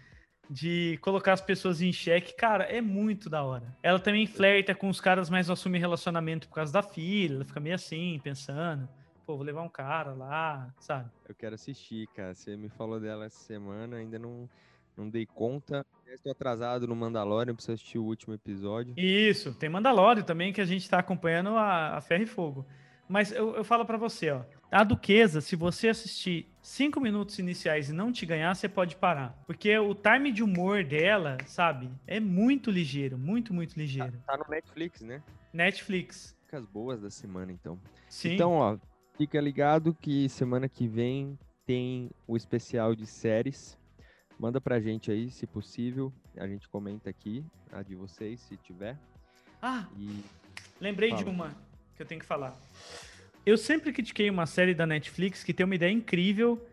de 0.51 0.99
colocar 1.01 1.33
as 1.33 1.41
pessoas 1.41 1.81
em 1.81 1.93
xeque, 1.93 2.35
cara, 2.35 2.65
é 2.65 2.81
muito 2.81 3.31
da 3.31 3.43
hora. 3.43 3.75
Ela 3.83 3.99
também 3.99 4.27
flerta 4.27 4.75
com 4.75 4.89
os 4.89 5.01
caras, 5.01 5.31
mas 5.31 5.47
não 5.47 5.55
assume 5.55 5.79
relacionamento 5.79 6.49
por 6.49 6.57
causa 6.57 6.73
da 6.73 6.83
filha, 6.83 7.37
ela 7.37 7.45
fica 7.45 7.61
meio 7.61 7.75
assim, 7.75 8.21
pensando 8.23 8.89
pô, 9.27 9.37
vou 9.37 9.47
levar 9.47 9.63
um 9.63 9.69
cara 9.69 10.13
lá, 10.13 10.73
sabe? 10.79 11.11
Eu 11.29 11.35
quero 11.35 11.55
assistir, 11.55 12.07
cara. 12.09 12.35
Você 12.35 12.57
me 12.57 12.69
falou 12.69 13.01
dela 13.01 13.25
essa 13.25 13.39
semana, 13.39 13.97
ainda 13.97 14.19
não, 14.19 14.49
não 14.97 15.09
dei 15.09 15.27
conta. 15.27 15.87
Estou 16.07 16.33
atrasado 16.33 16.87
no 16.87 16.95
Mandalorian, 16.95 17.55
preciso 17.55 17.73
assistir 17.73 17.99
o 17.99 18.05
último 18.05 18.35
episódio. 18.35 18.95
Isso, 18.97 19.55
tem 19.55 19.71
Mandalorian 19.71 20.23
também 20.23 20.53
que 20.53 20.61
a 20.61 20.65
gente 20.67 20.83
está 20.83 20.99
acompanhando 20.99 21.51
a, 21.51 21.97
a 21.97 22.01
ferro 22.01 22.23
e 22.23 22.27
fogo. 22.27 22.67
Mas 23.09 23.33
eu, 23.33 23.57
eu 23.57 23.65
falo 23.65 23.85
para 23.85 23.97
você, 23.97 24.31
ó. 24.31 24.43
A 24.73 24.83
Duquesa, 24.83 25.41
se 25.41 25.55
você 25.55 25.89
assistir 25.89 26.51
cinco 26.63 26.99
minutos 26.99 27.39
iniciais 27.39 27.91
e 27.91 27.93
não 27.93 28.11
te 28.11 28.25
ganhar, 28.27 28.55
você 28.55 28.69
pode 28.69 28.97
parar. 28.97 29.39
Porque 29.47 29.77
o 29.79 29.95
time 29.95 30.33
de 30.33 30.43
humor 30.43 30.83
dela, 30.83 31.37
sabe, 31.47 31.91
é 32.07 32.19
muito 32.19 32.71
ligeiro, 32.71 33.19
muito, 33.19 33.53
muito 33.53 33.79
ligeiro. 33.79 34.13
Tá, 34.27 34.33
tá 34.33 34.39
no 34.39 34.51
Netflix, 34.51 35.03
né? 35.03 35.23
Netflix. 35.53 36.35
Dicas 36.45 36.65
boas 36.65 37.03
da 37.03 37.11
semana, 37.11 37.53
então. 37.53 37.79
Sim. 38.09 38.33
Então, 38.35 38.53
ó, 38.53 38.79
Fica 39.17 39.41
ligado 39.41 39.95
que 39.95 40.29
semana 40.29 40.69
que 40.69 40.89
vem 40.89 41.39
tem 41.67 42.11
o 42.27 42.37
especial 42.37 42.95
de 42.95 43.07
séries. 43.07 43.79
Manda 44.39 44.61
pra 44.61 44.81
gente 44.81 45.11
aí, 45.11 45.31
se 45.31 45.47
possível. 45.47 46.13
A 46.37 46.49
gente 46.49 46.69
comenta 46.69 47.11
aqui, 47.11 47.45
a 47.71 47.83
de 47.83 47.95
vocês, 47.95 48.41
se 48.41 48.57
tiver. 48.57 48.99
Ah, 49.61 49.87
e... 49.97 50.25
lembrei 50.81 51.11
Fala. 51.11 51.23
de 51.23 51.31
uma 51.31 51.55
que 51.95 52.03
eu 52.03 52.07
tenho 52.07 52.21
que 52.21 52.27
falar. 52.27 52.59
Eu 53.45 53.57
sempre 53.57 53.93
critiquei 53.93 54.31
uma 54.31 54.47
série 54.47 54.73
da 54.73 54.87
Netflix 54.87 55.43
que 55.43 55.53
tem 55.53 55.67
uma 55.67 55.75
ideia 55.75 55.91
incrível, 55.91 56.65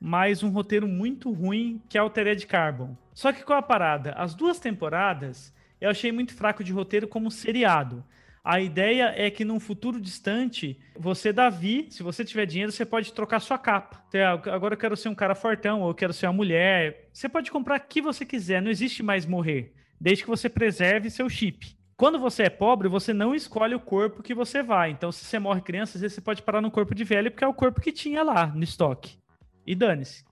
mas 0.00 0.42
um 0.42 0.50
roteiro 0.50 0.88
muito 0.88 1.30
ruim, 1.30 1.80
que 1.88 1.96
é 1.96 2.00
Altered 2.00 2.44
Carbon. 2.48 2.96
Só 3.14 3.32
que 3.32 3.44
qual 3.44 3.60
a 3.60 3.62
parada? 3.62 4.12
As 4.12 4.34
duas 4.34 4.58
temporadas 4.58 5.54
eu 5.80 5.88
achei 5.88 6.10
muito 6.10 6.34
fraco 6.34 6.64
de 6.64 6.72
roteiro 6.72 7.06
como 7.06 7.30
seriado. 7.30 8.04
A 8.42 8.60
ideia 8.60 9.12
é 9.16 9.30
que 9.30 9.44
num 9.44 9.60
futuro 9.60 10.00
distante, 10.00 10.78
você, 10.98 11.32
Davi, 11.32 11.86
se 11.90 12.02
você 12.02 12.24
tiver 12.24 12.46
dinheiro, 12.46 12.72
você 12.72 12.84
pode 12.84 13.12
trocar 13.12 13.38
sua 13.38 13.58
capa. 13.58 14.04
Então, 14.08 14.52
agora 14.52 14.74
eu 14.74 14.78
quero 14.78 14.96
ser 14.96 15.08
um 15.08 15.14
cara 15.14 15.34
fortão, 15.34 15.82
ou 15.82 15.90
eu 15.90 15.94
quero 15.94 16.12
ser 16.12 16.26
uma 16.26 16.32
mulher. 16.32 17.08
Você 17.12 17.28
pode 17.28 17.52
comprar 17.52 17.78
o 17.78 17.82
que 17.82 18.00
você 18.02 18.24
quiser, 18.24 18.60
não 18.60 18.70
existe 18.70 19.02
mais 19.02 19.26
morrer, 19.26 19.72
desde 20.00 20.24
que 20.24 20.30
você 20.30 20.48
preserve 20.48 21.10
seu 21.10 21.28
chip. 21.28 21.76
Quando 21.96 22.18
você 22.18 22.44
é 22.44 22.50
pobre, 22.50 22.88
você 22.88 23.12
não 23.12 23.34
escolhe 23.34 23.74
o 23.74 23.80
corpo 23.80 24.22
que 24.22 24.34
você 24.34 24.62
vai. 24.62 24.90
Então, 24.90 25.10
se 25.10 25.24
você 25.24 25.38
morre 25.38 25.62
criança, 25.62 25.96
às 25.96 26.02
vezes 26.02 26.14
você 26.14 26.20
pode 26.20 26.42
parar 26.42 26.60
no 26.60 26.70
corpo 26.70 26.94
de 26.94 27.04
velho, 27.04 27.30
porque 27.30 27.44
é 27.44 27.48
o 27.48 27.54
corpo 27.54 27.80
que 27.80 27.90
tinha 27.90 28.22
lá 28.22 28.46
no 28.48 28.62
estoque. 28.62 29.18
E 29.66 29.74
dane-se. 29.74 30.24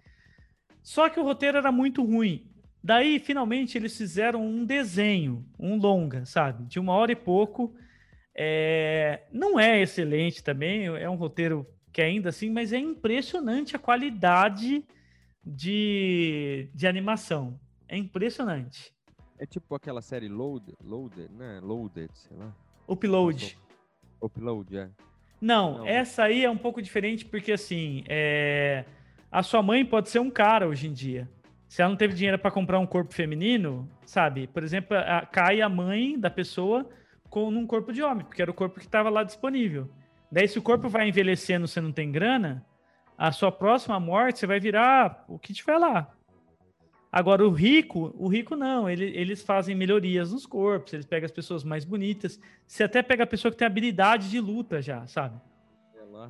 Só 0.83 1.09
que 1.09 1.19
o 1.19 1.25
roteiro 1.25 1.57
era 1.57 1.73
muito 1.73 2.05
ruim. 2.05 2.51
Daí, 2.83 3.19
finalmente, 3.19 3.79
eles 3.79 3.97
fizeram 3.97 4.47
um 4.47 4.65
desenho, 4.65 5.45
um 5.59 5.77
longa, 5.77 6.27
sabe? 6.27 6.67
De 6.67 6.79
uma 6.79 6.93
hora 6.93 7.13
e 7.13 7.17
pouco 7.17 7.75
é, 8.37 9.23
não 9.33 9.59
é 9.59 9.81
excelente 9.81 10.43
também, 10.43 10.87
é 10.87 11.09
um 11.09 11.15
roteiro 11.15 11.67
que 11.93 12.03
ainda 12.03 12.31
assim, 12.31 12.51
mas 12.51 12.73
é 12.73 12.79
impressionante 12.79 13.77
a 13.77 13.79
qualidade 13.79 14.85
de, 15.45 16.69
de 16.75 16.87
animação. 16.87 17.59
É 17.87 17.97
impressionante. 17.97 18.94
É 19.39 19.47
tipo 19.47 19.75
aquela 19.75 20.01
série 20.01 20.29
Loaded, 20.29 20.77
Loaded, 20.83 21.31
né? 21.33 21.61
Loaded, 21.63 22.11
sei 22.15 22.37
lá. 22.37 22.53
Upload. 22.89 23.59
Upload, 24.21 24.77
é. 24.77 24.91
Não, 25.41 25.79
Não, 25.79 25.87
essa 25.87 26.25
aí 26.25 26.45
é 26.45 26.51
um 26.51 26.57
pouco 26.57 26.81
diferente 26.81 27.25
porque 27.25 27.53
assim, 27.53 28.05
é... 28.09 28.85
a 29.31 29.43
sua 29.43 29.63
mãe 29.63 29.85
pode 29.85 30.09
ser 30.09 30.21
um 30.21 30.31
cara 30.31 30.69
hoje 30.69 30.87
em 30.87 30.93
dia. 30.93 31.29
Se 31.69 31.83
ela 31.83 31.91
não 31.91 31.97
teve 31.97 32.15
dinheiro 32.15 32.39
para 32.39 32.51
comprar 32.51 32.79
um 32.79 32.87
corpo 32.87 33.13
feminino, 33.13 33.89
sabe? 34.07 34.47
Por 34.47 34.63
exemplo, 34.63 34.97
a, 34.97 35.27
cai 35.27 35.61
a 35.61 35.69
mãe 35.69 36.19
da 36.19 36.31
pessoa 36.31 36.89
com 37.29 37.51
num 37.51 37.67
corpo 37.67 37.93
de 37.93 38.01
homem, 38.01 38.25
porque 38.25 38.41
era 38.41 38.51
o 38.51 38.55
corpo 38.55 38.79
que 38.79 38.87
estava 38.87 39.11
lá 39.11 39.25
disponível. 39.25 39.91
Daí, 40.31 40.47
se 40.47 40.59
o 40.59 40.63
corpo 40.63 40.89
vai 40.89 41.09
envelhecendo, 41.09 41.67
você 41.67 41.81
não 41.81 41.91
tem 41.91 42.13
grana, 42.13 42.65
a 43.19 43.33
sua 43.33 43.51
próxima 43.51 43.99
morte 43.99 44.39
você 44.39 44.47
vai 44.47 44.61
virar 44.61 45.25
o 45.29 45.39
que 45.39 45.53
tiver 45.53 45.79
lá. 45.79 46.14
Agora, 47.17 47.47
o 47.47 47.51
rico, 47.53 48.13
o 48.19 48.27
rico 48.27 48.57
não, 48.57 48.91
ele, 48.91 49.05
eles 49.17 49.41
fazem 49.41 49.73
melhorias 49.73 50.33
nos 50.33 50.45
corpos, 50.45 50.95
eles 50.95 51.07
pegam 51.07 51.27
as 51.27 51.31
pessoas 51.31 51.63
mais 51.63 51.85
bonitas. 51.85 52.41
Você 52.67 52.83
até 52.83 53.05
pega 53.05 53.23
a 53.23 53.27
pessoa 53.27 53.53
que 53.53 53.57
tem 53.57 53.65
habilidade 53.65 54.29
de 54.29 54.41
luta 54.41 54.83
já, 54.83 55.07
sabe? 55.07 55.41
É 55.97 56.05
lá. 56.11 56.29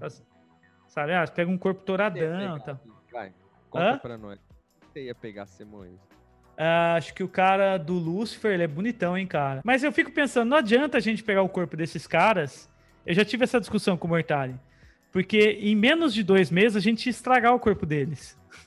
Sabe? 0.87 1.15
Ah, 1.15 1.27
pega 1.27 1.51
um 1.51 1.57
corpo 1.57 1.83
touradão. 1.85 2.59
Tá. 2.59 2.79
Vai, 3.11 3.33
conta 3.71 3.93
Hã? 3.93 3.99
pra 3.99 4.19
nós. 4.19 4.39
Você 4.93 5.05
ia 5.05 5.15
pegar 5.15 5.47
Simões. 5.47 5.95
Uh, 5.95 6.99
acho 6.99 7.15
que 7.15 7.23
o 7.23 7.29
cara 7.29 7.79
do 7.79 7.95
Lucifer, 7.95 8.53
ele 8.53 8.65
é 8.65 8.69
bonitão, 8.69 9.17
hein, 9.17 9.27
cara. 9.27 9.63
Mas 9.65 9.83
eu 9.83 9.91
fico 9.91 10.13
pensando, 10.13 10.51
não 10.51 10.59
adianta 10.59 10.99
a 10.99 11.01
gente 11.01 11.25
pegar 11.25 11.41
o 11.41 11.49
corpo 11.49 11.79
desses 11.79 12.07
caras. 12.07 12.71
Eu 13.07 13.15
já 13.15 13.25
tive 13.25 13.45
essa 13.45 13.59
discussão 13.59 13.97
com 13.97 14.07
o 14.07 14.11
Mortari. 14.11 14.55
Porque 15.11 15.59
em 15.63 15.75
menos 15.75 16.13
de 16.13 16.23
dois 16.23 16.51
meses 16.51 16.77
a 16.77 16.81
gente 16.81 17.07
ia 17.07 17.11
estragar 17.11 17.55
o 17.55 17.59
corpo 17.59 17.87
deles. 17.87 18.39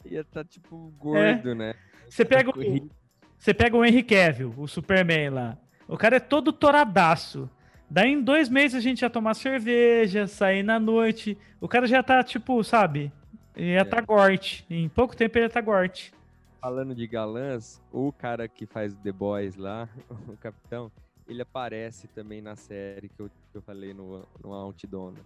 ia 0.04 0.20
estar, 0.20 0.44
tá, 0.44 0.48
tipo, 0.48 0.92
gordo, 0.98 1.50
é. 1.50 1.54
né? 1.54 1.74
Você 2.08 2.24
pega, 2.24 2.50
o, 2.50 2.90
você 3.38 3.54
pega 3.54 3.76
o 3.76 3.84
Henry 3.84 4.02
Cavill, 4.02 4.54
o 4.56 4.66
Superman 4.66 5.30
lá. 5.30 5.58
O 5.86 5.96
cara 5.96 6.16
é 6.16 6.20
todo 6.20 6.52
toradaço. 6.52 7.48
Daí 7.90 8.12
em 8.12 8.22
dois 8.22 8.48
meses 8.48 8.76
a 8.76 8.80
gente 8.80 9.02
ia 9.02 9.08
tomar 9.08 9.34
cerveja, 9.34 10.26
sair 10.26 10.62
na 10.62 10.78
noite. 10.78 11.38
O 11.60 11.68
cara 11.68 11.86
já 11.86 12.02
tá, 12.02 12.22
tipo, 12.22 12.62
sabe? 12.62 13.10
Ia 13.56 13.80
é. 13.80 13.84
tá 13.84 14.00
gorte. 14.00 14.66
Em 14.68 14.88
pouco 14.88 15.16
tempo 15.16 15.38
ele 15.38 15.46
ia 15.46 15.50
tá 15.50 15.60
gorte. 15.60 16.12
Falando 16.60 16.94
de 16.94 17.06
galãs, 17.06 17.80
o 17.92 18.12
cara 18.12 18.48
que 18.48 18.66
faz 18.66 18.94
The 18.94 19.12
Boys 19.12 19.56
lá, 19.56 19.88
o 20.28 20.36
capitão, 20.36 20.90
ele 21.26 21.40
aparece 21.40 22.08
também 22.08 22.42
na 22.42 22.56
série 22.56 23.08
que 23.08 23.20
eu, 23.20 23.28
que 23.28 23.56
eu 23.56 23.62
falei 23.62 23.94
no, 23.94 24.26
no 24.42 24.52
Outdona. 24.52 25.18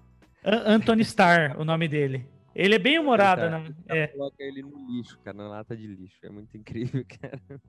Anthony 0.45 1.03
Starr, 1.03 1.59
o 1.59 1.65
nome 1.65 1.89
dele. 1.89 2.27
Ele 2.55 2.75
é 2.75 2.79
bem 2.79 2.99
humorado, 2.99 3.49
né? 3.49 3.75
É. 3.89 4.07
Coloca 4.09 4.43
ele 4.43 4.63
no 4.63 4.87
lixo, 4.91 5.19
cara, 5.21 5.37
na 5.37 5.49
lata 5.49 5.77
de 5.77 5.87
lixo. 5.87 6.19
É 6.23 6.29
muito 6.29 6.57
incrível, 6.57 7.05
cara. 7.21 7.61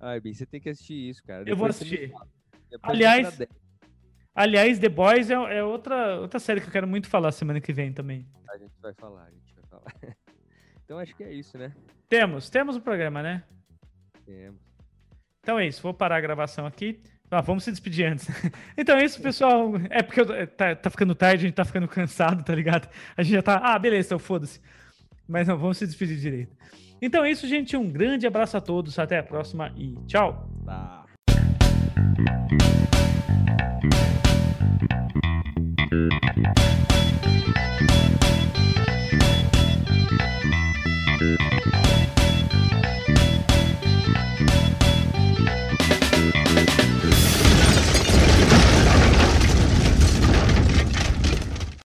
Ai, 0.00 0.20
bem, 0.20 0.34
você 0.34 0.44
tem 0.44 0.60
que 0.60 0.68
assistir 0.68 1.08
isso, 1.10 1.22
cara. 1.24 1.44
Depois 1.44 1.50
eu 1.50 1.56
vou 1.56 1.66
assistir. 1.68 2.12
Aliás, 2.82 3.38
aliás, 4.34 4.78
The 4.78 4.88
Boys 4.88 5.30
é, 5.30 5.34
é, 5.34 5.62
outra, 5.62 6.20
outra 6.20 6.40
série 6.40 6.60
que 6.60 6.66
eu 6.66 6.72
quero 6.72 6.88
muito 6.88 7.08
falar 7.08 7.30
semana 7.30 7.60
que 7.60 7.72
vem 7.72 7.92
também. 7.92 8.26
A 8.50 8.58
gente 8.58 8.74
vai 8.80 8.92
falar, 8.94 9.24
a 9.24 9.30
gente 9.30 9.54
vai 9.54 9.64
falar. 9.68 9.84
Então 10.84 10.98
acho 10.98 11.16
que 11.16 11.24
é 11.24 11.32
isso, 11.32 11.56
né? 11.56 11.74
Temos, 12.10 12.50
temos 12.50 12.76
o 12.76 12.80
programa, 12.80 13.22
né? 13.22 13.42
Temos. 14.26 14.60
Então 15.40 15.58
é 15.58 15.66
isso, 15.66 15.80
vou 15.80 15.94
parar 15.94 16.16
a 16.16 16.20
gravação 16.20 16.66
aqui. 16.66 17.00
Ah, 17.36 17.40
vamos 17.40 17.64
se 17.64 17.70
despedir 17.72 18.06
antes. 18.06 18.28
então 18.78 18.96
é 18.96 19.04
isso, 19.04 19.20
pessoal. 19.20 19.72
É 19.90 20.02
porque 20.02 20.20
eu, 20.20 20.46
tá, 20.46 20.76
tá, 20.76 20.88
ficando 20.88 21.16
tarde, 21.16 21.44
a 21.44 21.48
gente 21.48 21.54
tá 21.54 21.64
ficando 21.64 21.88
cansado, 21.88 22.44
tá 22.44 22.54
ligado? 22.54 22.88
A 23.16 23.22
gente 23.24 23.34
já 23.34 23.42
tá. 23.42 23.60
Ah, 23.62 23.76
beleza, 23.76 24.08
então 24.08 24.18
foda-se. 24.20 24.60
Mas 25.26 25.48
não, 25.48 25.58
vamos 25.58 25.78
se 25.78 25.86
despedir 25.86 26.16
direito. 26.16 26.56
Então 27.02 27.24
é 27.24 27.30
isso, 27.32 27.48
gente. 27.48 27.76
Um 27.76 27.90
grande 27.90 28.24
abraço 28.24 28.56
a 28.56 28.60
todos. 28.60 28.98
Até 28.98 29.18
a 29.18 29.22
próxima 29.22 29.72
e 29.76 29.96
tchau. 30.06 30.48
Tá. 30.64 31.04